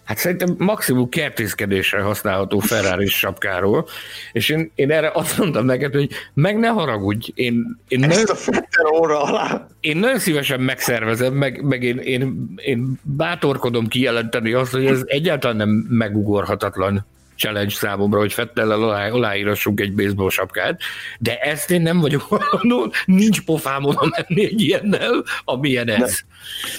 [0.09, 3.86] Hát szerintem maximum kertészkedésre használható Ferrari sapkáról,
[4.32, 8.62] és én, én erre azt mondtam neked, hogy meg ne haragudj, én, én, Ezt nagyon,
[8.70, 9.66] a óra alá.
[9.80, 15.56] én nagyon szívesen megszervezem, meg, meg én, én, én bátorkodom kijelenteni azt, hogy ez egyáltalán
[15.56, 17.06] nem megugorhatatlan
[17.39, 20.81] challenge számomra, hogy Fettellel alá, aláírassunk egy baseball sapkát,
[21.19, 26.20] de ezt én nem vagyok hajlandó, nincs pofám oda menni egy ilyennel, amilyen ez.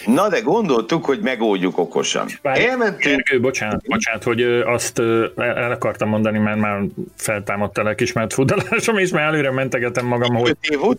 [0.06, 2.27] Na, na de gondoltuk, hogy megoldjuk okosan.
[2.41, 3.27] Elmentünk...
[3.27, 4.99] Ergő, bocsánat, bocsánat, hogy azt
[5.36, 6.81] el akartam mondani, mert már
[7.15, 10.98] feltámadt a lelkismert fudalásom, és már előre mentegetem magam, hogy, hogy,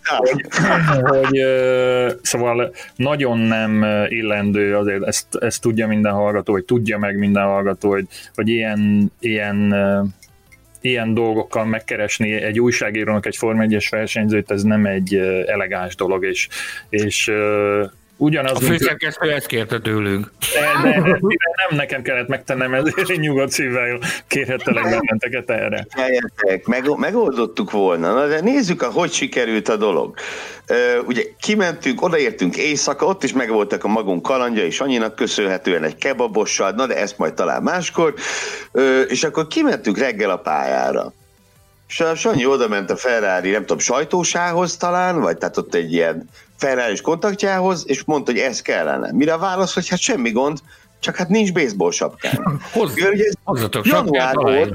[1.01, 1.41] hogy
[2.21, 7.89] szóval nagyon nem illendő, azért ezt, ezt tudja minden hallgató, vagy tudja meg minden hallgató,
[7.89, 8.05] hogy,
[8.35, 10.13] hogy ilyen, ilyen ilyen
[10.81, 15.15] ilyen dolgokkal megkeresni egy újságírónak egy Form 1-es versenyzőt, ez nem egy
[15.45, 16.47] elegáns dolog, és,
[16.89, 17.31] és
[18.21, 18.51] ugyanaz...
[18.51, 20.31] A főszerkesztő ezt kérte tőlünk.
[20.53, 21.19] De, de, de
[21.69, 25.85] nem nekem kellett megtennem, ezért én nyugodt szívvel kérhettelek benneteket erre.
[25.89, 28.13] Helyetek, meg, megoldottuk volna.
[28.13, 30.15] Na, de nézzük, hogy sikerült a dolog.
[30.69, 35.95] Uh, ugye kimentünk, odaértünk éjszaka, ott is megvoltak a magunk kalandja, és annyinak köszönhetően egy
[35.95, 38.13] kebabossal, na de ezt majd talán máskor,
[38.71, 41.13] uh, és akkor kimentünk reggel a pályára.
[41.87, 45.93] És a Sanyi oda ment a Ferrari, nem tudom, sajtósához talán, vagy tehát ott egy
[45.93, 46.29] ilyen
[46.61, 49.11] ferrari kontaktjához, és mondta, hogy ez kellene.
[49.11, 50.59] Mire a válasz, hogy hát semmi gond,
[50.99, 52.61] csak hát nincs baseball sapkám.
[52.73, 52.93] Hozz,
[53.43, 54.73] hozzatok január volt,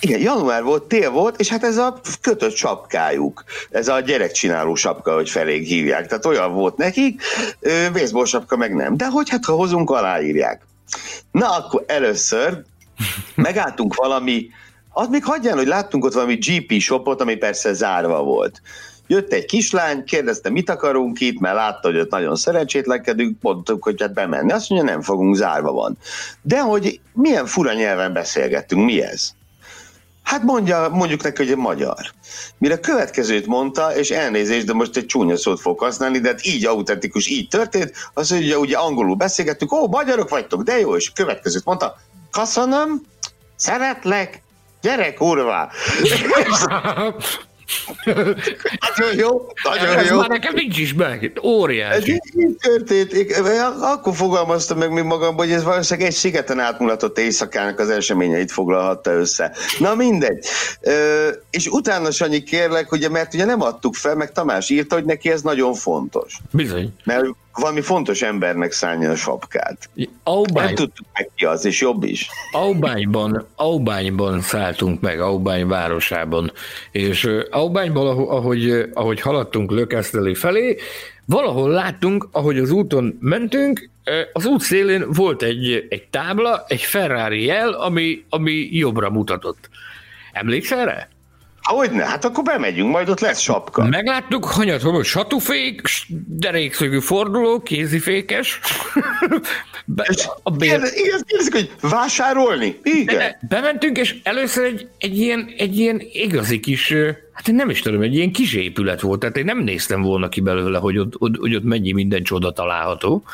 [0.00, 5.14] igen, január volt, tél volt, és hát ez a kötött sapkájuk, ez a gyerekcsináló sapka,
[5.14, 7.22] hogy felég hívják, tehát olyan volt nekik,
[7.92, 8.96] baseball sapka meg nem.
[8.96, 10.66] De hogy hát, ha hozunk, aláírják.
[11.30, 12.62] Na, akkor először
[13.34, 14.48] megálltunk valami,
[14.92, 18.60] az még hagyján, hogy láttunk ott valami GP shopot, ami persze zárva volt.
[19.06, 24.00] Jött egy kislány, kérdezte, mit akarunk itt, mert látta, hogy ott nagyon szerencsétlenkedünk, mondtuk, hogy
[24.00, 24.52] hát bemenni.
[24.52, 25.98] Azt mondja, nem fogunk, zárva van.
[26.42, 29.30] De hogy milyen fura nyelven beszélgettünk, mi ez?
[30.22, 32.12] Hát mondja, mondjuk neki, hogy magyar.
[32.58, 36.46] Mire a következőt mondta, és elnézést, de most egy csúnya szót fog használni, de hát
[36.46, 41.08] így autentikus, így történt, az, hogy ugye angolul beszélgettünk, ó, magyarok vagytok, de jó, és
[41.08, 41.96] a következőt mondta,
[42.30, 43.02] köszönöm,
[43.56, 44.42] szeretlek,
[44.80, 45.70] gyere kurva!
[48.04, 50.18] nagyon jó, nagyon Ez jó.
[50.18, 51.96] már nekem nincs is meg, óriási.
[51.96, 53.12] Ez így, így történt.
[53.12, 53.26] Én,
[53.80, 59.10] akkor fogalmaztam meg még magam, hogy ez valószínűleg egy szigeten átmulatott éjszakának az eseményeit foglalhatta
[59.10, 59.52] össze.
[59.78, 60.44] Na mindegy.
[60.80, 65.04] Ö, és utána Sanyi kérlek, ugye, mert ugye nem adtuk fel, meg Tamás írta, hogy
[65.04, 66.38] neki ez nagyon fontos.
[66.50, 66.94] Bizony.
[67.04, 67.24] Mert
[67.54, 69.90] valami fontos embernek szállja a sapkát.
[70.22, 70.64] Aubány.
[70.64, 72.28] Nem tudtuk meg ki az, és jobb is.
[72.52, 76.52] Aubányban, Aubányban szálltunk meg, Aubány városában,
[76.90, 80.76] és Aubányból, ahogy, ahogy haladtunk Lökeszteli felé,
[81.26, 83.90] valahol láttunk, ahogy az úton mentünk,
[84.32, 89.68] az út szélén volt egy, egy tábla, egy Ferrari jel, ami, ami jobbra mutatott.
[90.32, 91.08] Emlékszel erre?
[91.64, 93.84] Hogyne, hát akkor bemegyünk, majd ott lesz sapka.
[93.84, 95.82] Megláttuk, hanyat, hogy satufék,
[96.26, 98.60] derékszögű forduló, kézifékes.
[99.84, 100.06] Be,
[100.42, 100.80] a bér...
[100.94, 102.78] Igen, kérdezik, hogy vásárolni?
[102.82, 103.16] Igen.
[103.16, 106.92] De, bementünk, és először egy, egy, ilyen, egy ilyen igazi kis,
[107.32, 110.28] hát én nem is tudom, egy ilyen kis épület volt, tehát én nem néztem volna
[110.28, 113.24] ki belőle, hogy ott, ott, hogy ott mennyi minden csoda található.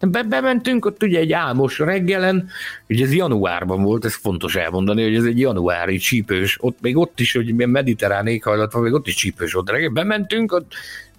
[0.00, 2.48] Be, bementünk, ott ugye egy álmos reggelen,
[2.88, 7.20] ugye ez januárban volt, ez fontos elmondani, hogy ez egy januári csípős, ott még ott
[7.20, 9.88] is, hogy milyen mediterrán éghajlat van, még ott is csípős volt reggel.
[9.88, 10.72] Bementünk, ott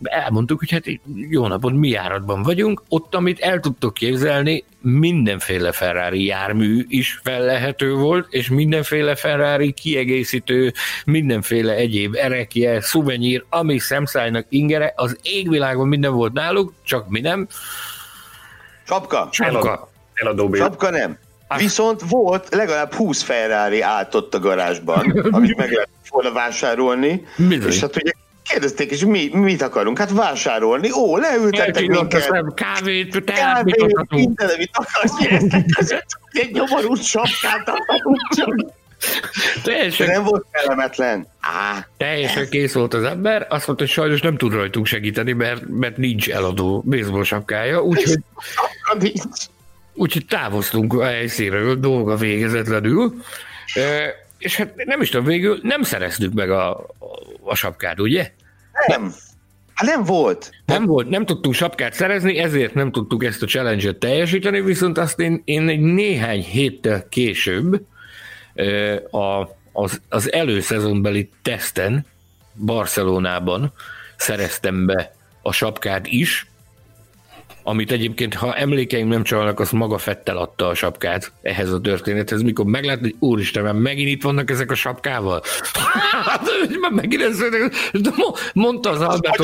[0.03, 0.83] elmondtuk, hogy hát
[1.29, 7.93] jó napot, mi járatban vagyunk, ott, amit el tudtok képzelni, mindenféle Ferrari jármű is fellehető
[7.93, 10.73] volt, és mindenféle Ferrari kiegészítő,
[11.05, 17.47] mindenféle egyéb erekje, szuvenyír, ami szemszájnak ingere, az égvilágon minden volt náluk, csak mi nem,
[18.87, 19.29] Sapka.
[19.31, 19.89] Sapka.
[20.13, 21.17] Eladó Sapka nem.
[21.57, 27.25] Viszont volt legalább 20 Ferrari állt ott a garázsban, amit meg lehet volna vásárolni.
[27.35, 27.71] Bizony.
[27.71, 28.11] És hát ugye
[28.49, 29.97] kérdezték, és mi, mit akarunk?
[29.97, 30.91] Hát vásárolni.
[30.91, 32.53] Ó, leültettek minket.
[32.53, 34.09] Kávét, teát, mit adhatunk?
[34.11, 35.65] Minden, amit akarsz, gyertek
[36.31, 37.71] egy nyomorú sapkát
[38.29, 38.65] csak.
[39.63, 40.07] Teljesen...
[40.07, 41.27] Nem volt kellemetlen.
[41.39, 45.63] Á, Teljesen kész volt az ember, azt mondta, hogy sajnos nem tud rajtunk segíteni, mert,
[45.67, 48.19] mert nincs eladó baseball sapkája, úgyhogy,
[49.93, 53.13] úgyhogy távoztunk a helyszínről dolga végezetlenül,
[54.37, 56.85] és hát nem is tudom, végül nem szereztük meg a,
[57.43, 58.31] a, sapkát, ugye?
[58.87, 59.13] Nem.
[59.73, 60.51] Hát nem volt.
[60.65, 65.19] Nem volt, nem tudtunk sapkát szerezni, ezért nem tudtuk ezt a challenge-et teljesíteni, viszont azt
[65.19, 67.81] én, én egy néhány héttel később
[69.11, 72.05] a, az, az előszezonbeli teszten
[72.65, 73.73] Barcelonában
[74.15, 76.47] szereztem be a sapkát is,
[77.67, 82.41] amit egyébként, ha emlékeim nem csalnak, az maga Fettel adta a sapkát ehhez a történethez,
[82.41, 85.41] mikor meglát, hogy úristen, már megint itt vannak ezek a sapkával.
[86.25, 86.41] hát,
[86.81, 87.37] már megint ez,
[87.91, 88.09] de
[88.53, 89.43] mondta az Albert,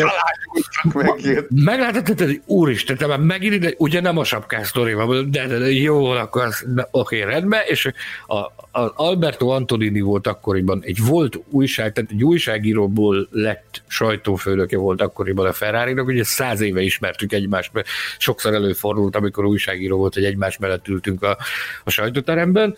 [1.50, 5.58] meglátod, hogy úristen, te már megint ide, ugye nem a sapkás sztori van, de, de,
[5.58, 7.92] de jó, akkor az, oké, rendben, és
[8.28, 8.38] a,
[8.76, 15.46] az Alberto Antonini volt akkoriban egy volt újság, tehát egy újságíróból lett sajtófőnöke volt akkoriban
[15.46, 17.88] a Ferrari-nak, ugye száz éve ismertük egymást, mert
[18.18, 21.38] sokszor előfordult, amikor újságíró volt, hogy egymás mellett ültünk a,
[21.84, 22.76] a sajtóteremben,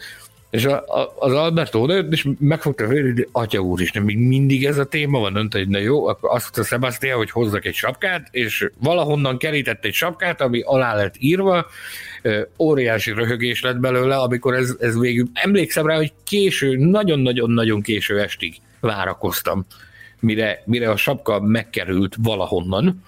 [0.50, 4.18] és a, a, az Alberto odajött, és megfogta félre, hogy atya úr is, nem még
[4.18, 7.66] mindig ez a téma van, mondta, hogy na jó, akkor azt mondta Sebastian, hogy hozzak
[7.66, 11.66] egy sapkát, és valahonnan kerített egy sapkát, ami alá lett írva,
[12.60, 18.56] óriási röhögés lett belőle, amikor ez, ez végül, emlékszem rá, hogy késő, nagyon-nagyon-nagyon késő estig
[18.80, 19.66] várakoztam,
[20.20, 23.04] mire, mire a sapka megkerült valahonnan,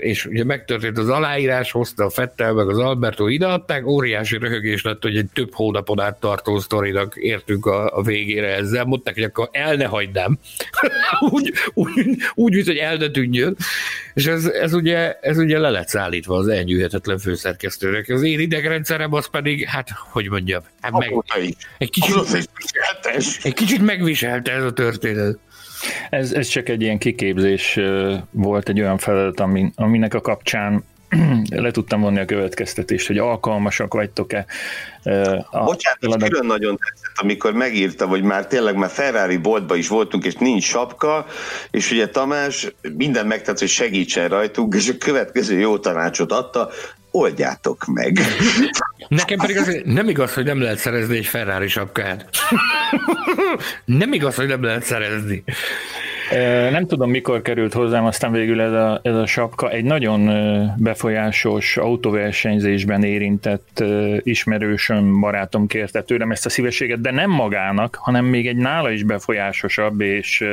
[0.00, 5.02] és ugye megtörtént az aláírás, hozta a Fettel, meg az Alberto ideadták, óriási röhögés lett,
[5.02, 9.48] hogy egy több hónapon át tartó sztorinak értünk a, a végére ezzel, mondták, hogy akkor
[9.52, 10.38] el ne hagynám,
[11.30, 13.56] úgy, úgy, úgy, hogy el ne tűnjön,
[14.14, 18.08] és ez, ez, ugye, ez ugye le lett szállítva az elnyűhetetlen főszerkesztőnek.
[18.08, 21.24] Az én idegrendszerem az pedig, hát, hogy mondjam, hát meg,
[21.78, 22.14] egy, kicsit,
[23.42, 25.38] egy kicsit megviselte ez a történet.
[26.10, 27.78] Ez, ez csak egy ilyen kiképzés
[28.30, 30.84] volt, egy olyan feladat, amin, aminek a kapcsán
[31.50, 34.46] le tudtam vonni a következtetést, hogy alkalmasak vagytok-e.
[35.50, 36.28] A Bocsánat, feladat...
[36.28, 40.64] külön nagyon tetszett, amikor megírta, hogy már tényleg már Ferrari boltba is voltunk, és nincs
[40.64, 41.26] sapka,
[41.70, 46.70] és ugye Tamás minden megtett, hogy segítsen rajtunk, és a következő jó tanácsot adta,
[47.10, 48.18] oldjátok meg.
[49.08, 52.28] Nekem pedig az, nem igaz, hogy nem lehet szerezni egy Ferrari sapkát.
[53.84, 55.44] nem igaz, hogy nem lehet szerezni.
[56.70, 59.70] Nem tudom, mikor került hozzám aztán végül ez a, ez a sapka.
[59.70, 60.30] Egy nagyon
[60.78, 63.84] befolyásos autóversenyzésben érintett
[64.18, 69.02] ismerősöm, barátom kérte tőlem ezt a szívességet, de nem magának, hanem még egy nála is
[69.02, 70.44] befolyásosabb és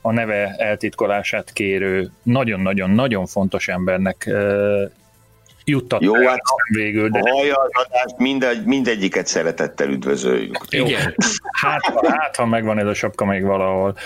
[0.00, 4.30] a neve eltitkolását kérő nagyon-nagyon-nagyon fontos embernek
[5.64, 7.08] juttat Jó, hát végül.
[7.08, 7.20] De...
[7.30, 10.58] Hallja az adást, mindegy, mindegyiket szeretettel üdvözöljük.
[10.68, 11.14] Igen.
[11.62, 13.96] Hát, hát, ha megvan ez a sapka még valahol.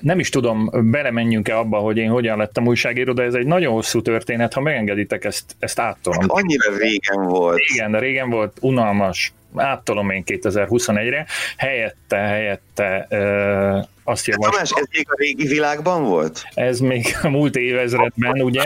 [0.00, 4.02] Nem is tudom, belemenjünk-e abba, hogy én hogyan lettem újságíró, de ez egy nagyon hosszú
[4.02, 6.20] történet, ha megengeditek, ezt, ezt áttolom.
[6.20, 7.58] Hát annyira régen volt.
[7.74, 14.52] Igen, régen volt, unalmas, áttolom én 2021-re, helyette, helyette ö, azt javaslom.
[14.52, 16.42] Tamás, ez még a régi világban volt?
[16.54, 18.62] Ez még a múlt évezredben, ugye,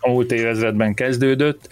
[0.00, 1.68] a múlt évezredben kezdődött,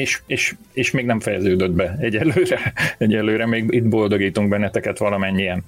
[0.00, 5.64] és, és, és még nem fejeződött be egyelőre, egyelőre még itt boldogítunk benneteket valamennyien.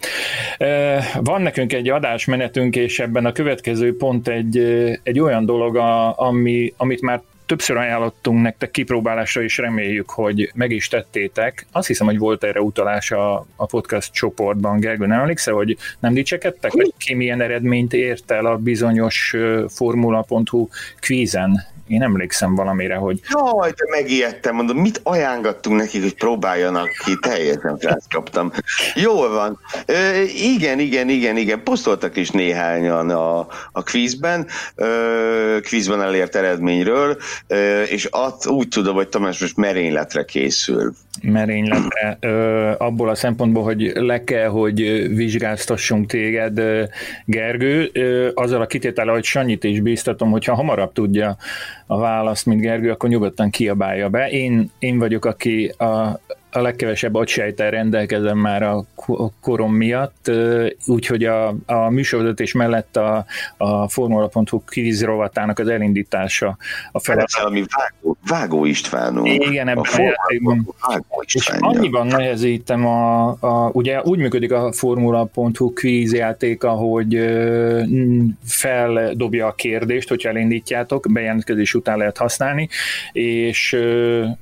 [1.21, 4.59] Van nekünk egy adásmenetünk, és ebben a következő pont egy,
[5.03, 5.77] egy olyan dolog,
[6.17, 11.67] ami, amit már többször ajánlottunk nektek kipróbálásra, és reméljük, hogy meg is tettétek.
[11.73, 16.15] Azt hiszem, hogy volt erre utalás a, a podcast csoportban, Gergő, nem emlékszel, hogy nem
[16.15, 19.37] dicsekedtek, hogy ki milyen eredményt ért el a bizonyos
[19.69, 20.69] formula.hu
[21.01, 21.72] kvízen?
[21.93, 23.20] Én emlékszem valamire, hogy...
[23.31, 27.78] Jaj, de megijedtem, mondom, mit ajánlottunk nekik, hogy próbáljanak ki, teljesen
[28.10, 28.52] kaptam.
[28.94, 29.59] Jól van.
[29.86, 30.23] Ö,
[30.55, 33.39] igen, igen, igen, igen, posztoltak is néhányan a,
[33.73, 37.16] a kvízben, ö, kvízben elért eredményről,
[37.47, 40.93] ö, és at, úgy tudom, hogy Tamás most merényletre készül.
[41.23, 44.77] Merényletre, ö, abból a szempontból, hogy le kell, hogy
[45.14, 46.60] vizsgáztassunk téged,
[47.24, 51.36] Gergő, ö, azzal a kitétele, hogy Sanyit is bíztatom, hogyha hamarabb tudja
[51.87, 54.31] a választ, mint Gergő, akkor nyugodtan kiabálja be.
[54.31, 56.21] Én, én vagyok, aki a,
[56.53, 58.85] a legkevesebb agysejtel rendelkezem már a
[59.41, 60.31] korom miatt,
[60.87, 63.24] úgyhogy a, a műsorvezetés mellett a,
[63.57, 66.57] a Formula.hu kvíz rovatának az elindítása
[66.93, 67.29] a feladat.
[67.45, 69.29] ami vágó, vágó Istvánunk.
[69.29, 70.74] Igen, ebben a, a játékban.
[71.27, 77.20] És annyiban nehezítem a, a, ugye úgy működik a Formula.hu kvíz játéka, hogy
[78.45, 82.69] feldobja a kérdést, hogyha elindítjátok, bejelentkezés után lehet használni,
[83.12, 83.77] és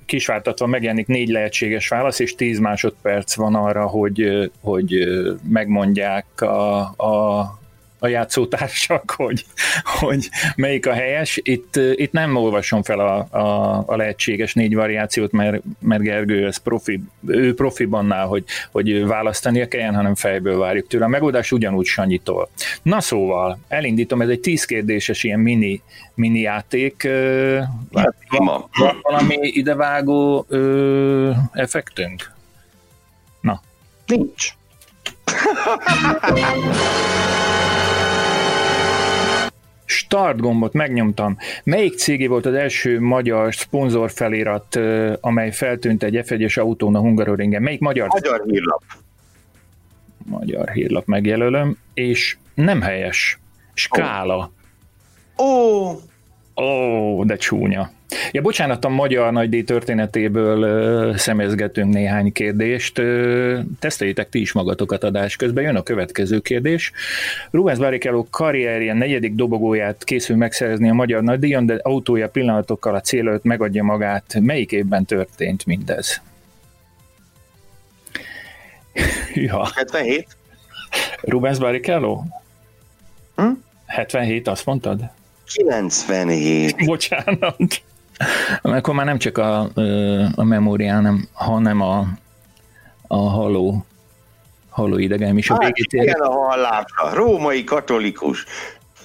[0.06, 5.08] kisváltatva megjelenik négy lehetséges válasz, és 10 másodperc van arra, hogy, hogy
[5.48, 7.59] megmondják a, a
[8.00, 9.44] a játszótársak, hogy,
[9.84, 11.40] hogy melyik a helyes.
[11.42, 16.56] Itt, itt nem olvasom fel a, a, a lehetséges négy variációt, mert, mert Gergő ez
[16.56, 21.04] profi, ő profi annál, hogy, hogy választania kelljen, hanem fejből várjuk tőle.
[21.04, 22.48] A megoldás ugyanúgy Sanyitól.
[22.82, 25.82] Na szóval, elindítom, ez egy tíz kérdéses ilyen mini,
[26.14, 27.08] mini játék.
[27.94, 32.32] Hát, van, van valami idevágó ö, effektünk?
[33.40, 33.60] Na.
[34.06, 34.48] Nincs.
[40.10, 41.36] Start gombot megnyomtam.
[41.64, 44.78] Melyik cégé volt az első magyar szponzor felirat,
[45.20, 47.62] amely feltűnt egy F1-es autón a Hungaroringen?
[47.62, 48.08] Melyik magyar?
[48.08, 48.82] Magyar hírlap.
[50.24, 53.38] Magyar hírlap megjelölöm, és nem helyes.
[53.74, 54.52] Skála.
[55.38, 55.44] Ó!
[55.44, 55.98] Oh.
[56.56, 57.90] Ó, oh, de csúnya.
[58.32, 62.98] Ja, bocsánat, a magyar nagydíj történetéből uh, szemezgetünk néhány kérdést.
[62.98, 65.64] Uh, teszteljétek ti is magatokat adás közben.
[65.64, 66.92] Jön a következő kérdés.
[67.50, 73.28] Rubens Barrichello karrierje negyedik dobogóját készül megszerezni a magyar nagydíjon, de autója pillanatokkal a cél
[73.28, 74.36] előtt megadja magát.
[74.40, 76.22] Melyik évben történt mindez?
[79.34, 79.70] ja.
[79.74, 80.26] 77?
[81.22, 82.22] Rubens Barrichello?
[83.36, 83.50] Hm?
[83.86, 85.10] 77, azt mondtad?
[85.44, 86.84] 97.
[86.84, 87.82] Bocsánat.
[88.62, 89.70] Akkor már nem csak a,
[90.34, 92.06] a memória, hanem, hanem a,
[93.06, 93.84] a haló,
[94.68, 95.50] haló idegem is.
[95.50, 97.14] A hát, végét igen, a hallásra.
[97.14, 98.44] Római katolikus.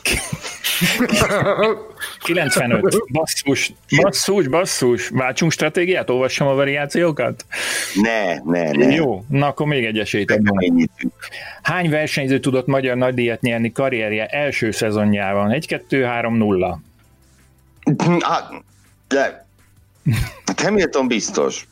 [2.19, 2.97] 95.
[3.11, 5.09] Basszus, basszus, basszus.
[5.09, 6.09] Váltsunk stratégiát?
[6.09, 7.45] Olvassam a variációkat?
[8.01, 8.91] Ne, ne, ne.
[8.91, 10.89] Jó, na akkor még egy esélyt adunk.
[11.61, 15.51] Hány versenyző tudott magyar nagydíjat nyerni karrierje első szezonjában?
[15.51, 16.79] 1, 2, 3, 0.
[19.07, 19.45] De,
[20.45, 21.67] hát Hamilton biztos.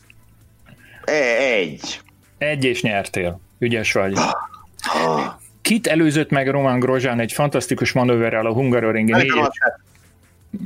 [1.05, 2.01] E, egy.
[2.37, 3.39] Egy és nyertél.
[3.59, 4.17] Ügyes vagy.
[5.61, 9.19] Kit előzött meg Roman Grosjean egy fantasztikus manőverrel a Hungaroringen?
[9.19, 9.31] Négy...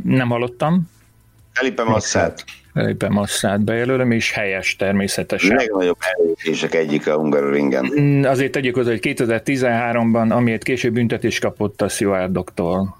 [0.03, 0.89] Nem hallottam.
[1.53, 2.43] Felipe Massát.
[2.73, 5.55] Felipe Massát bejelölöm, és helyes természetesen.
[5.55, 7.91] Legnagyobb előzések egyik a Hungaroringen.
[7.99, 12.97] Mm, azért tegyük hozzá, hogy 2013-ban, amiért később büntetés kapott a Stewart-doktól.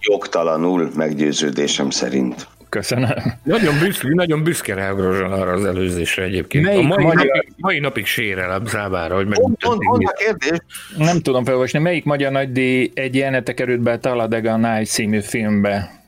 [0.00, 2.46] Jogtalanul meggyőződésem szerint.
[2.72, 3.14] Köszönöm.
[3.42, 6.64] Nagyon büszke, nagyon büszke rá arra az előzésre egyébként.
[6.64, 7.26] Melyik a mai, magyar...
[7.26, 10.04] napig, mai napig sérelem számára, hogy megmutatni.
[10.04, 10.58] a kérdés.
[10.96, 11.78] Nem tudom felolvasni.
[11.78, 16.02] Melyik magyar nagydíj egy jelenete került be a Talladega Night című filmbe?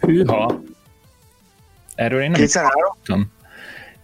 [0.00, 0.62] Hűha.
[1.94, 2.96] Erről én nem 2003?
[3.04, 3.32] tudom.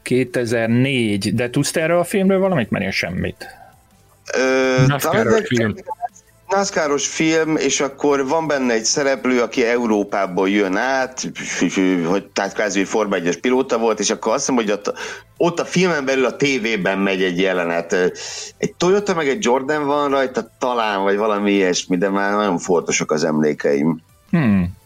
[0.03, 1.35] 2004.
[1.35, 2.71] De tudsz te erről a filmről valamit?
[2.71, 3.47] Mert én semmit.
[4.35, 5.75] Ö, talán film.
[6.49, 11.31] NASCAR-os film, és akkor van benne egy szereplő, aki Európából jön át,
[12.07, 14.99] hogy tehát kvázi Forma 1 pilóta volt, és akkor azt mondom, hogy ott,
[15.37, 17.93] ott a filmen belül a tévében megy egy jelenet.
[18.59, 23.11] Egy Toyota meg egy Jordan van rajta, talán, vagy valami ilyesmi, de már nagyon fontosak
[23.11, 24.01] az emlékeim.
[24.31, 24.77] Hmm.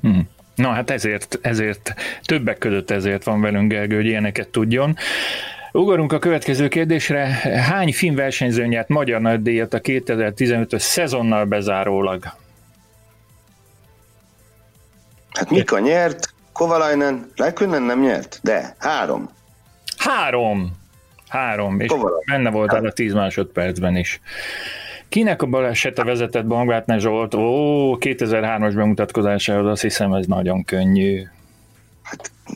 [0.00, 0.28] Hmm.
[0.54, 4.96] Na hát ezért, ezért, többek között ezért van velünk Gergő, hogy ilyeneket tudjon.
[5.72, 7.24] Ugorunk a következő kérdésre.
[7.70, 12.24] Hány filmversenyző nyert magyar nagydíjat a 2015-ös szezonnal bezárólag?
[15.32, 19.30] Hát Mika nyert, Kovalainen, Lekönnen nem nyert, de három.
[19.96, 20.78] Három!
[21.28, 22.22] Három, és Kovalainen.
[22.26, 24.20] benne volt a 10 másodpercben is.
[25.08, 27.34] Kinek a balesete vezetett Bangvátne Zsolt?
[27.34, 31.22] Ó, 2003-as bemutatkozásához azt hiszem ez nagyon könnyű.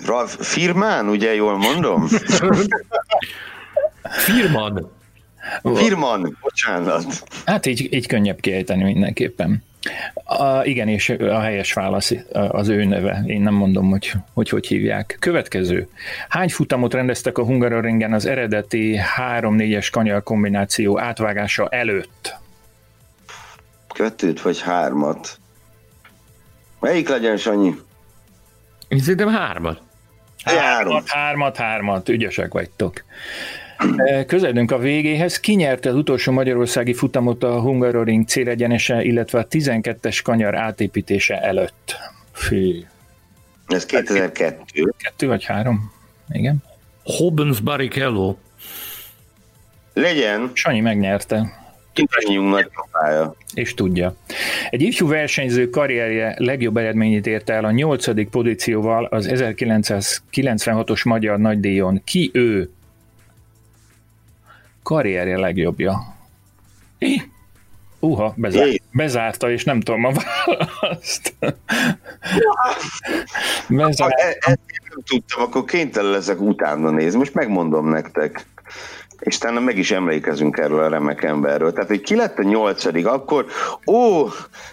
[0.06, 2.06] Rav Firmán, ugye jól mondom?
[4.26, 4.92] Firman.
[5.62, 7.22] Firman, bocsánat.
[7.44, 9.62] Hát így, így könnyebb kiejteni mindenképpen.
[10.24, 13.22] A, igen, és a helyes válasz az ő neve.
[13.26, 15.16] Én nem mondom, hogy hogy, hogy hívják.
[15.20, 15.88] Következő.
[16.28, 22.34] Hány futamot rendeztek a Hungaroringen az eredeti 3-4-es kanyar kombináció átvágása előtt?
[23.88, 25.38] Kettőt vagy hármat?
[26.80, 27.74] Melyik legyen, Sanyi?
[28.94, 29.80] Én szerintem hármat.
[30.44, 33.04] Hármat, hármat, hármat, ügyesek vagytok.
[34.26, 35.40] Közeledünk a végéhez.
[35.40, 41.96] Ki nyerte az utolsó magyarországi futamot a Hungaroring célegyenese, illetve a 12-es kanyar átépítése előtt?
[42.32, 42.84] Fű.
[43.66, 44.94] Ez 2002.
[44.96, 45.92] Kettő vagy három?
[46.28, 46.62] Igen.
[47.04, 48.36] Hobbens Barrichello.
[49.92, 50.50] Legyen.
[50.52, 51.63] Sanyi megnyerte.
[51.94, 53.34] Mindannyiunk nagy papája.
[53.54, 54.14] És tudja.
[54.70, 62.02] Egy ifjú versenyző karrierje legjobb eredményét érte el a nyolcadik pozícióval az 1996-os Magyar Nagydíjon.
[62.04, 62.70] Ki ő?
[64.82, 66.14] Karrierje legjobbja.
[66.98, 67.22] É?
[68.04, 71.34] Uha, bezár, bezárta, és nem tudom a választ.
[71.40, 72.74] Ha
[73.68, 77.18] Bezár, e- ezt nem tudtam, akkor kénytelen leszek utána nézni.
[77.18, 78.46] Most megmondom nektek.
[79.18, 81.72] És utána meg is emlékezünk erről a remek emberről.
[81.72, 83.46] Tehát, hogy ki lett a nyolcadik, akkor
[83.86, 84.28] ó,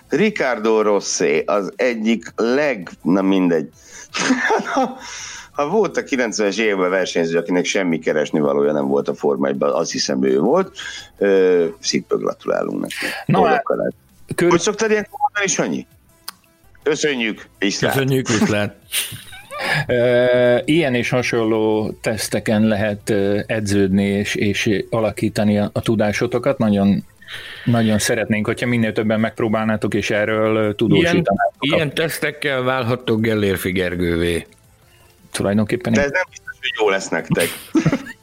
[0.09, 3.69] Ricardo Rossi az egyik leg, na mindegy.
[5.51, 9.91] ha volt a 90-es években versenyző, akinek semmi keresni valója nem volt a formájban, azt
[9.91, 10.77] hiszem ő volt.
[11.79, 12.95] Szépen gratulálunk neki.
[13.25, 13.63] Na, hát,
[14.35, 15.87] kör, Hogy szoktad ilyenkor mondani, Sanyi?
[16.83, 17.93] Köszönjük, viszlát.
[17.93, 18.75] Köszönjük, viszlát.
[20.65, 23.13] Ilyen és hasonló teszteken lehet
[23.45, 26.57] edződni és, és alakítani a, a tudásotokat.
[26.57, 27.05] Nagyon,
[27.65, 31.55] nagyon szeretnénk, hogyha minél többen megpróbálnátok, és erről ö, Ilyen, tudósítanátok.
[31.59, 34.45] ilyen tesztekkel válhattok Gellérfi Gergővé.
[35.31, 37.47] Tulajdonképpen De ez nem biztos, hogy jó lesz nektek.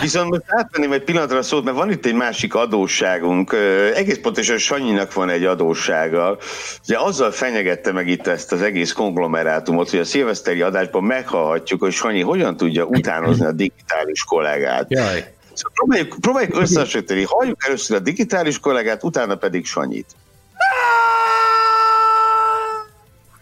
[0.00, 3.52] Viszont most átvenném egy pillanatra a szót, mert van itt egy másik adósságunk.
[3.94, 6.38] Egész pontosan Sanyinak van egy adóssága.
[6.82, 11.92] Ugye azzal fenyegette meg itt ezt az egész konglomerátumot, hogy a szilveszteri adásban meghallhatjuk, hogy
[11.92, 14.86] Sanyi hogyan tudja utánozni a digitális kollégát.
[14.88, 15.34] Jaj.
[15.52, 17.24] Szóval próbáljuk, próbáljuk összehasonlítani.
[17.24, 20.06] Halljuk először a digitális kollégát, utána pedig Sanyit.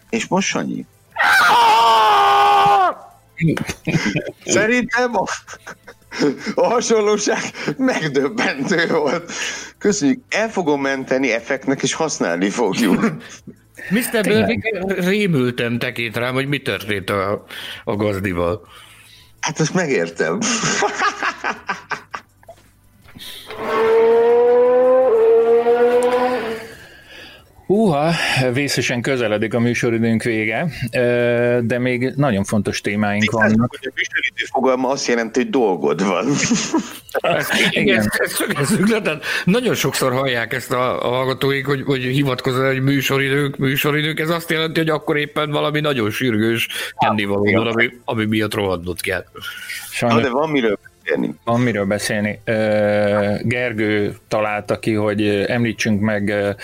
[0.09, 0.85] És most Sanyi.
[4.45, 5.25] Szerintem a,
[6.55, 7.39] a hasonlóság
[7.77, 9.31] megdöbbentő volt.
[9.77, 13.01] Köszönjük, el fogom menteni effektnek, és használni fogjuk.
[13.89, 14.21] Mr.
[14.21, 17.45] Bölvik, rémültem tekint rám, hogy mi történt a,
[17.83, 18.67] a gazdival.
[19.39, 20.39] Hát ezt megértem.
[27.71, 28.11] Húha,
[28.53, 30.67] vészesen közeledik a műsoridőnk vége,
[31.61, 33.69] de még nagyon fontos témáink vannak.
[33.69, 36.25] Hogy a műsoridő fogalma azt jelenti, hogy dolgod van.
[37.69, 42.01] Igen, ezt, ezt szögezzük le, tehát nagyon sokszor hallják ezt a, a hallgatóink, hogy, hogy
[42.01, 46.67] hivatkoznak, hogy műsoridők, műsoridők, ez azt jelenti, hogy akkor éppen valami nagyon sürgős
[46.99, 49.25] tennivaló van, ami, ami miatt rohadnod kell.
[49.33, 49.39] Na,
[49.91, 51.35] Sajnos de van miről beszélni.
[51.43, 52.39] van miről beszélni.
[53.41, 56.55] Gergő találta ki, hogy említsünk meg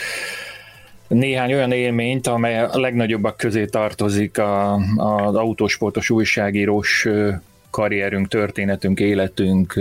[1.07, 7.07] néhány olyan élményt, amely a legnagyobbak közé tartozik a, az autósportos újságírós
[7.69, 9.79] karrierünk, történetünk, életünk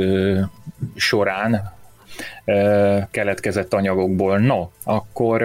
[0.95, 1.75] során
[3.11, 4.39] keletkezett anyagokból.
[4.39, 5.43] No, akkor,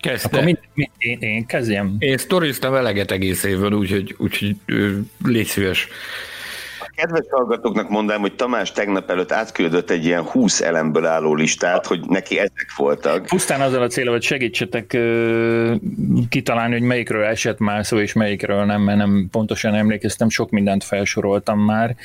[0.00, 0.28] Kezdte.
[0.28, 1.96] akkor mind, mind, én, én kezdjem.
[1.98, 5.88] Én sztoriztam eleget egész évben, úgyhogy, úgyhogy ö, légy szíves.
[7.00, 12.00] Kedves hallgatóknak mondám, hogy Tamás tegnap előtt átküldött egy ilyen 20 elemből álló listát, hogy
[12.08, 13.26] neki ezek voltak.
[13.26, 14.98] Pusztán azzal a célra, hogy segítsetek
[16.28, 20.84] kitalálni, hogy melyikről esett már szó, és melyikről nem, mert nem pontosan emlékeztem, sok mindent
[20.84, 21.96] felsoroltam már.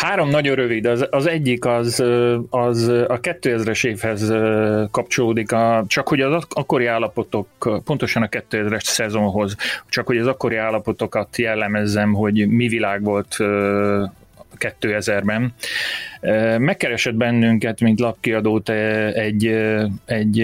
[0.00, 2.04] Három nagyon rövid, az, az egyik az,
[2.50, 4.32] az a 2000-es évhez
[4.90, 7.46] kapcsolódik, a, csak hogy az ak- akkori állapotok,
[7.84, 9.56] pontosan a 2000-es szezonhoz,
[9.88, 13.36] csak hogy az akkori állapotokat jellemezzem, hogy mi világ volt
[14.80, 15.54] 2000-ben.
[16.20, 18.68] Ö, Megkeresett bennünket, mint lapkiadót
[19.14, 19.46] egy,
[20.04, 20.38] egy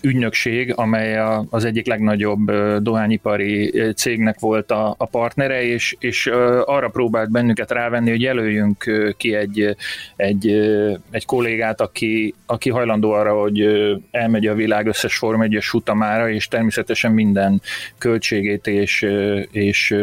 [0.00, 1.18] ügynökség, amely
[1.50, 6.26] az egyik legnagyobb dohányipari cégnek volt a, a partnere, és, és
[6.64, 8.84] arra próbált bennünket rávenni, hogy jelöljünk
[9.16, 9.76] ki egy,
[10.16, 10.50] egy,
[11.10, 13.66] egy kollégát, aki, aki hajlandó arra, hogy
[14.10, 17.60] elmegy a világ összes Form 1 futamára, és természetesen minden
[17.98, 19.06] költségét és,
[19.50, 19.94] és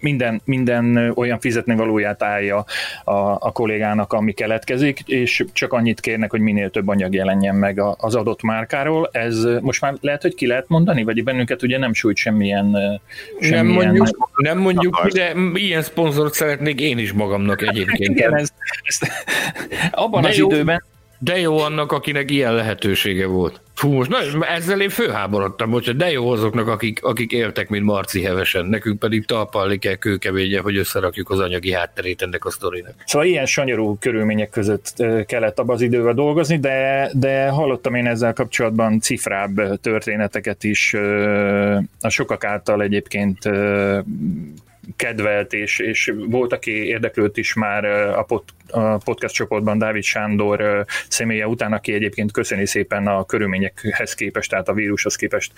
[0.00, 2.64] minden, minden olyan fizetni valóját állja
[3.04, 7.80] a, a kollégának, ami keletkezik, és csak annyit kérnek, hogy minél több anyag jelenjen meg
[7.96, 9.08] az adott márkáról.
[9.12, 13.00] Ez most már lehet, hogy ki lehet mondani, vagy bennünket ugye nem sújt semmilyen, Nem
[13.40, 18.18] semmilyen mondjuk, nem mondjuk de ilyen szponzort szeretnék én is magamnak egyébként.
[18.18, 18.48] Igen, ez,
[18.82, 18.98] ez,
[19.90, 20.46] abban De az jó.
[20.50, 20.82] időben
[21.18, 23.60] De jó annak, akinek ilyen lehetősége volt.
[23.74, 28.22] Fú, most na, ezzel én főháborodtam, hogy de jó azoknak, akik, akik éltek, mint Marci
[28.22, 28.66] hevesen.
[28.66, 32.94] Nekünk pedig talpalni kell kőkeményen, hogy összerakjuk az anyagi hátterét ennek a sztorinak.
[33.04, 38.32] Szóval ilyen sanyarú körülmények között kellett abban az időben dolgozni, de, de hallottam én ezzel
[38.32, 40.94] kapcsolatban cifrább történeteket is,
[42.00, 43.38] a sokak által egyébként
[44.96, 50.84] kedvelt, és, és volt, aki érdeklődt is már a, pod, a podcast csoportban Dávid Sándor
[51.08, 55.52] személye után, aki egyébként köszöni szépen a körülményekhez képest, tehát a vírushoz képest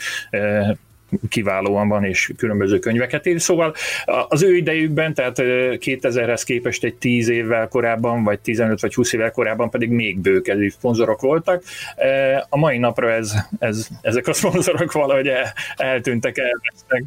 [1.28, 3.40] kiválóan van, és különböző könyveket ír.
[3.40, 3.74] Szóval
[4.28, 9.30] az ő idejükben, tehát 2000-hez képest egy 10 évvel korábban, vagy 15 vagy 20 évvel
[9.30, 11.62] korábban pedig még bőkezű szponzorok voltak.
[12.48, 17.04] A mai napra ez, ez, ezek a szponzorok valahogy el, eltűntek, elvesztek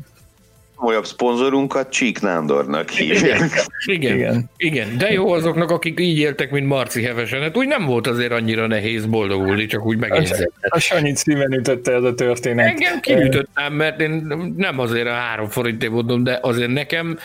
[0.81, 3.65] legkomolyabb szponzorunkat Csík Nándornak hívják.
[3.85, 7.41] Igen, igen, igen, de jó azoknak, akik így éltek, mint Marci Hevesen.
[7.41, 10.53] Hát úgy nem volt azért annyira nehéz boldogulni, csak úgy megérzett.
[10.69, 12.67] A Sanyit szíven ütötte ez a történet.
[12.67, 14.27] Engem kiütöttem, mert én
[14.57, 17.17] nem azért a három forintért mondom, de azért nekem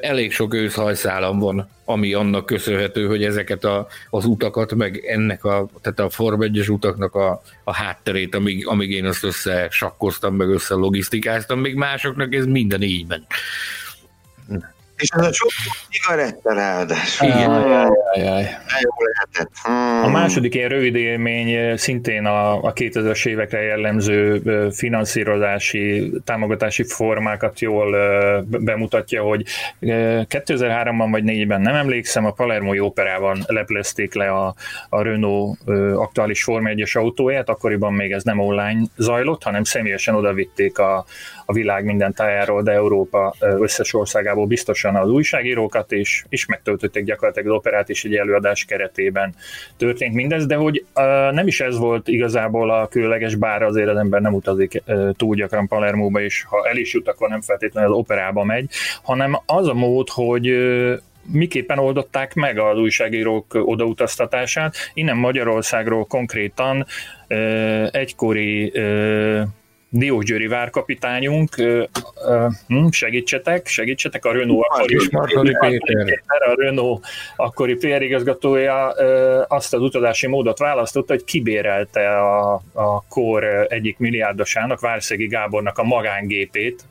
[0.00, 5.68] elég sok őszhajszálam van, ami annak köszönhető, hogy ezeket a, az utakat, meg ennek a,
[5.82, 10.48] tehát a Form 1 utaknak a, a hátterét, amíg, amíg én azt össze sakkoztam, meg
[10.48, 13.26] össze logisztikáztam, még másoknak ez minden így ment.
[14.96, 15.50] És az a sok
[15.90, 17.28] cigaretta ráadásul.
[17.28, 17.50] Igen.
[17.50, 18.42] Ajaj, ajaj.
[18.80, 19.50] Jó lehetett.
[19.62, 20.04] Hmm.
[20.04, 27.96] A második ilyen rövid élmény szintén a, a 2000-es évekre jellemző finanszírozási, támogatási formákat jól
[28.48, 29.44] bemutatja, hogy
[29.80, 34.54] 2003-ban vagy 2004-ben nem emlékszem, a Palermo operában leplezték le a,
[34.88, 35.58] a Renault
[35.94, 41.04] aktuális Forma 1-es autóját, akkoriban még ez nem online zajlott, hanem személyesen odavitték a,
[41.46, 47.48] a világ minden tájáról, de Európa összes országából biztosan az újságírókat, és, és megtöltötték gyakorlatilag
[47.48, 49.34] az operát is egy előadás keretében
[49.76, 50.84] történt mindez, de hogy
[51.30, 54.82] nem is ez volt igazából a különleges, bár azért az ember nem utazik
[55.16, 58.70] túl gyakran Palermóba, és ha el is jut, akkor nem feltétlenül az operába megy,
[59.02, 60.56] hanem az a mód, hogy
[61.32, 64.74] miképpen oldották meg az újságírók odautaztatását.
[64.94, 66.86] Innen Magyarországról konkrétan
[67.90, 68.72] egykori
[69.88, 71.54] Diósgyőri várkapitányunk,
[72.66, 76.22] hm, segítsetek, segítsetek, a Renault akkori, Péter.
[76.26, 77.06] a Renault
[77.36, 78.88] akkori PR igazgatója
[79.48, 85.82] azt az utazási módot választotta, hogy kibérelte a, a kor egyik milliárdosának, Várszegi Gábornak a
[85.82, 86.84] magángépét,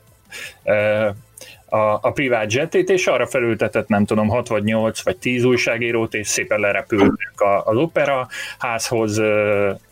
[1.68, 6.14] a, a privát jetét, és arra felültetett nem tudom 6 vagy 8 vagy 10 újságírót,
[6.14, 7.34] és szépen lerepültek
[7.64, 8.28] az opera
[8.58, 9.20] házhoz,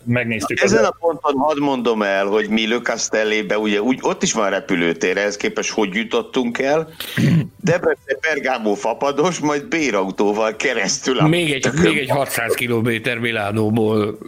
[0.05, 0.59] megnéztük.
[0.59, 4.33] Na, ezen a ponton hadd mondom el, hogy mi Le Castellébe, ugye úgy, ott is
[4.33, 6.89] van repülőtér, ehhez képest hogy jutottunk el.
[7.61, 11.19] Debrecen Bergámó fapados, majd bérautóval keresztül.
[11.19, 14.19] A még egy, még egy 600 kilométer Milánóból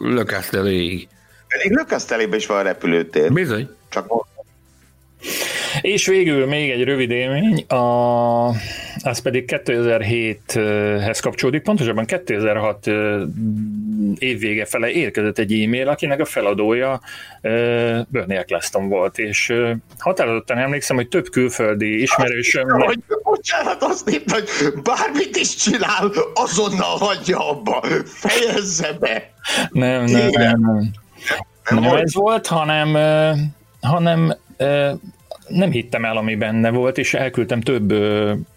[0.00, 1.08] Le Castelléig.
[1.48, 3.32] Pedig Le Castellébe is van repülőtér.
[3.32, 3.68] Bizony.
[3.88, 4.06] Csak
[5.80, 8.48] és végül még egy rövid élmény, a,
[9.02, 12.86] az pedig 2007-hez kapcsolódik, pontosabban 2006
[14.18, 17.00] évvége fele érkezett egy e-mail, akinek a feladója
[18.08, 19.52] Bernie Eccleston volt, és
[19.98, 22.68] határozottan emlékszem, hogy több külföldi ismerősöm...
[22.68, 24.48] Hogy, bocsánat, azt írt, hogy
[24.82, 29.30] bármit is csinál, azonnal hagyja abba, fejezze be!
[29.70, 30.90] Nem, nem, nem, nem.
[31.70, 32.96] Nem, nem ez volt, hanem,
[33.80, 34.36] hanem
[35.48, 37.92] nem hittem el, ami benne volt, és elküldtem több,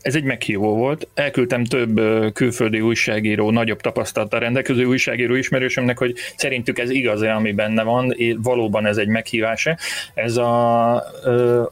[0.02, 2.02] ez egy meghívó volt, elküldtem több
[2.34, 8.86] külföldi újságíró, nagyobb tapasztalattal rendelkező újságíró ismerősömnek, hogy szerintük ez igaz-e, ami benne van, valóban
[8.86, 9.78] ez egy meghívása.
[10.14, 11.04] Ez a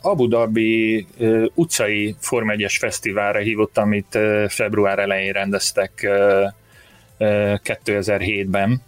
[0.02, 1.06] Abu Dhabi
[1.54, 6.10] utcai Form 1 fesztiválra hívott, amit február elején rendeztek
[7.20, 8.82] 2007-ben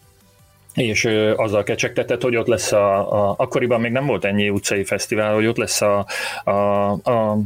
[0.79, 5.33] és azzal kecsegtetett, hogy ott lesz a, a, akkoriban még nem volt ennyi utcai fesztivál,
[5.33, 6.05] hogy ott lesz a,
[6.43, 6.51] a,
[6.91, 7.37] a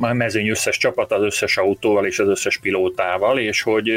[0.00, 3.90] a mezőny összes csapat, az összes autóval és az összes pilótával, és hogy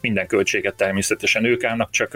[0.00, 2.14] minden költséget természetesen ők állnak, csak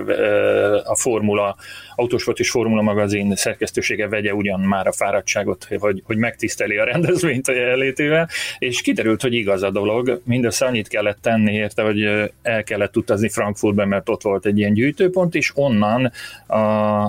[0.84, 1.56] a Formula,
[1.96, 7.48] Autosport és Formula magazin szerkesztősége vegye ugyan már a fáradtságot, hogy, hogy megtiszteli a rendezvényt
[7.48, 8.28] a jelenlétével,
[8.58, 12.02] és kiderült, hogy igaz a dolog, mindössze annyit kellett tenni érte, hogy
[12.42, 16.12] el kellett utazni Frankfurtba, mert ott volt egy ilyen gyűjtőpont, és onnan
[16.46, 16.58] a,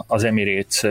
[0.07, 0.84] az Emirates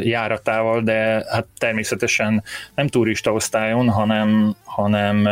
[0.00, 2.42] járatával, de hát természetesen
[2.74, 5.22] nem turista osztályon, hanem, hanem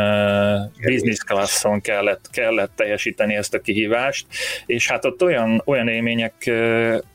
[0.85, 4.25] business classon kellett, kellett teljesíteni ezt a kihívást,
[4.65, 6.51] és hát ott olyan, olyan élmények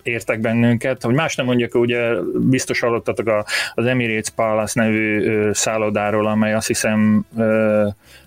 [0.02, 3.44] értek bennünket, hogy más nem mondjak, ugye biztos hallottatok
[3.74, 7.26] az Emirates Palace nevű szállodáról, amely azt hiszem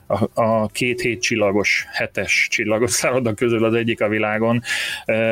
[0.10, 4.62] a, a két hét csillagos, hetes csillagos szálloda közül az egyik a világon,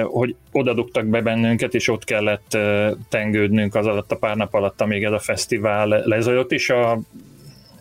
[0.04, 2.58] hogy oda dugtak be bennünket, és ott kellett
[3.10, 7.00] tengődnünk az alatt a pár nap alatt, amíg ez a fesztivál lezajlott, és a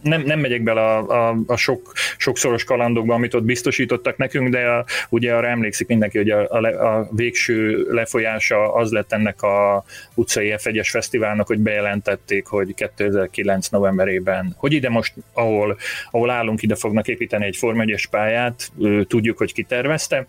[0.07, 4.69] nem, nem megyek bele a, a, a sok, sokszoros kalandokba, amit ott biztosítottak nekünk, de
[4.69, 9.85] a, ugye arra emlékszik mindenki, hogy a, a, a végső lefolyása az lett ennek a
[10.15, 15.77] utcai F1-es fesztiválnak, hogy bejelentették, hogy 2009 novemberében, hogy ide most, ahol,
[16.11, 18.71] ahol állunk, ide fognak építeni egy Form 1 pályát,
[19.09, 20.27] tudjuk, hogy kitervezte,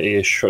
[0.00, 0.46] és,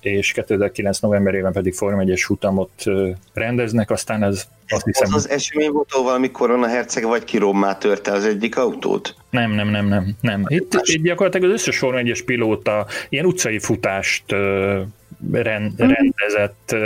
[0.00, 2.84] és 2009 novemberében pedig Forma 1-es futamot
[3.32, 5.08] rendeznek, aztán ez azt hiszem...
[5.08, 9.14] Az az esemény volt, ahol valami korona herceg vagy kirommá törte az egyik autót?
[9.30, 10.16] Nem, nem, nem, nem.
[10.20, 10.44] nem.
[10.46, 14.24] Itt, itt gyakorlatilag az összes Forma 1-es pilóta ilyen utcai futást
[15.32, 15.92] rend, hmm.
[15.92, 16.76] rendezett.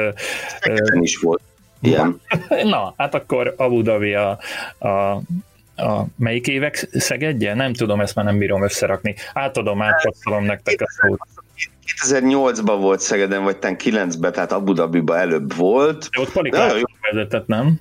[0.61, 1.41] Szegeden is volt.
[1.81, 2.21] Ilyen.
[2.65, 4.39] Na, hát akkor Abu Dhabi a,
[4.79, 5.21] a
[5.77, 7.55] a melyik évek Szegedje?
[7.55, 9.15] Nem tudom, ezt már nem bírom összerakni.
[9.33, 11.21] Átadom, átpasszolom nektek a szót.
[12.05, 16.09] 2008-ban volt Szegeden, vagy 9-ben, tehát Abu Dhabiba előbb volt.
[16.11, 17.81] De ott Palik László vezetett, nem?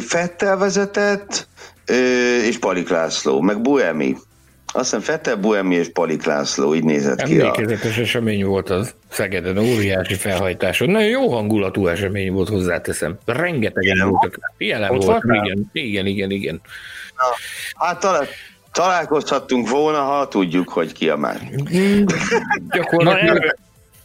[0.00, 1.48] Fettel vezetett,
[2.46, 4.16] és Palik László, meg Buemi.
[4.72, 7.40] Azt hiszem Fettel, Buemi és Palik László, így nézett ki.
[7.40, 8.00] Emlékezetes a...
[8.00, 10.90] esemény volt az Szegeden, óriási felhajtáson.
[10.90, 13.18] Nagyon jó hangulatú esemény volt, hozzáteszem.
[13.24, 14.52] Rengetegen voltak.
[14.58, 16.60] Jelen volt, volt igen, igen, igen, igen.
[17.16, 17.24] Na,
[17.86, 18.24] hát talán,
[18.78, 21.50] találkozhattunk volna, ha tudjuk, hogy ki a már.
[22.70, 23.56] Gyakorlatilag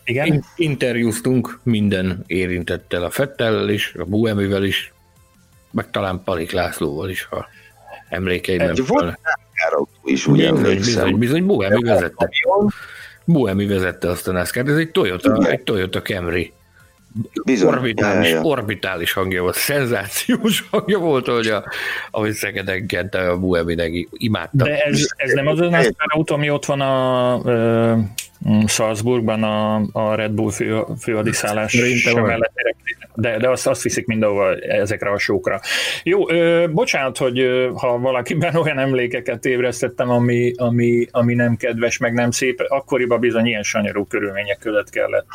[0.04, 0.44] igen?
[0.56, 4.94] interjúztunk minden érintettel, a Fettel is, a Buemivel is,
[5.72, 7.46] meg talán Palik Lászlóval is, ha
[8.10, 9.20] emlékeim Volt
[10.04, 12.30] is, ugye bizony, bizony, bizony, Buemi vezette.
[13.26, 16.54] Buemi vezette azt a NASCAR, ez egy Toyota, egy Toyota Camry.
[17.46, 17.74] Bizony.
[17.74, 18.42] Orbitális, ja, ja.
[18.42, 21.64] orbitális hangja volt, szenzációs hangja volt, hogy a,
[22.12, 24.64] ahogy Szegeden kente a Buemi imádta.
[24.64, 27.98] De ez, ez nem az a NASCAR autó, ami ott van a, a
[28.68, 31.78] Salzburgban a, a Red Bull fő, főhadiszállás
[32.14, 32.54] mellett
[33.16, 35.60] de, de azt, azt viszik mindenhova ezekre a sókra.
[36.04, 41.98] Jó, ö, bocsánat, hogy ö, ha valakiben olyan emlékeket ébresztettem, ami, ami, ami nem kedves,
[41.98, 45.28] meg nem szép, akkoriban bizony ilyen sanyarú körülmények között kellett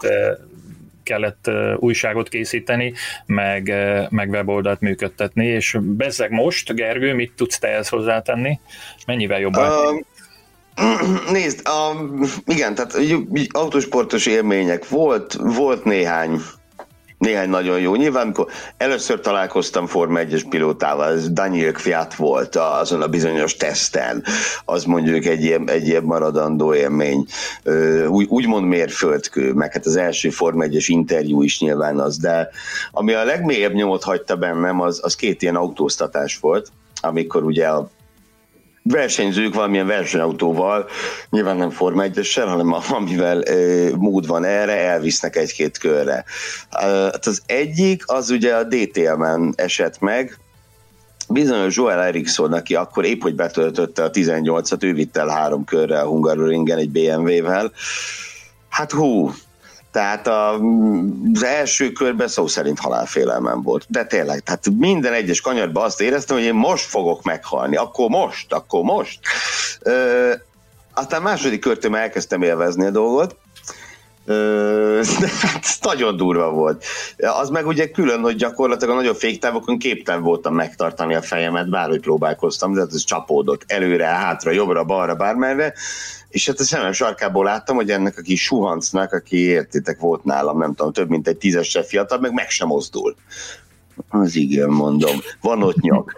[1.08, 2.92] kellett újságot készíteni,
[3.26, 3.72] meg,
[4.10, 8.60] meg weboldalt működtetni, és bezzeg most, Gergő, mit tudsz te ehhez hozzátenni?
[9.06, 9.94] Mennyivel jobban?
[10.76, 12.98] Uh, nézd, um, igen, tehát
[13.48, 16.40] autósportos élmények volt, volt néhány
[17.18, 17.94] néhány nagyon jó.
[17.94, 18.46] Nyilván, amikor
[18.76, 24.24] először találkoztam Forma 1-es pilótával, ez Daniel Kviat volt azon a bizonyos teszten,
[24.64, 27.26] az mondjuk egy ilyen, egy ilyen maradandó élmény.
[28.08, 32.48] Úgy, úgymond mérföldkő, meg hát az első Forma 1-es interjú is nyilván az, de
[32.90, 36.70] ami a legmélyebb nyomot hagyta bennem, az, az két ilyen autóztatás volt,
[37.00, 37.90] amikor ugye a
[38.88, 40.88] versenyzők valamilyen versenyautóval,
[41.30, 43.54] nyilván nem Forma 1 hanem amivel e,
[43.96, 46.24] mód van erre, elvisznek egy-két körre.
[46.70, 50.38] Hát az egyik, az ugye a DTM-en esett meg,
[51.28, 56.00] bizonyos Joel Eriksson, aki akkor épp hogy betöltötte a 18-at, ő vitt el három körre
[56.00, 57.72] a Hungaroringen egy BMW-vel.
[58.68, 59.32] Hát hú,
[59.90, 60.54] tehát a,
[61.34, 63.84] az első körben szó szerint halálfélelmem volt.
[63.88, 67.76] De tényleg, tehát minden egyes kanyarban azt éreztem, hogy én most fogok meghalni.
[67.76, 69.18] Akkor most, akkor most.
[69.80, 70.32] Ö,
[70.94, 73.36] aztán második körtől elkezdtem élvezni a dolgot,
[75.80, 76.84] nagyon durva volt.
[77.18, 82.00] Az meg ugye külön, hogy gyakorlatilag a nagyobb féktávokon képtelen voltam megtartani a fejemet, bárhogy
[82.00, 85.74] próbálkoztam, de hát ez csapódott előre, hátra, jobbra, balra, bármerre,
[86.28, 90.58] és hát a szemem sarkából láttam, hogy ennek a kis suhancnak, aki értitek volt nálam,
[90.58, 93.14] nem tudom, több mint egy tízesre fiatal, meg meg sem mozdul.
[94.08, 95.16] Az igen, mondom.
[95.40, 96.14] Van ott nyak.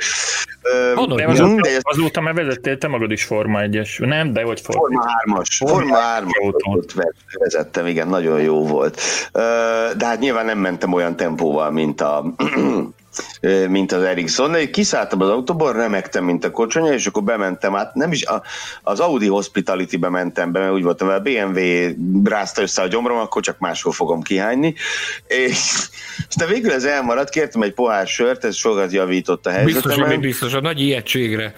[0.94, 1.80] Van ott az, de ez...
[1.82, 4.32] Azóta már vezettél te magad is Forma 1-es, nem?
[4.32, 5.66] De vagy Forma, Forma 3-as.
[5.66, 7.04] Forma 3-as
[7.38, 9.00] vezettem, igen, nagyon jó volt.
[9.96, 12.24] De hát nyilván nem mentem olyan tempóval, mint a
[13.68, 14.52] mint az Ericsson.
[14.52, 18.42] De kiszálltam az autóból, remektem, mint a kocsonya, és akkor bementem át, nem is, a,
[18.82, 21.60] az Audi Hospitality-be mentem be, mert úgy voltam, mert a BMW
[22.24, 24.74] rázta össze a gyomrom, akkor csak máshol fogom kihányni.
[25.26, 25.58] És
[26.28, 29.96] aztán végül ez elmaradt, kértem egy pohár sört, ez sokat javított a helyzetemen.
[29.96, 31.54] Biztos, hogy biztos, a nagy ijegységre.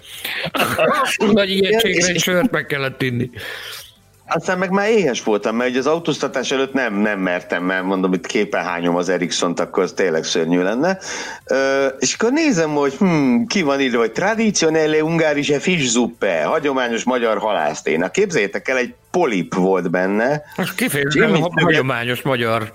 [1.33, 3.31] nagy ijegységre egy sört meg kellett inni.
[4.27, 8.27] Aztán meg már éhes voltam, mert az autóztatás előtt nem, nem mertem, mert mondom, itt
[8.27, 10.99] képen hányom az Ericsson-t, akkor az tényleg szörnyű lenne.
[11.45, 17.39] Ö, és akkor nézem, hogy hm, ki van írva, hogy traditionelle ungarische fischzuppe, hagyományos magyar
[17.39, 18.11] halászténa.
[18.11, 20.43] Képzeljétek el, egy polip volt benne.
[20.77, 22.73] Kifejezetten hagyományos magyar.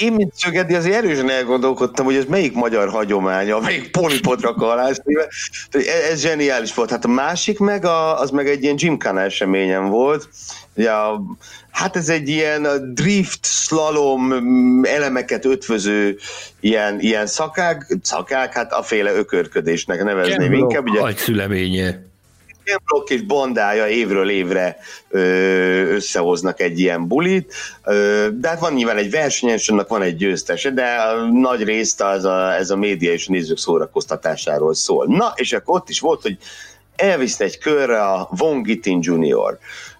[0.00, 4.88] Én, mint Szögedi, azért erősen elgondolkodtam, hogy ez melyik magyar hagyománya, melyik polipot rak alá.
[4.88, 4.98] Ez,
[6.10, 6.90] ez zseniális volt.
[6.90, 10.28] Hát a másik meg, a, az meg egy ilyen Gymkhana eseményen volt.
[10.74, 11.22] Ja,
[11.70, 14.32] hát ez egy ilyen drift, slalom
[14.84, 16.18] elemeket ötvöző
[16.60, 20.88] ilyen, ilyen szakák, szakák, hát a féle ökörködésnek nevezném Kemblok, inkább.
[20.88, 21.00] Ugye,
[22.64, 24.76] szüleménye blokk és bandája évről évre
[25.90, 27.54] összehoznak egy ilyen bulit,
[28.32, 32.24] de hát van nyilván egy versenyes, annak van egy győztese, de a nagy részt az
[32.24, 35.06] a, ez a média és a nézők szórakoztatásáról szól.
[35.06, 36.38] Na, és akkor ott is volt, hogy
[36.96, 39.00] elvisz egy körre a Von Gittin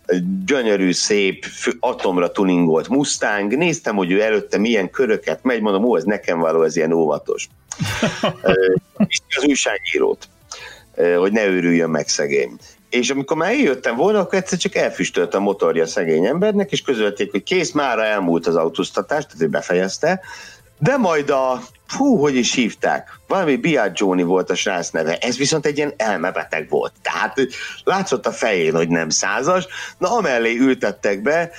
[0.06, 1.46] egy gyönyörű, szép,
[1.80, 6.62] atomra tuningolt Mustang, néztem, hogy ő előtte milyen köröket megy, mondom, ó, ez nekem való,
[6.62, 7.48] ez ilyen óvatos.
[9.06, 10.28] És az újságírót,
[10.96, 12.56] hogy ne őrüljön meg szegény.
[12.90, 16.82] És amikor már eljöttem volna, akkor egyszer csak elfüstölt a motorja a szegény embernek, és
[16.82, 20.20] közölték, hogy kész, mára elmúlt az autóztatás, tehát ő befejezte,
[20.78, 21.62] de majd a,
[21.96, 26.68] hú, hogy is hívták, valami Biaggioni volt a srác neve, ez viszont egy ilyen elmebeteg
[26.68, 26.92] volt.
[27.02, 27.40] Tehát
[27.84, 29.66] látszott a fején, hogy nem százas,
[29.98, 31.50] na amellé ültettek be,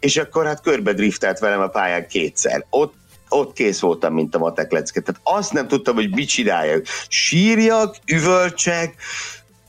[0.00, 2.64] és akkor hát körbe driftelt velem a pályán kétszer.
[2.70, 2.94] Ott
[3.30, 5.00] ott kész voltam, mint a matek lecke.
[5.00, 6.84] Tehát azt nem tudtam, hogy mit csináljak.
[7.08, 8.94] Sírjak, üvölcsek,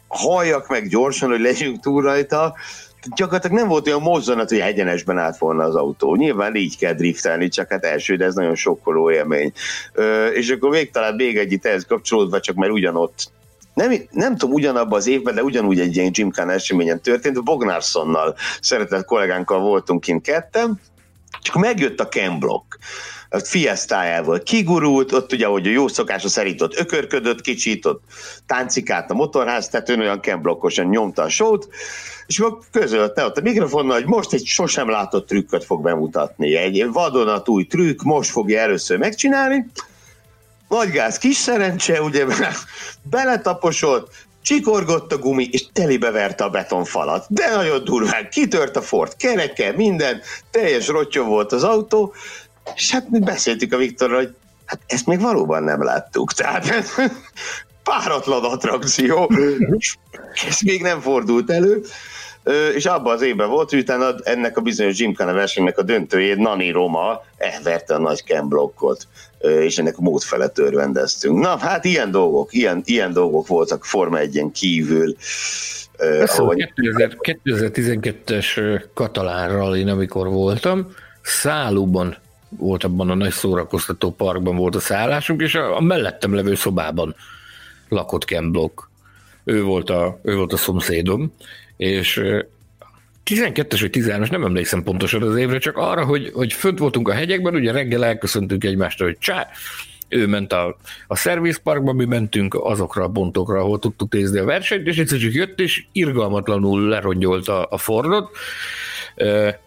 [0.07, 2.55] halljak meg gyorsan, hogy legyünk túl rajta,
[3.15, 6.15] gyakorlatilag nem volt olyan mozzanat, hogy egyenesben állt volna az autó.
[6.15, 9.51] Nyilván így kell driftelni, csak hát első, de ez nagyon sokkoló élmény.
[9.93, 13.31] Ö, és akkor még talán még egy ehhez kapcsolódva, csak mert ugyanott
[13.73, 19.05] nem, nem tudom, ugyanabban az évben, de ugyanúgy egy ilyen Gymkhana eseményen történt, Bognárszonnal, szeretett
[19.05, 20.79] kollégánkkal voltunk kint ketten,
[21.41, 22.77] csak megjött a Ken Block
[23.33, 28.03] a fiesztájával kigurult, ott ugye, ahogy a jó szokása szerint ott ökörködött kicsit, ott
[28.45, 31.67] táncikált a motorház, tehát ön olyan kemblokkosan nyomta a sót,
[32.27, 36.55] és akkor közölte ott a mikrofonnal, hogy most egy sosem látott trükköt fog bemutatni.
[36.55, 39.65] Egy vadonatúj trükk, most fogja először megcsinálni.
[40.69, 42.25] Nagy gáz, kis szerencse, ugye
[43.09, 47.25] beletaposott, csikorgott a gumi, és telibe verte a betonfalat.
[47.29, 52.13] De nagyon durván, kitört a Ford kereke, minden, teljes rottyom volt az autó,
[52.75, 54.35] és hát mi beszéltük a Viktorral, hogy
[54.65, 56.33] hát ezt még valóban nem láttuk.
[56.33, 56.83] Tehát
[57.83, 59.31] páratlan attrakció,
[60.47, 61.81] ez még nem fordult elő,
[62.75, 66.71] és abban az évben volt, hogy utána ennek a bizonyos Gymkhana versenynek a döntőjét Nani
[66.71, 69.07] Roma elverte a nagy Ken blokkot,
[69.39, 71.39] és ennek a mód felett örvendeztünk.
[71.39, 75.15] Na, hát ilyen dolgok, ilyen, ilyen dolgok voltak Forma 1 kívül.
[76.25, 76.73] ahogy...
[77.43, 80.87] 2012-es katalán rallin, amikor voltam,
[81.21, 82.17] Szállóban
[82.49, 87.15] volt abban a nagy szórakoztató parkban volt a szállásunk, és a, a mellettem levő szobában
[87.89, 88.89] lakott Ken Block.
[89.43, 91.33] Ő volt a, ő volt a szomszédom,
[91.81, 92.21] és
[93.25, 97.13] 12-es vagy 13-es, nem emlékszem pontosan az évre, csak arra, hogy, hogy fönt voltunk a
[97.13, 99.47] hegyekben, ugye reggel elköszöntünk egymástól, hogy csá,
[100.09, 100.77] ő ment a,
[101.07, 105.33] a szervizparkba, mi mentünk azokra a pontokra, ahol tudtuk nézni a versenyt, és egyszer csak
[105.33, 108.37] jött, és irgalmatlanul lerongyolta a Fordot,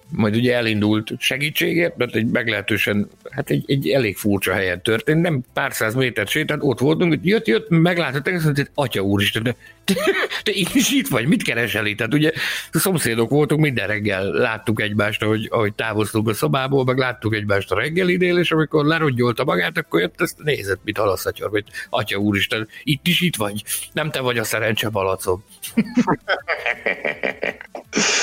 [0.08, 5.40] majd ugye elindult segítségért, mert egy meglehetősen, hát egy, egy elég furcsa helyen történt, nem
[5.52, 9.56] pár száz métert sétált, ott voltunk, hogy jött, jött, meglátott, és mondta, atya úristen, de
[9.84, 9.94] te,
[10.42, 11.96] te is itt vagy, mit keresel itt?
[11.96, 12.32] Tehát ugye
[12.72, 17.70] a szomszédok voltunk, minden reggel láttuk egymást, ahogy, ahogy távoztunk a szobából, meg láttuk egymást
[17.70, 22.68] a reggelidél, és amikor lerongyolta magát, akkor jött, ezt nézett, mit halaszatyor, hogy atya úristen,
[22.82, 23.62] itt is itt vagy,
[23.92, 25.44] nem te vagy a szerencse balacom.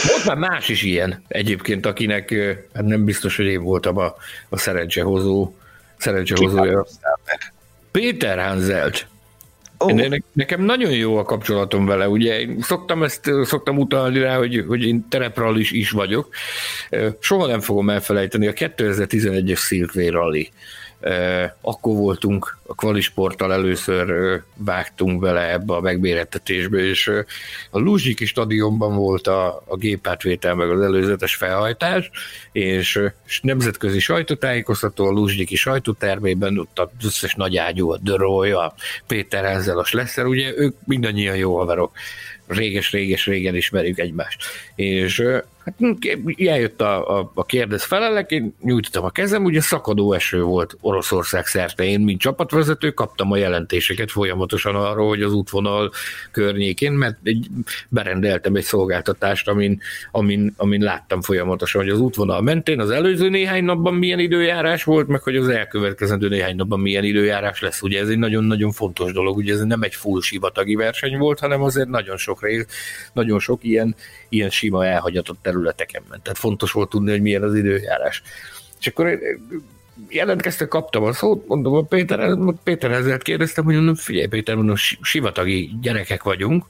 [0.08, 2.34] Volt már más is ilyen egyébként, akinek
[2.74, 4.16] hát nem biztos, hogy én voltam a,
[4.50, 5.54] a szerencsehozó,
[5.98, 6.86] szerencsehozója.
[7.92, 9.08] Péter Hanzelt.
[9.78, 9.92] Oh.
[9.92, 14.64] Ne, nekem nagyon jó a kapcsolatom vele, ugye én szoktam ezt, szoktam utalni rá, hogy,
[14.68, 16.34] hogy én terepral is, is vagyok.
[17.20, 20.52] Soha nem fogom elfelejteni a 2011-es Silkway Rally
[21.62, 27.12] akkor voltunk a kvalisporttal először vágtunk bele ebbe a megbérettetésbe, és
[27.70, 32.10] a Luzsiki stadionban volt a, a gépátvétel meg az előzetes felhajtás,
[32.52, 33.00] és,
[33.42, 38.74] nemzetközi sajtótájékoztató a Luzsiki sajtótermében, ott az összes nagy ágyú, a Dörroly, a
[39.08, 41.92] Péter ezzel a Slesser, ugye ők mindannyian jó haverok
[42.48, 44.44] réges-réges-régen ismerjük egymást.
[44.76, 45.24] És
[45.66, 45.76] Hát
[46.38, 51.46] eljött a, a, a kérdez felelek, én nyújtottam a kezem, ugye szakadó eső volt Oroszország
[51.46, 51.84] szerte.
[51.84, 55.92] Én, mint csapatvezető, kaptam a jelentéseket folyamatosan arról, hogy az útvonal
[56.32, 57.48] környékén, mert egy,
[57.90, 59.82] berendeltem egy szolgáltatást, amin,
[60.12, 65.08] amin, amin láttam folyamatosan, hogy az útvonal mentén az előző néhány napban milyen időjárás volt,
[65.08, 67.82] meg hogy az elkövetkezendő néhány napban milyen időjárás lesz.
[67.82, 71.62] Ugye ez egy nagyon-nagyon fontos dolog, ugye ez nem egy full sivatagi verseny volt, hanem
[71.62, 72.66] azért nagyon sok rész,
[73.14, 73.96] nagyon sok ilyen,
[74.30, 76.24] ilyen sima elhagyatott területeken ment.
[76.24, 78.22] Tehát fontos volt tudni, hogy milyen az időjárás.
[78.80, 79.20] És akkor
[80.10, 84.76] jelentkezte, kaptam a szót, mondom a Péter, Péter ezzel kérdeztem, hogy mondom, figyelj Péter, mondom,
[85.02, 86.66] sivatagi gyerekek vagyunk,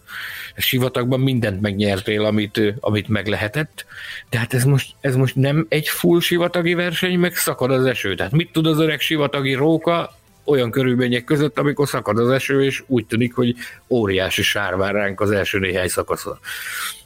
[0.58, 3.86] sivatagban mindent megnyertél, amit, amit meg lehetett,
[4.30, 8.16] de hát ez most, ez most nem egy full sivatagi verseny, meg szakad az eső.
[8.16, 12.84] Tehát mit tud az öreg sivatagi róka olyan körülmények között, amikor szakad az eső, és
[12.88, 13.56] úgy tűnik, hogy
[13.88, 16.40] óriási sár vár ránk az első néhány szakaszon.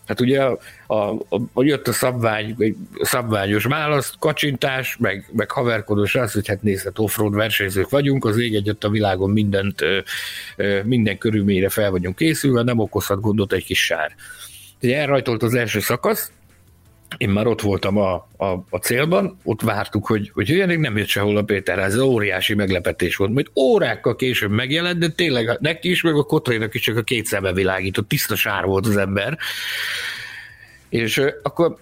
[0.05, 0.57] Hát ugye a,
[0.87, 1.11] a,
[1.53, 2.55] a, jött a szabvány,
[2.93, 8.37] a szabványos válasz, kacsintás, meg, meg haverkodós az, hogy hát nézhet offroad versenyzők vagyunk, az
[8.37, 9.81] ég egyet a világon mindent,
[10.83, 14.15] minden körülményre fel vagyunk készülve, nem okozhat gondot egy kis sár.
[14.81, 16.31] Ugye elrajtolt az első szakasz,
[17.17, 21.07] én már ott voltam a, a, a célban, ott vártuk, hogy, hogy jöjjenek, nem jött
[21.07, 26.01] sehol a Péter, ez óriási meglepetés volt, majd órákkal később megjelent, de tényleg neki is,
[26.01, 29.37] meg a Kotrénak is csak a két szeme világított, tiszta sár volt az ember,
[30.95, 31.77] és akkor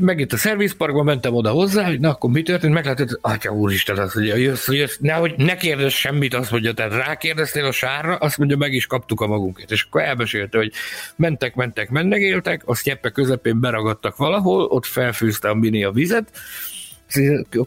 [0.00, 4.14] megint a szervizparkban mentem oda hozzá, hogy na akkor mi történt, meglátod, atya úristen, azt
[4.14, 8.56] mondja, jössz, jössz, nehogy ne kérdezz semmit, azt mondja, tehát rákérdeztél a sárra, azt mondja,
[8.56, 9.70] meg is kaptuk a magunkat.
[9.70, 10.72] És akkor elmesélte, hogy
[11.16, 16.30] mentek, mentek, mennegéltek, a sztyeppe közepén beragadtak valahol, ott felfűzte a mini a vizet,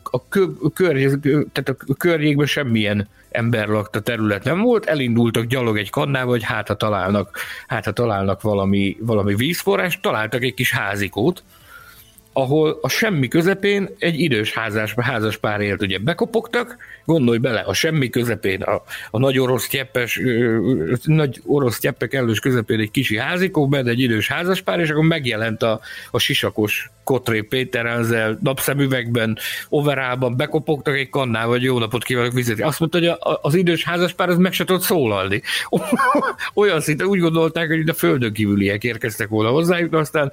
[0.03, 1.20] a, kö, a, környék,
[1.52, 6.68] tehát a környékben semmilyen ember lakta terület nem volt, elindultak gyalog egy kannába, hogy hát
[6.68, 7.38] ha találnak,
[7.68, 11.44] hát ha találnak valami, valami vízforrás, találtak egy kis házikót,
[12.34, 16.78] ahol a semmi közepén egy idős házás, házas pár élt, ugye bekopogtak,
[17.10, 18.81] gondolj bele, a semmi közepén, a,
[19.11, 20.22] a nagy orosz tyeppes,
[21.03, 25.03] nagy orosz tyeppek elős közepén egy kisi házikó, benne egy idős házas pár, és akkor
[25.03, 25.80] megjelent a,
[26.11, 29.38] a sisakos Kotré Péter ezzel napszemüvegben,
[29.69, 32.61] overában bekopogtak egy kannával, hogy jó napot kívánok vizet.
[32.61, 33.11] Azt mondta, hogy
[33.41, 35.41] az idős házaspár az meg se tudott szólalni.
[36.53, 40.31] Olyan szinte úgy gondolták, hogy a földön kívüliek érkeztek volna hozzájuk, de aztán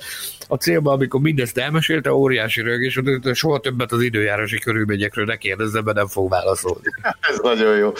[0.48, 5.82] a célban, amikor mindezt elmesélte, óriási rögés, hogy soha többet az időjárási körülményekről ne kérdezze,
[5.82, 6.65] mert nem fog válaszolni.
[7.30, 7.92] Ez nagyon jó.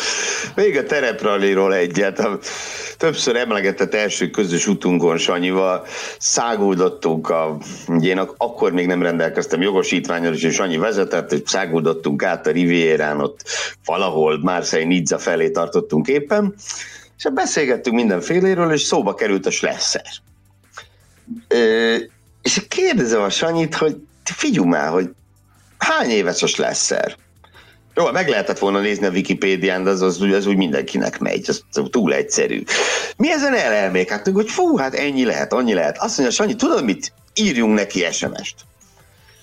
[0.55, 2.29] Még a terepralliról egyet.
[2.97, 5.87] Többször emlegetett első közös utunkon Sanyival
[6.19, 7.59] száguldottunk a,
[8.01, 13.41] én akkor még nem rendelkeztem jogosítványos, és annyi vezetett, hogy száguldottunk át a Rivierán, ott
[13.85, 16.55] valahol Marseille Nizza felé tartottunk éppen,
[17.19, 20.07] és beszélgettünk mindenféléről, és szóba került a Schlesser.
[22.43, 25.11] És kérdezem a Sanyit, hogy figyelj már, hogy
[25.79, 27.17] hány éves a Schlesser?
[27.99, 31.65] Jó, meg lehetett volna nézni a Wikipédián, de az, az, az úgy mindenkinek megy, az
[31.91, 32.63] túl egyszerű.
[33.17, 35.99] Mi ezen elelmékeltünk, hogy fú, hát ennyi lehet, annyi lehet.
[35.99, 37.13] Azt mondja, Sanyi, tudod mit?
[37.35, 38.55] írjunk neki SMS-t.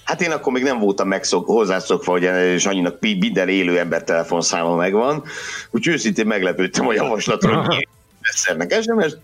[0.03, 5.23] Hát én akkor még nem voltam megszok, hozzászokva, hogy Sanyinak minden élő ember telefonszáma megvan,
[5.71, 7.87] úgyhogy őszintén meglepődtem a javaslatról, hogy
[8.21, 9.17] szernek SMS-t.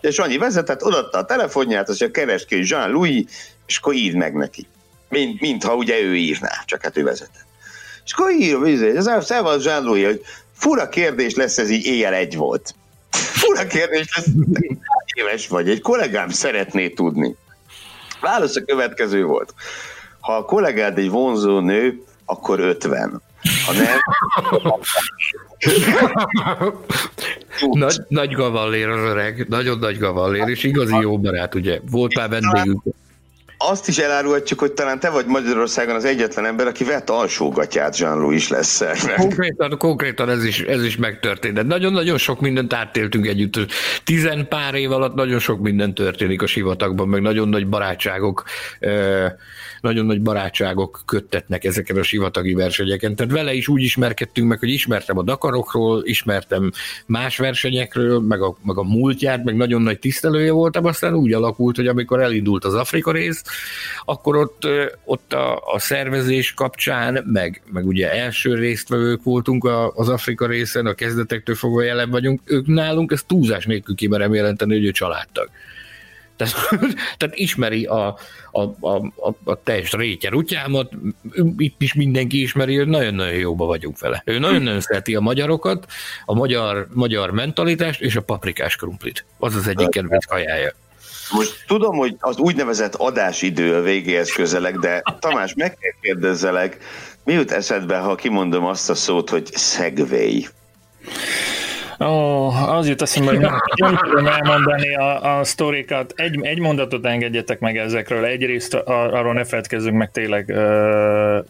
[0.00, 3.24] És Sanyi vezetett, odatta a telefonját, azt mondja, keresd ki Jean-Louis,
[3.66, 4.66] és akkor írd meg neki.
[5.08, 7.50] Mint, mintha ugye ő írná, csak hát ő vezetett.
[8.04, 10.22] És akkor írom, ez szevasz Jean-Louis, hogy
[10.52, 12.74] fura kérdés lesz, ez így éjjel egy volt.
[13.10, 14.26] Fura kérdés lesz,
[15.14, 17.36] éves vagy, egy kollégám szeretné tudni.
[18.20, 19.54] Válasz a következő volt.
[20.20, 23.22] Ha a kollégád egy vonzó nő, akkor 50.
[23.66, 23.98] Ha nem...
[27.86, 31.80] nagy, nagy gavallér az öreg, nagyon nagy gavallér, és igazi jó barát, ugye.
[31.90, 32.82] Volt már vendégünk
[33.70, 38.48] azt is elárulhatjuk, hogy talán te vagy Magyarországon az egyetlen ember, aki vett alsógatját Jean-Louis
[38.48, 38.82] lesz
[39.16, 41.54] Konkrétan, konkrétan ez is, ez is megtörtént.
[41.54, 43.58] De nagyon-nagyon sok mindent átéltünk együtt.
[44.04, 48.44] Tizen pár év alatt nagyon sok minden történik a sivatagban, meg nagyon nagy barátságok
[49.82, 53.16] nagyon nagy barátságok köttetnek ezeken a sivatagi versenyeken.
[53.16, 56.70] Tehát vele is úgy ismerkedtünk meg, hogy ismertem a Dakarokról, ismertem
[57.06, 61.76] más versenyekről, meg a, meg a múltját, meg nagyon nagy tisztelője voltam, aztán úgy alakult,
[61.76, 63.42] hogy amikor elindult az Afrika rész,
[64.04, 64.66] akkor ott,
[65.04, 70.94] ott a, a szervezés kapcsán, meg, meg ugye első résztvevők voltunk az Afrika részen, a
[70.94, 75.50] kezdetektől fogva jelen vagyunk, ők nálunk ezt túlzás nélkül kimerem jelenteni, hogy ő családtag.
[76.42, 76.68] Tehát,
[77.18, 78.18] tehát ismeri a,
[78.50, 80.30] a, a, a, a teljes rétje
[81.56, 84.22] itt is mindenki ismeri, hogy nagyon-nagyon jóba vagyunk vele.
[84.26, 85.86] Ő nagyon-nagyon szereti a magyarokat,
[86.24, 89.24] a magyar, magyar mentalitást és a paprikás krumplit.
[89.38, 90.72] Az az egyik kedvenc kajája.
[91.30, 96.76] Most tudom, hogy az úgynevezett adásidő a végéhez közeleg, de Tamás, meg kell kérdezzelek,
[97.24, 100.48] mi jut eszedbe, ha kimondom azt a szót, hogy szegvély?
[102.06, 103.40] Ó, az jut eszembe, hogy
[103.74, 106.12] nem tudom elmondani a, a sztorikat.
[106.16, 108.24] Egy, egy mondatot engedjetek meg ezekről.
[108.24, 110.56] Egyrészt arról ne feledkezzünk meg tényleg uh,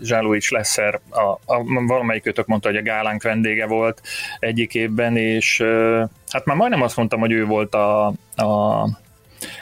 [0.00, 1.20] Jean-Louis Lesser, a,
[1.54, 4.02] a, valamelyikőtök mondta, hogy a gálánk vendége volt
[4.38, 8.06] egyik évben, és uh, hát már majdnem azt mondtam, hogy ő volt a,
[8.36, 8.84] a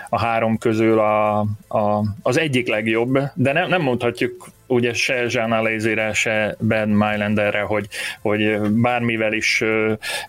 [0.08, 1.38] a három közül a,
[1.68, 7.60] a, az egyik legjobb, de nem, nem mondhatjuk ugye se Jean Alézére, se Ben Mylanderre,
[7.60, 7.86] hogy,
[8.20, 9.64] hogy bármivel is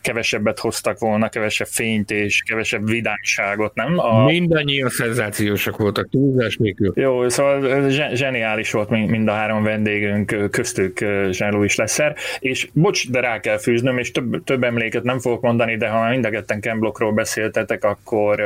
[0.02, 4.00] kevesebbet hoztak volna, kevesebb fényt és kevesebb vidámságot, nem?
[4.00, 4.26] A...
[4.26, 6.94] Mindannyian szenzációsak voltak, túlzás nélkül.
[6.96, 11.00] Jó, szóval zseniális volt mind a három vendégünk, köztük
[11.30, 15.78] Jean-Louis Lesser, és bocs, de rá kell fűznöm, és több, több emléket nem fogok mondani,
[15.78, 18.42] de ha mind a ketten Ken Blockról beszéltetek, akkor,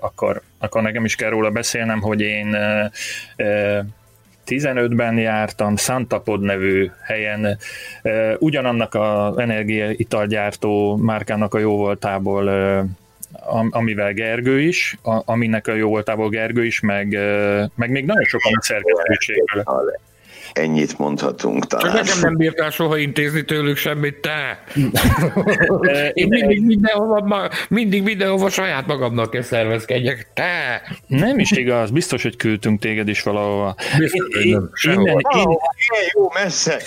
[0.00, 2.56] akkor, akkor nekem is kell róla beszélnem, hogy én
[4.46, 7.58] 15-ben jártam, Santapod nevű helyen,
[8.38, 12.50] ugyanannak az energiaitalgyártó márkának a jóvoltából
[13.70, 17.08] amivel Gergő is, aminek a jóvoltából Gergő is, meg,
[17.74, 19.64] meg még nagyon sokan szerkesztőségből.
[20.52, 21.94] Ennyit mondhatunk talán.
[21.94, 24.64] Csak nekem nem bírtál soha intézni tőlük semmit, te!
[26.12, 30.82] Én mindig mindenhova, mindig mindenhova saját magamnak kell szervezkedjek, te!
[31.06, 33.74] Nem is igaz, biztos, hogy küldtünk téged is valahova.
[33.98, 34.70] Biztos, hogy nem.
[34.82, 35.58] Innen, innen,
[36.14, 36.80] jó, messze!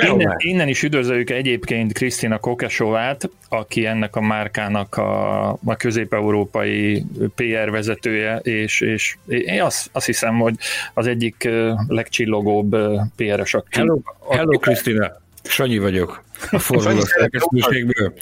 [0.00, 7.04] Innen, innen is üdvözöljük egyébként Krisztina Kokesovát, aki ennek a márkának a, a közép-európai
[7.34, 10.54] PR vezetője, és, és én azt, azt hiszem, hogy
[10.94, 11.48] az egyik
[12.40, 12.76] legcsillogóbb
[13.16, 14.00] PR-es Hello,
[14.30, 15.18] hello Krisztina!
[15.42, 18.12] Sanyi vagyok a Formula szerkesztőségből.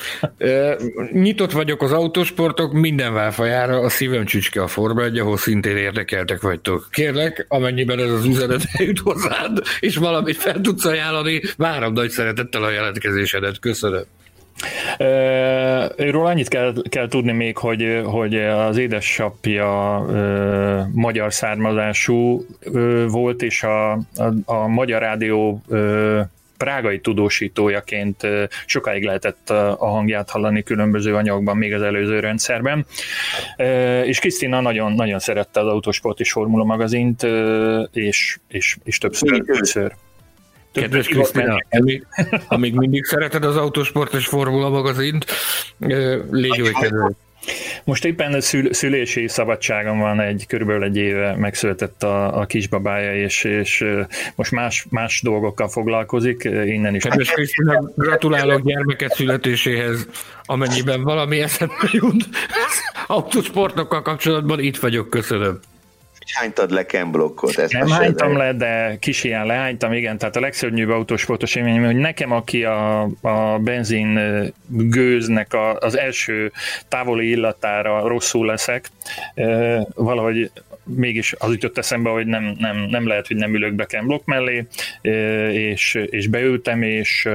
[1.12, 6.40] Nyitott vagyok az autósportok minden válfajára, a szívem csücske a Forma 1, ahol szintén érdekeltek
[6.40, 6.88] vagytok.
[6.90, 12.62] Kérlek, amennyiben ez az üzenet eljut hozzád, és valamit fel tudsz ajánlani, várom nagy szeretettel
[12.62, 13.58] a jelentkezésedet.
[13.58, 14.04] Köszönöm.
[15.96, 23.42] Őről annyit kell, kell tudni még, hogy, hogy az édesapja ö, magyar származású ö, volt,
[23.42, 26.20] és a, a, a Magyar Rádió ö,
[26.56, 28.26] prágai tudósítójaként
[28.66, 32.86] sokáig lehetett a hangját hallani különböző anyagban, még az előző rendszerben.
[34.04, 37.26] És Krisztina nagyon, nagyon szerette az Autosport és Formula magazint,
[37.92, 39.42] és, és, és többször.
[39.44, 39.94] többször.
[40.72, 42.06] Kedves Krisztina, amíg,
[42.48, 45.26] amíg mindig szereted az Autosport és Formula magazint,
[46.30, 47.12] légy oly kedves.
[47.84, 53.44] Most éppen szül, szülési szabadságom van, egy körülbelül egy éve megszületett a, a kisbabája, és,
[53.44, 53.84] és
[54.34, 57.02] most más, más dolgokkal foglalkozik, innen is.
[57.02, 60.06] Kedves Krisztina, gratulálok gyermeket születéséhez,
[60.44, 62.28] amennyiben valami eszembe jut
[63.06, 65.60] autósportokkal kapcsolatban, itt vagyok, köszönöm
[66.32, 67.58] hánytad le Ken blokkot?
[67.58, 71.96] Ezt nem hánytam le, de kis ilyen lehánytam, igen, tehát a legszörnyűbb autósportos élményem, hogy
[71.96, 74.20] nekem, aki a, a benzin
[74.66, 76.52] gőznek a, az első
[76.88, 78.90] távoli illatára rosszul leszek,
[79.94, 80.50] valahogy
[80.94, 84.26] mégis az jutott eszembe, hogy nem, nem, nem lehet, hogy nem ülök be Ken blokk
[84.26, 84.66] mellé,
[85.52, 87.28] és, és beültem, és,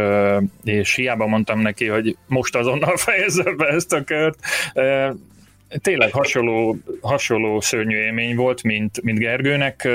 [0.63, 4.39] és hiába mondtam neki, hogy most azonnal fejezze be ezt a kört,
[5.81, 9.87] tényleg hasonló, hasonló szörnyű élmény volt, mint, mint Gergőnek.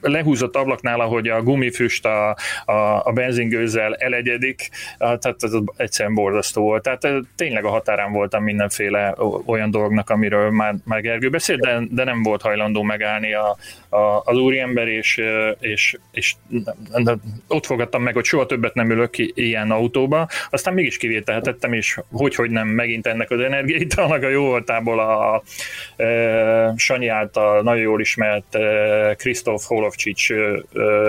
[0.00, 2.72] Lehúzott ablaknál, ahogy a gumifüst a, a,
[3.04, 6.82] a benzingőzzel elegyedik, tehát ez egyszerűen borzasztó volt.
[6.82, 9.14] Tehát tényleg a határán voltam mindenféle
[9.46, 13.56] olyan dolognak, amiről már, már Gergő beszélt, de, de nem volt hajlandó megállni a,
[13.88, 15.20] a, az úriember, és,
[15.60, 16.34] és, és
[17.48, 22.34] ott fogadtam meg, hogy soha többet nem ülök ilyen autóba, aztán mégis kivételhetettem, és hogy,
[22.34, 25.42] hogy nem megint ennek az energiaitalnak a jó voltából a
[25.96, 28.58] e, Sanyi által nagyon jól ismert
[29.16, 30.36] Krisztóf Holovcsics e,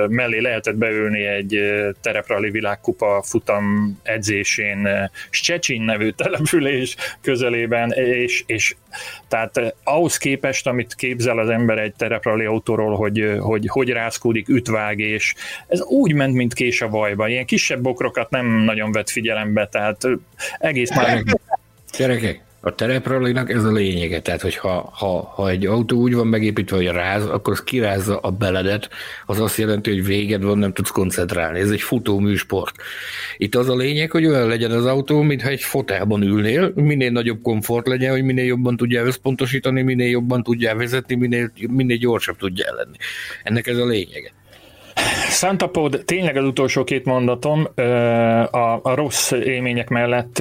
[0.08, 1.60] mellé lehetett beülni egy
[2.02, 8.76] tereprali világkupa futam edzésén Szczecin nevű település közelében, és, és
[9.28, 15.00] tehát ahhoz képest, amit képzel az ember egy tereprali autóról, hogy, hogy hogy rázkódik, ütvág,
[15.00, 15.34] és
[15.68, 17.28] ez úgy ment, mint kés a vajba.
[17.28, 20.02] Ilyen kisebb bokrokat nem nagyon vett figyelembe, tehát
[20.60, 21.24] egész már...
[21.98, 26.28] Gyerekek, a tereprallinak ez a lényege, tehát hogy ha, ha, ha egy autó úgy van
[26.28, 28.90] megépítve, hogy ráz, akkor az kirázza a beledet,
[29.26, 31.60] az azt jelenti, hogy véged van, nem tudsz koncentrálni.
[31.60, 32.76] Ez egy futó műsport.
[33.38, 37.42] Itt az a lényeg, hogy olyan legyen az autó, mintha egy fotelban ülnél, minél nagyobb
[37.42, 42.76] komfort legyen, hogy minél jobban tudjál összpontosítani, minél jobban tudjál vezetni, minél, minél gyorsabb tudjál
[42.76, 42.98] lenni.
[43.44, 44.32] Ennek ez a lényege.
[45.30, 47.68] Santapod, tényleg az utolsó két mondatom,
[48.52, 50.40] a, a rossz élmények mellett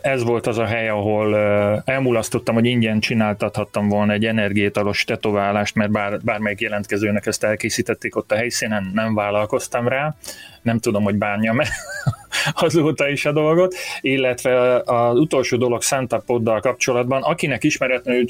[0.00, 1.36] ez volt az a hely, ahol
[1.84, 8.32] elmulasztottam, hogy ingyen csináltathattam volna egy energiétalos tetoválást, mert bár, bármelyik jelentkezőnek ezt elkészítették ott
[8.32, 10.14] a helyszínen, nem vállalkoztam rá,
[10.62, 11.68] nem tudom, hogy bánjam-e
[12.52, 18.26] azóta is a dolgot, illetve az utolsó dolog Santapoddal kapcsolatban, akinek ismeretlenül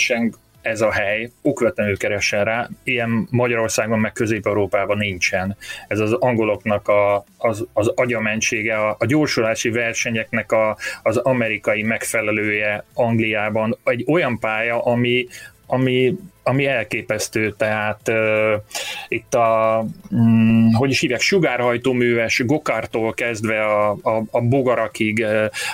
[0.63, 5.57] ez a hely, okvetlenül keressen rá, ilyen Magyarországon meg Közép-Európában nincsen.
[5.89, 12.85] Ez az angoloknak a, az, az agyamentsége, a, a gyorsulási versenyeknek a, az amerikai megfelelője
[12.95, 13.79] Angliában.
[13.85, 15.27] Egy olyan pálya, ami
[15.73, 16.17] ami
[16.51, 18.63] ami elképesztő, tehát uh,
[19.09, 25.27] itt a, um, hogy is hívják, sugárhajtóműves gokártól kezdve a, a, a bogarakig,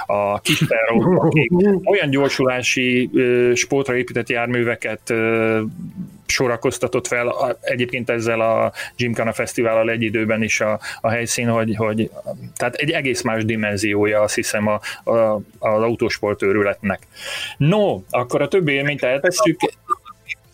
[0.06, 1.50] a kisperrókig,
[1.92, 5.60] olyan gyorsulási uh, sportra épített járműveket uh,
[6.26, 12.10] sorakoztatott fel, egyébként ezzel a Gymkhana Fesztivállal egy időben is a, a helyszín, hogy, hogy
[12.56, 14.80] tehát egy egész más dimenziója azt hiszem a,
[15.10, 17.06] a, az autósport őrületnek.
[17.56, 19.60] No, akkor a többi élményt eltesszük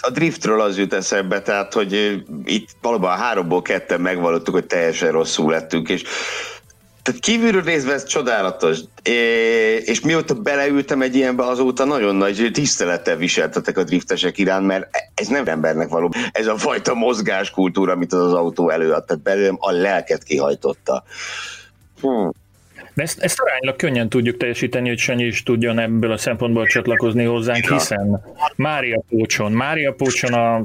[0.03, 5.51] a driftről az jut eszembe, tehát, hogy itt valóban háromból ketten megvallottuk, hogy teljesen rosszul
[5.51, 6.05] lettünk, és
[7.03, 8.79] tehát kívülről nézve ez csodálatos,
[9.85, 15.27] és mióta beleültem egy ilyenbe, azóta nagyon nagy tisztelettel viseltetek a driftesek iránt, mert ez
[15.27, 16.13] nem embernek való.
[16.33, 21.05] Ez a fajta mozgáskultúra, amit az, az autó előad, tehát belőlem a lelket kihajtotta.
[22.01, 22.29] Hm.
[22.95, 27.25] De ezt, ezt aránylag könnyen tudjuk teljesíteni, hogy Sanyi is tudjon ebből a szempontból csatlakozni
[27.25, 28.25] hozzánk, hiszen
[28.57, 30.65] Mária Pócson, Mária Pócson a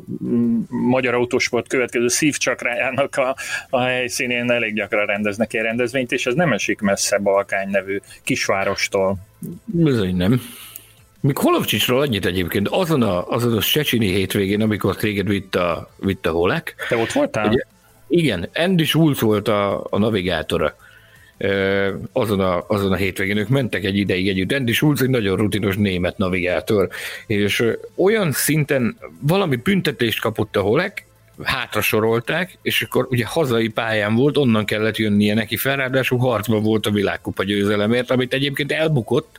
[0.69, 3.35] Magyar Autósport következő szívcsakrájának a,
[3.69, 9.17] a helyszínén elég gyakran rendeznek egy rendezvényt, és ez nem esik messze Balkány nevű kisvárostól.
[9.65, 10.41] Bizony nem.
[11.19, 16.25] Még Holovcsicsról annyit egyébként, azon a, azon a Secsini hétvégén, amikor téged vitt a, vitt
[16.25, 16.75] a Holek.
[16.89, 17.47] Te ott voltál?
[17.47, 17.63] Ugye,
[18.07, 20.75] igen, Andy Schulz volt a, a navigátora
[22.11, 23.37] azon a, azon a hétvégén.
[23.37, 24.51] Ők mentek egy ideig együtt.
[24.51, 26.89] Andy Schulz egy nagyon rutinos német navigátor,
[27.27, 27.63] és
[27.95, 31.05] olyan szinten valami büntetést kapott a Holek,
[31.43, 36.63] hátra sorolták, és akkor ugye hazai pályán volt, onnan kellett jönnie neki fel, ráadásul harcban
[36.63, 39.37] volt a világkupa győzelemért, amit egyébként elbukott,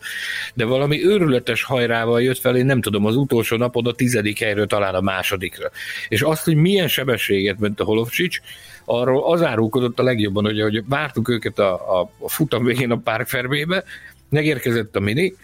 [0.55, 4.67] de valami őrületes hajrával jött fel, én nem tudom, az utolsó napon a tizedik helyről
[4.67, 5.71] talán a másodikra.
[6.09, 8.41] És azt, hogy milyen sebességet ment a Holovcsics,
[8.89, 12.97] arról az árulkodott a legjobban, hogy, hogy vártuk őket a, a, a futam végén a
[12.97, 13.85] párkfermébe,
[14.29, 15.35] megérkezett a mini,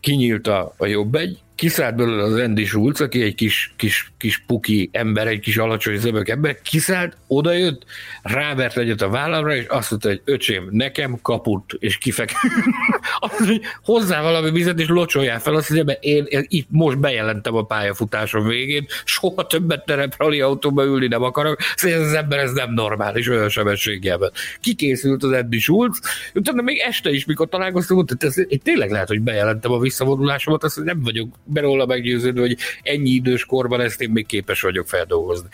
[0.00, 4.42] kinyílt a, a jobb egy, kiszállt belőle az Andy Schulz, aki egy kis, kis, kis
[4.46, 7.84] puki ember, egy kis alacsony zöbök ember, kiszállt, odajött,
[8.22, 12.32] rávert egyet a vállamra, és azt mondta, hogy öcsém, nekem kaput, és kifek.
[13.20, 16.66] azt mondja, hogy hozzá valami vizet, és locsoljál fel, azt mondja, mert én, én itt
[16.70, 22.14] most bejelentem a pályafutásom végén, soha többet tereprali autóba ülni nem akarok, szóval ez az
[22.14, 24.30] ember ez nem normális olyan sebességében.
[24.60, 26.00] Kikészült az Andy Schulz,
[26.34, 30.84] utána még este is, mikor találkoztunk, mondta, én tényleg lehet, hogy bejelentem a visszavonulásomat, azt
[30.84, 35.48] nem vagyok belőle meggyőződve, hogy ennyi idős korban ezt én még képes vagyok feldolgozni.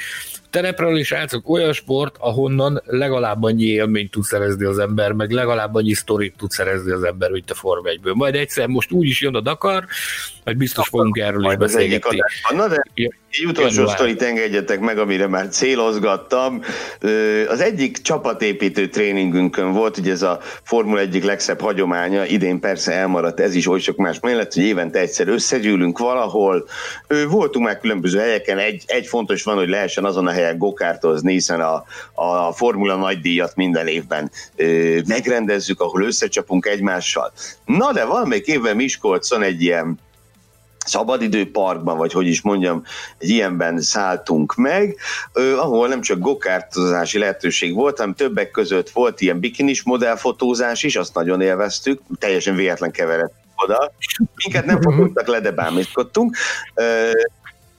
[0.57, 5.75] Terepről is srácok olyan sport, ahonnan legalább annyi élményt tud szerezni az ember, meg legalább
[5.75, 9.21] annyi sztorit tud szerezni az ember, mint a Form 1 Majd egyszer most úgy is
[9.21, 9.85] jön a Dakar,
[10.45, 12.19] hogy biztos fogunk erről is beszélgetni.
[12.55, 12.83] Na de
[13.39, 16.63] egy utolsó sztorit engedjetek meg, amire már célozgattam.
[17.49, 23.41] Az egyik csapatépítő tréningünkön volt, ugye ez a Formula egyik legszebb hagyománya, idén persze elmaradt
[23.41, 26.69] ez is oly sok más mellett, hogy évente egyszer összegyűlünk valahol.
[27.29, 31.61] Voltunk már különböző helyeken, egy, egy fontos van, hogy lehessen azon a helyen gokártozni, hiszen
[31.61, 34.31] a, a Formula nagy díjat minden évben
[35.07, 37.33] megrendezzük, ahol összecsapunk egymással.
[37.65, 39.99] Na de valamelyik évben Miskolcon egy ilyen
[40.87, 42.83] szabadidőparkban, vagy hogy is mondjam,
[43.19, 44.97] egy ilyenben szálltunk meg,
[45.57, 51.15] ahol nem csak gokártozási lehetőség volt, hanem többek között volt ilyen bikinis modellfotózás is, azt
[51.15, 53.93] nagyon élveztük, teljesen véletlen keveredtünk oda.
[54.45, 56.37] Minket nem fotóztak le, de bámészkodtunk.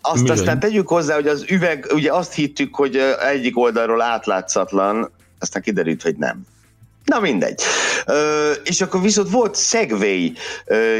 [0.01, 0.37] Azt Bizony.
[0.37, 2.99] aztán tegyük hozzá, hogy az üveg, ugye azt hittük, hogy
[3.33, 6.45] egyik oldalról átlátszatlan, aztán kiderült, hogy nem.
[7.05, 7.61] Na mindegy.
[8.05, 10.33] Ö, és akkor viszont volt segway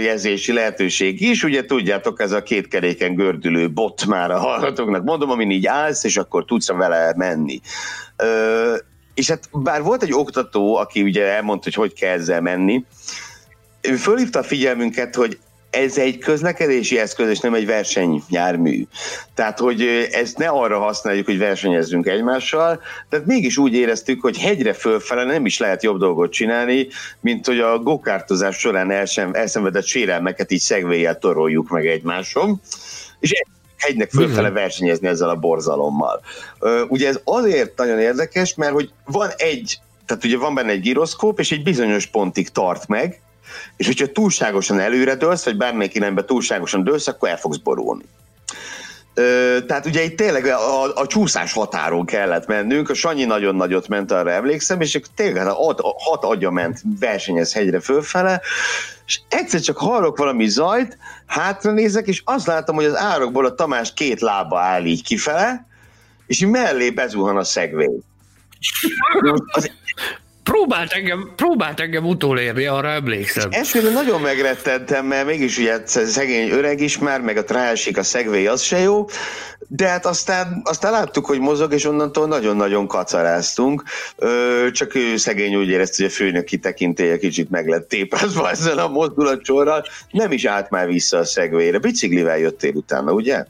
[0.03, 5.29] jelzési lehetőség is, ugye tudjátok, ez a két keréken gördülő bot már a hallgatóknak mondom,
[5.29, 7.61] amin így állsz, és akkor tudsz vele menni.
[8.17, 8.75] Ö,
[9.13, 12.85] és hát bár volt egy oktató, aki ugye elmondta, hogy hogy kell ezzel menni,
[13.81, 15.39] ő fölhívta a figyelmünket, hogy
[15.69, 18.84] ez egy közlekedési eszköz, és nem egy versenyjármű.
[19.34, 24.73] Tehát, hogy ezt ne arra használjuk, hogy versenyezzünk egymással, tehát mégis úgy éreztük, hogy hegyre
[24.73, 26.88] fölfele nem is lehet jobb dolgot csinálni,
[27.19, 32.61] mint hogy a gokártozás során elsem, elszenvedett sérelmeket így szegvéjel toroljuk meg egymáson,
[33.19, 33.31] és
[33.77, 36.22] hegynek fölfele versenyezni ezzel a borzalommal.
[36.88, 41.39] Ugye ez azért nagyon érdekes, mert hogy van egy, tehát ugye van benne egy gyroszkóp,
[41.39, 43.22] és egy bizonyos pontig tart meg,
[43.77, 48.03] és hogyha túlságosan előre dőlsz, vagy bármelyik irányba túlságosan dőlsz, akkor el fogsz borulni.
[49.67, 54.11] Tehát ugye itt tényleg a, a csúszás határon kellett mennünk, a Sanyi nagyon nagyot ment,
[54.11, 58.41] arra emlékszem, és tényleg a, a, hat agya ment versenyez hegyre fölfele,
[59.05, 63.55] és egyszer csak hallok valami zajt, hátra nézek, és azt látom, hogy az árokból a
[63.55, 65.67] Tamás két lába áll így kifele,
[66.27, 68.03] és mellé bezuhan a szegvény.
[69.51, 69.71] Az
[70.57, 73.49] próbált engem, próbált engem utolérni, arra emlékszem.
[73.51, 78.47] Elsőre nagyon megrettentem, mert mégis ugye szegény öreg is már, meg a trásik, a szegvély
[78.47, 79.05] az se jó,
[79.67, 83.84] de hát aztán, aztán láttuk, hogy mozog, és onnantól nagyon-nagyon kacaráztunk.
[84.15, 88.77] Ö, csak ő szegény úgy érezte, hogy a főnöki tekintélye kicsit meg lett tépázva ezzel
[88.77, 89.85] a mozdulatsorral.
[90.11, 91.77] Nem is állt már vissza a szegvélyre.
[91.77, 93.45] Biciklivel jöttél utána, ugye?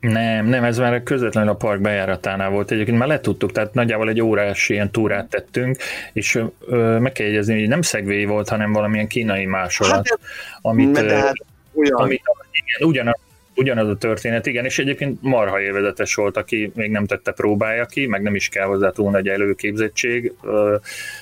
[0.00, 2.70] Nem, nem, ez már közvetlenül a park bejáratánál volt.
[2.70, 5.76] Egyébként már letudtuk, tehát nagyjából egy órás ilyen túrát tettünk,
[6.12, 10.18] és ö, meg kell jegyezni, hogy nem szegvély volt, hanem valamilyen kínai másolat, hát,
[10.60, 11.32] amit, hát,
[11.74, 11.94] olyan.
[11.94, 12.22] amit
[12.52, 13.16] igen, ugyanaz
[13.58, 18.06] ugyanaz a történet, igen, és egyébként marha élvezetes volt, aki még nem tette próbálja ki,
[18.06, 20.32] meg nem is kell hozzá túl nagy előképzettség,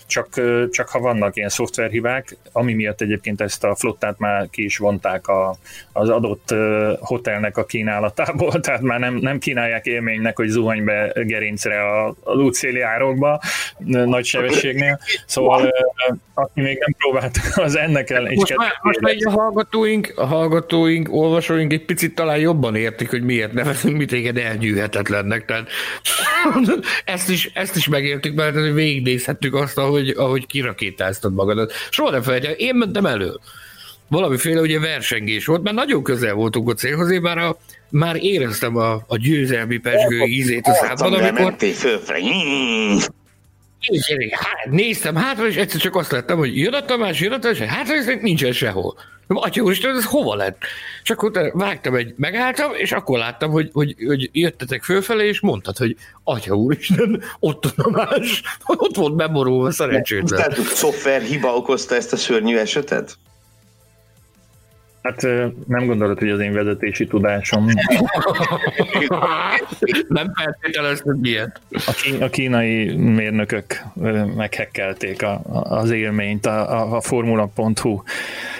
[0.06, 4.78] csak, csak ha vannak ilyen szoftverhibák, ami miatt egyébként ezt a flottát már ki is
[4.78, 5.56] vonták a,
[5.92, 6.54] az adott
[7.00, 12.38] hotelnek a kínálatából, tehát már nem, nem kínálják élménynek, hogy zuhany be gerincre a, az
[12.38, 13.40] útszéli árokba
[13.84, 15.72] nagy sebességnél, szóval
[16.34, 20.24] aki még nem próbált, az ennek ellen is most, már, most már a hallgatóink, a
[20.24, 25.68] hallgatóink, olvasóink egy picit talán jobban értik, hogy miért nevezünk mi téged elnyűhetetlennek, tehát
[27.04, 31.72] ezt is, ezt is megértük, mert végignézhettük azt, ahogy, ahogy kirakétáztad magadat.
[31.90, 33.32] Soha nem felejtjük, én mentem elő.
[34.08, 37.58] Valamiféle ugye versengés volt, mert nagyon közel voltunk a célhoz, én már, a,
[37.88, 41.54] már éreztem a, a győzelmi pesgő ízét a számban, amikor...
[41.58, 43.06] És
[43.88, 47.38] én hát, néztem hátra, és egyszer csak azt láttam, hogy jön a Tamás, jön a
[47.38, 48.98] Tamás, hátra, és nincsen sehol.
[49.28, 50.58] Atya úristen, ez hova lett?
[51.02, 55.76] És akkor vágtam egy, megálltam, és akkor láttam, hogy, hogy, hogy jöttetek fölfelé, és mondtad,
[55.76, 60.40] hogy Atya úristen, ott a Tamás, ott volt beborulva szerencsétlen.
[60.40, 63.18] Tehát szoftver hiba okozta ezt a szörnyű esetet?
[65.06, 65.22] Hát
[65.66, 67.66] nem gondolod, hogy az én vezetési tudásom...
[70.08, 71.60] nem feltételezted ilyet.
[71.70, 73.82] A, kín, a kínai mérnökök
[74.36, 78.02] meghekkelték a, az élményt, a, a Formula.hu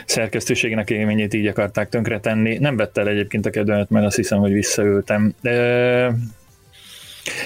[0.05, 2.59] szerkesztőségnek élményét így akarták tönkretenni.
[2.59, 5.35] Nem vett el egyébként a kedvemet, mert azt hiszem, hogy visszaültem.
[5.41, 6.13] De,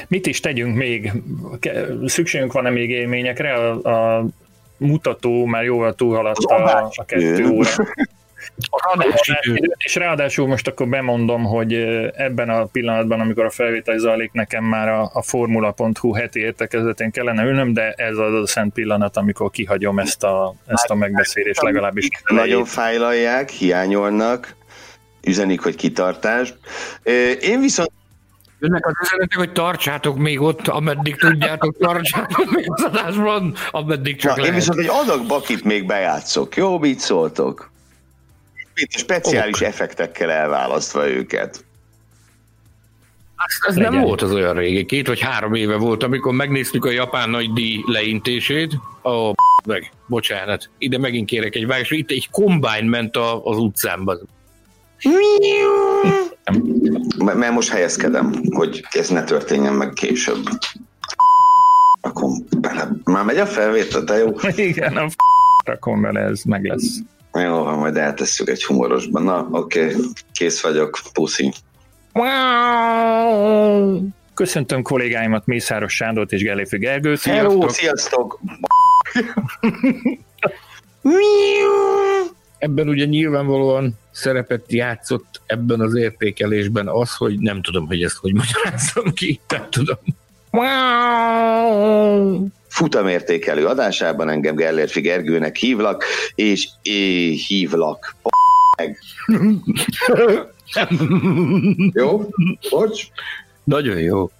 [0.08, 1.12] mit is tegyünk még?
[2.04, 3.54] Szükségünk van-e még élményekre?
[3.54, 4.26] A, a
[4.76, 7.70] mutató már jóval túlhaladta a, a kettő óra.
[9.78, 11.74] És ráadásul most akkor bemondom, hogy
[12.14, 17.44] ebben a pillanatban, amikor a felvétel zajlik, nekem már a, a formula.hu heti értekezletén kellene
[17.44, 22.08] ülnöm, de ez az a szent pillanat, amikor kihagyom ezt a, ezt a megbeszélést legalábbis.
[22.24, 24.54] Nagyon fájlalják, hiányolnak,
[25.22, 26.54] üzenik, hogy kitartás.
[27.40, 27.90] Én viszont
[28.60, 34.36] Jönnek az üzenetek, hogy tartsátok még ott, ameddig tudjátok, tartsátok még az adásban, ameddig csak
[34.36, 34.50] Na, lehet.
[34.50, 36.56] Én viszont egy adag bakit még bejátszok.
[36.56, 37.70] Jó, mit szóltok?
[38.88, 39.66] Speciális ok.
[39.66, 41.64] effektekkel elválasztva őket.
[43.36, 46.90] Az, az nem volt az olyan régi, két vagy három éve volt, amikor megnéztük a
[46.90, 48.74] japán nagy díj leintését.
[49.04, 49.34] Ó, oh,
[49.66, 54.28] meg, bocsánat, ide megint kérek egy vágás, itt egy kombány ment a, az utcámban.
[57.18, 60.48] Mert most helyezkedem, hogy ez ne történjen meg később.
[62.00, 62.30] Akkor
[62.60, 64.32] bele, már megy a felvétel, de jó.
[64.56, 65.14] Igen, a f***
[65.64, 66.98] rakom bele, ez meg lesz.
[67.32, 69.22] Jó, majd eltesszük egy humorosban.
[69.22, 70.02] Na, oké, okay.
[70.32, 71.52] kész vagyok, puszi.
[74.34, 77.16] Köszöntöm kollégáimat, Mészáros Sándort és Gelléfi Gergő.
[77.16, 77.50] Sziasztok!
[77.50, 78.40] Hello, sziasztok!
[82.58, 88.34] Ebben ugye nyilvánvalóan szerepet játszott ebben az értékelésben az, hogy nem tudom, hogy ezt hogy
[88.34, 89.98] magyarázzam ki, nem tudom
[92.70, 98.16] futamértékelő adásában engem Gellérfi Gergőnek hívlak, és é, hívlak.
[98.76, 98.98] Meg.
[101.92, 102.28] jó?
[102.70, 103.06] Bocs?
[103.64, 104.30] Nagyon jó.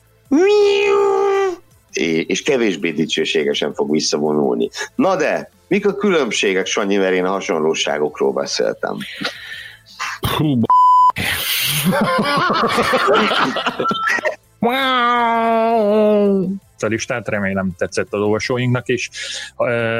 [1.93, 4.69] É, és kevésbé dicsőségesen fog visszavonulni.
[4.95, 8.97] Na de, mik a különbségek, Sanyi, mert én a hasonlóságokról beszéltem.
[10.37, 10.69] Hú, b-
[16.83, 19.11] a listát, remélem tetszett az olvasóinknak is,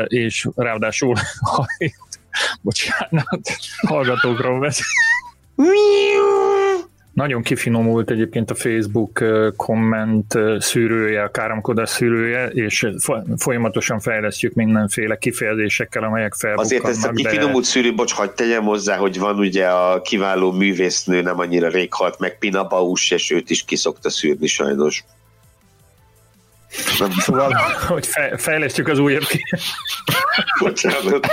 [0.07, 1.15] és ráadásul,
[2.63, 4.81] bocsánat, hallgatókról vesz.
[7.13, 9.25] Nagyon kifinomult egyébként a Facebook
[9.57, 12.87] komment szűrője, a káromkodás szűrője, és
[13.37, 16.85] folyamatosan fejlesztjük mindenféle kifejezésekkel, amelyek felbukkannak.
[16.85, 17.71] Azért ezt a kifinomult de...
[17.71, 22.19] szűrő, bocs, hagyd tegyem hozzá, hogy van ugye a kiváló művésznő, nem annyira rég halt
[22.19, 25.05] meg, Pina Baus, és őt is kiszokta szűrni sajnos.
[27.19, 27.53] Szóval,
[27.89, 29.45] hogy fejlesztjük az újabb ki.
[30.59, 31.27] Bocsánat.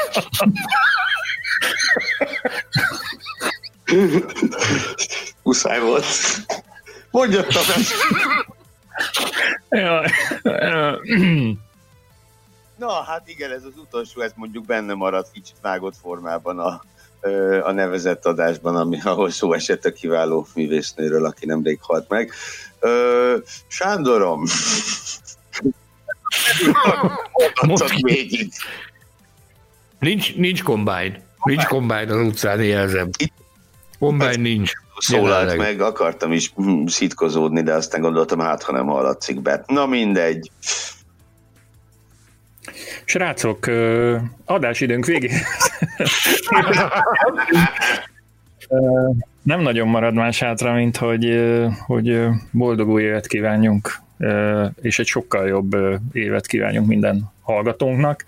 [5.44, 6.06] Muszáj volt.
[7.12, 7.46] Mondja a
[12.78, 16.82] Na, hát igen, ez az utolsó, ez mondjuk benne maradt kicsit vágott formában a,
[17.64, 22.34] a nevezett adásban, ami, ahol szó esett a kiváló művésznőről, aki nemrég halt meg.
[23.68, 24.44] Sándorom,
[27.68, 28.52] Most végig.
[30.00, 31.22] Nincs, nincs kombány.
[31.44, 33.10] Nincs kombány az utcán, jelzem.
[34.00, 34.72] Kombány nincs.
[34.98, 39.64] Szólalt meg, akartam is hm, szitkozódni, de aztán gondoltam, hát ha nem hallatszik be.
[39.68, 40.52] Na mindegy.
[43.06, 43.68] Srácok,
[44.46, 45.38] adásidőnk végén.
[49.44, 51.44] Nem nagyon marad más hátra, mint hogy,
[51.86, 54.00] hogy boldog új évet kívánjunk,
[54.82, 55.76] és egy sokkal jobb
[56.12, 58.26] évet kívánjunk minden hallgatónknak.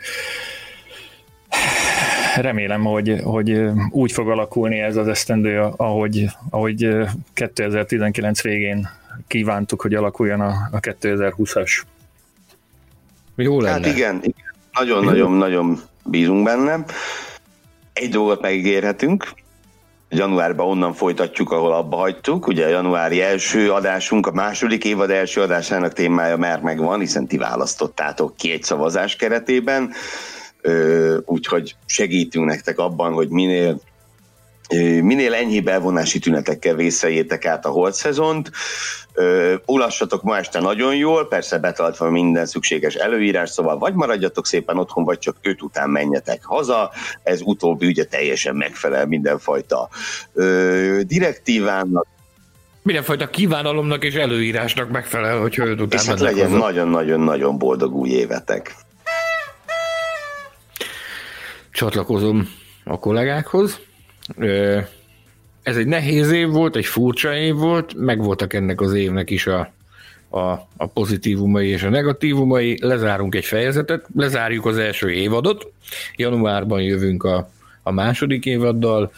[2.36, 6.95] Remélem, hogy, hogy úgy fog alakulni ez az esztendő, ahogy, ahogy
[7.34, 8.90] 2019 végén
[9.28, 11.82] kívántuk, hogy alakuljon a, a 2020-as.
[13.36, 13.88] Jó lenne.
[13.88, 14.22] Hát igen.
[14.74, 16.86] Nagyon-nagyon-nagyon bízunk benne.
[17.94, 19.28] Egy dolgot megígérhetünk,
[20.10, 22.48] januárban onnan folytatjuk, ahol abba hagytuk.
[22.48, 27.38] Ugye a januári első adásunk, a második évad első adásának témája már megvan, hiszen ti
[27.38, 29.91] választottátok egy szavazás keretében,
[31.26, 33.80] úgyhogy segítünk nektek abban, hogy minél
[34.78, 38.52] minél enyhébb elvonási tünetekkel vészejétek át a holt szezont.
[39.66, 45.04] Ulassatok ma este nagyon jól, persze betartva minden szükséges előírás, szóval vagy maradjatok szépen otthon,
[45.04, 46.91] vagy csak öt után menjetek haza.
[47.24, 49.90] Ez utóbbi ugye teljesen megfelel mindenfajta
[50.34, 52.08] ö, direktívának.
[52.82, 58.76] Mindenfajta kívánalomnak és előírásnak megfelel, hogy öt után És hát legyen nagyon-nagyon-nagyon boldog új évetek.
[61.72, 62.50] Csatlakozom
[62.84, 63.80] a kollégákhoz
[65.64, 69.72] ez egy nehéz év volt, egy furcsa év volt, megvoltak ennek az évnek is a,
[70.30, 70.39] a,
[70.77, 72.77] a pozitívumai és a negatívumai.
[72.81, 75.72] Lezárunk egy fejezetet, lezárjuk az első évadot,
[76.15, 77.49] januárban jövünk a,
[77.84, 79.11] a második évaddal,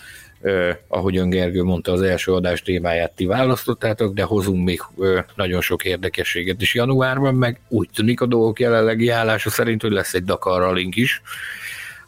[0.43, 5.61] Uh, ahogyan Gergő mondta, az első adás témáját ti választottátok, de hozunk még uh, nagyon
[5.61, 10.23] sok érdekességet is januárban, meg úgy tűnik a dolgok jelenlegi állása szerint, hogy lesz egy
[10.23, 11.21] Dakar Rallink is.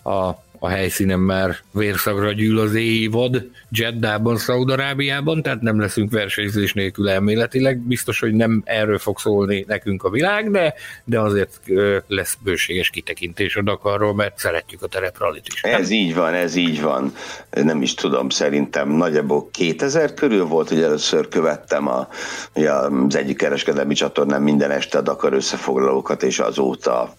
[0.03, 0.29] A
[0.63, 7.79] a helyszínen már vérszagra gyűl az évad Jeddában, Szaudarábiában, tehát nem leszünk versenyzés nélkül elméletileg.
[7.79, 10.73] Biztos, hogy nem erről fog szólni nekünk a világ, de,
[11.03, 11.59] de azért
[12.07, 15.63] lesz bőséges kitekintés a Dakarról, mert szeretjük a terepralit is.
[15.63, 17.13] Ez így van, ez így van.
[17.49, 22.07] Nem is tudom, szerintem nagyjából 2000 körül volt, hogy először követtem a,
[22.53, 27.13] az egyik kereskedelmi csatornán minden este a Dakar összefoglalókat, és azóta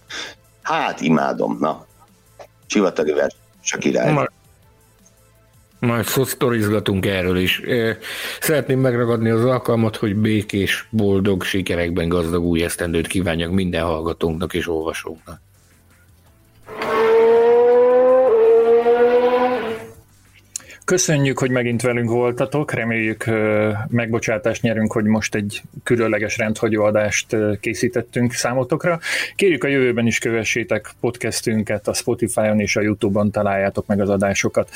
[0.62, 1.86] hát imádom, na,
[2.66, 4.12] sivatagi verseny, a király.
[4.12, 4.26] Ma,
[5.78, 7.60] majd sztorizgatunk erről is.
[8.40, 14.68] Szeretném megragadni az alkalmat, hogy békés, boldog, sikerekben gazdag új esztendőt kívánjak minden hallgatónknak és
[14.68, 15.40] olvasóknak.
[20.84, 23.24] Köszönjük, hogy megint velünk voltatok, reméljük
[23.88, 29.00] megbocsátást nyerünk, hogy most egy különleges rendhagyó adást készítettünk számotokra.
[29.36, 34.70] Kérjük a jövőben is kövessétek podcastünket, a Spotify-on és a YouTube-on találjátok meg az adásokat.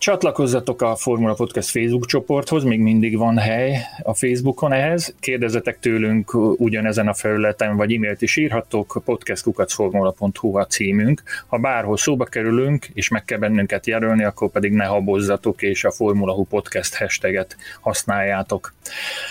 [0.00, 5.14] Csatlakozzatok a Formula Podcast Facebook csoporthoz, még mindig van hely a Facebookon ehhez.
[5.18, 11.22] Kérdezzetek tőlünk ugyanezen a felületen, vagy e-mailt is írhattok, podcastkukacformula.hu a címünk.
[11.46, 15.90] Ha bárhol szóba kerülünk, és meg kell bennünket jelölni, akkor pedig ne habozzatok, és a
[15.90, 18.74] Formula Hu Podcast hashtaget használjátok.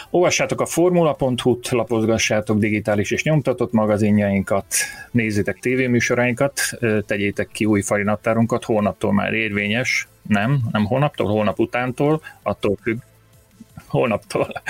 [0.09, 4.65] Olvassátok a formula.hu-t, lapozgassátok digitális és nyomtatott magazinjainkat,
[5.11, 6.59] nézzétek tévéműsorainkat,
[7.05, 12.97] tegyétek ki új farinaptárunkat, holnaptól már érvényes, nem, nem holnaptól, holnap utántól, attól függ,
[13.87, 14.61] holnaptól.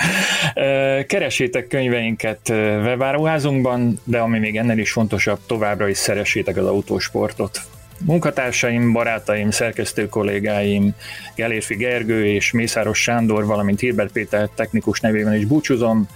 [1.06, 2.48] Keresétek könyveinket
[2.84, 7.60] webáruházunkban, de ami még ennél is fontosabb, továbbra is szeressétek az autósportot.
[8.04, 10.94] Munkatársaim, barátaim, szerkesztő kollégáim,
[11.34, 16.08] Gelérfi Gergő és Mészáros Sándor, valamint Hilbert Péter technikus nevében is búcsúzom.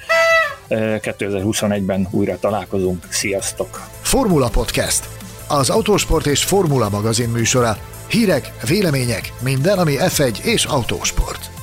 [0.68, 3.06] 2021-ben újra találkozunk.
[3.08, 3.88] Sziasztok!
[4.00, 5.08] Formula Podcast.
[5.48, 7.76] Az autósport és formula magazin műsora
[8.08, 11.53] Hírek, vélemények, minden, ami F1 és autósport.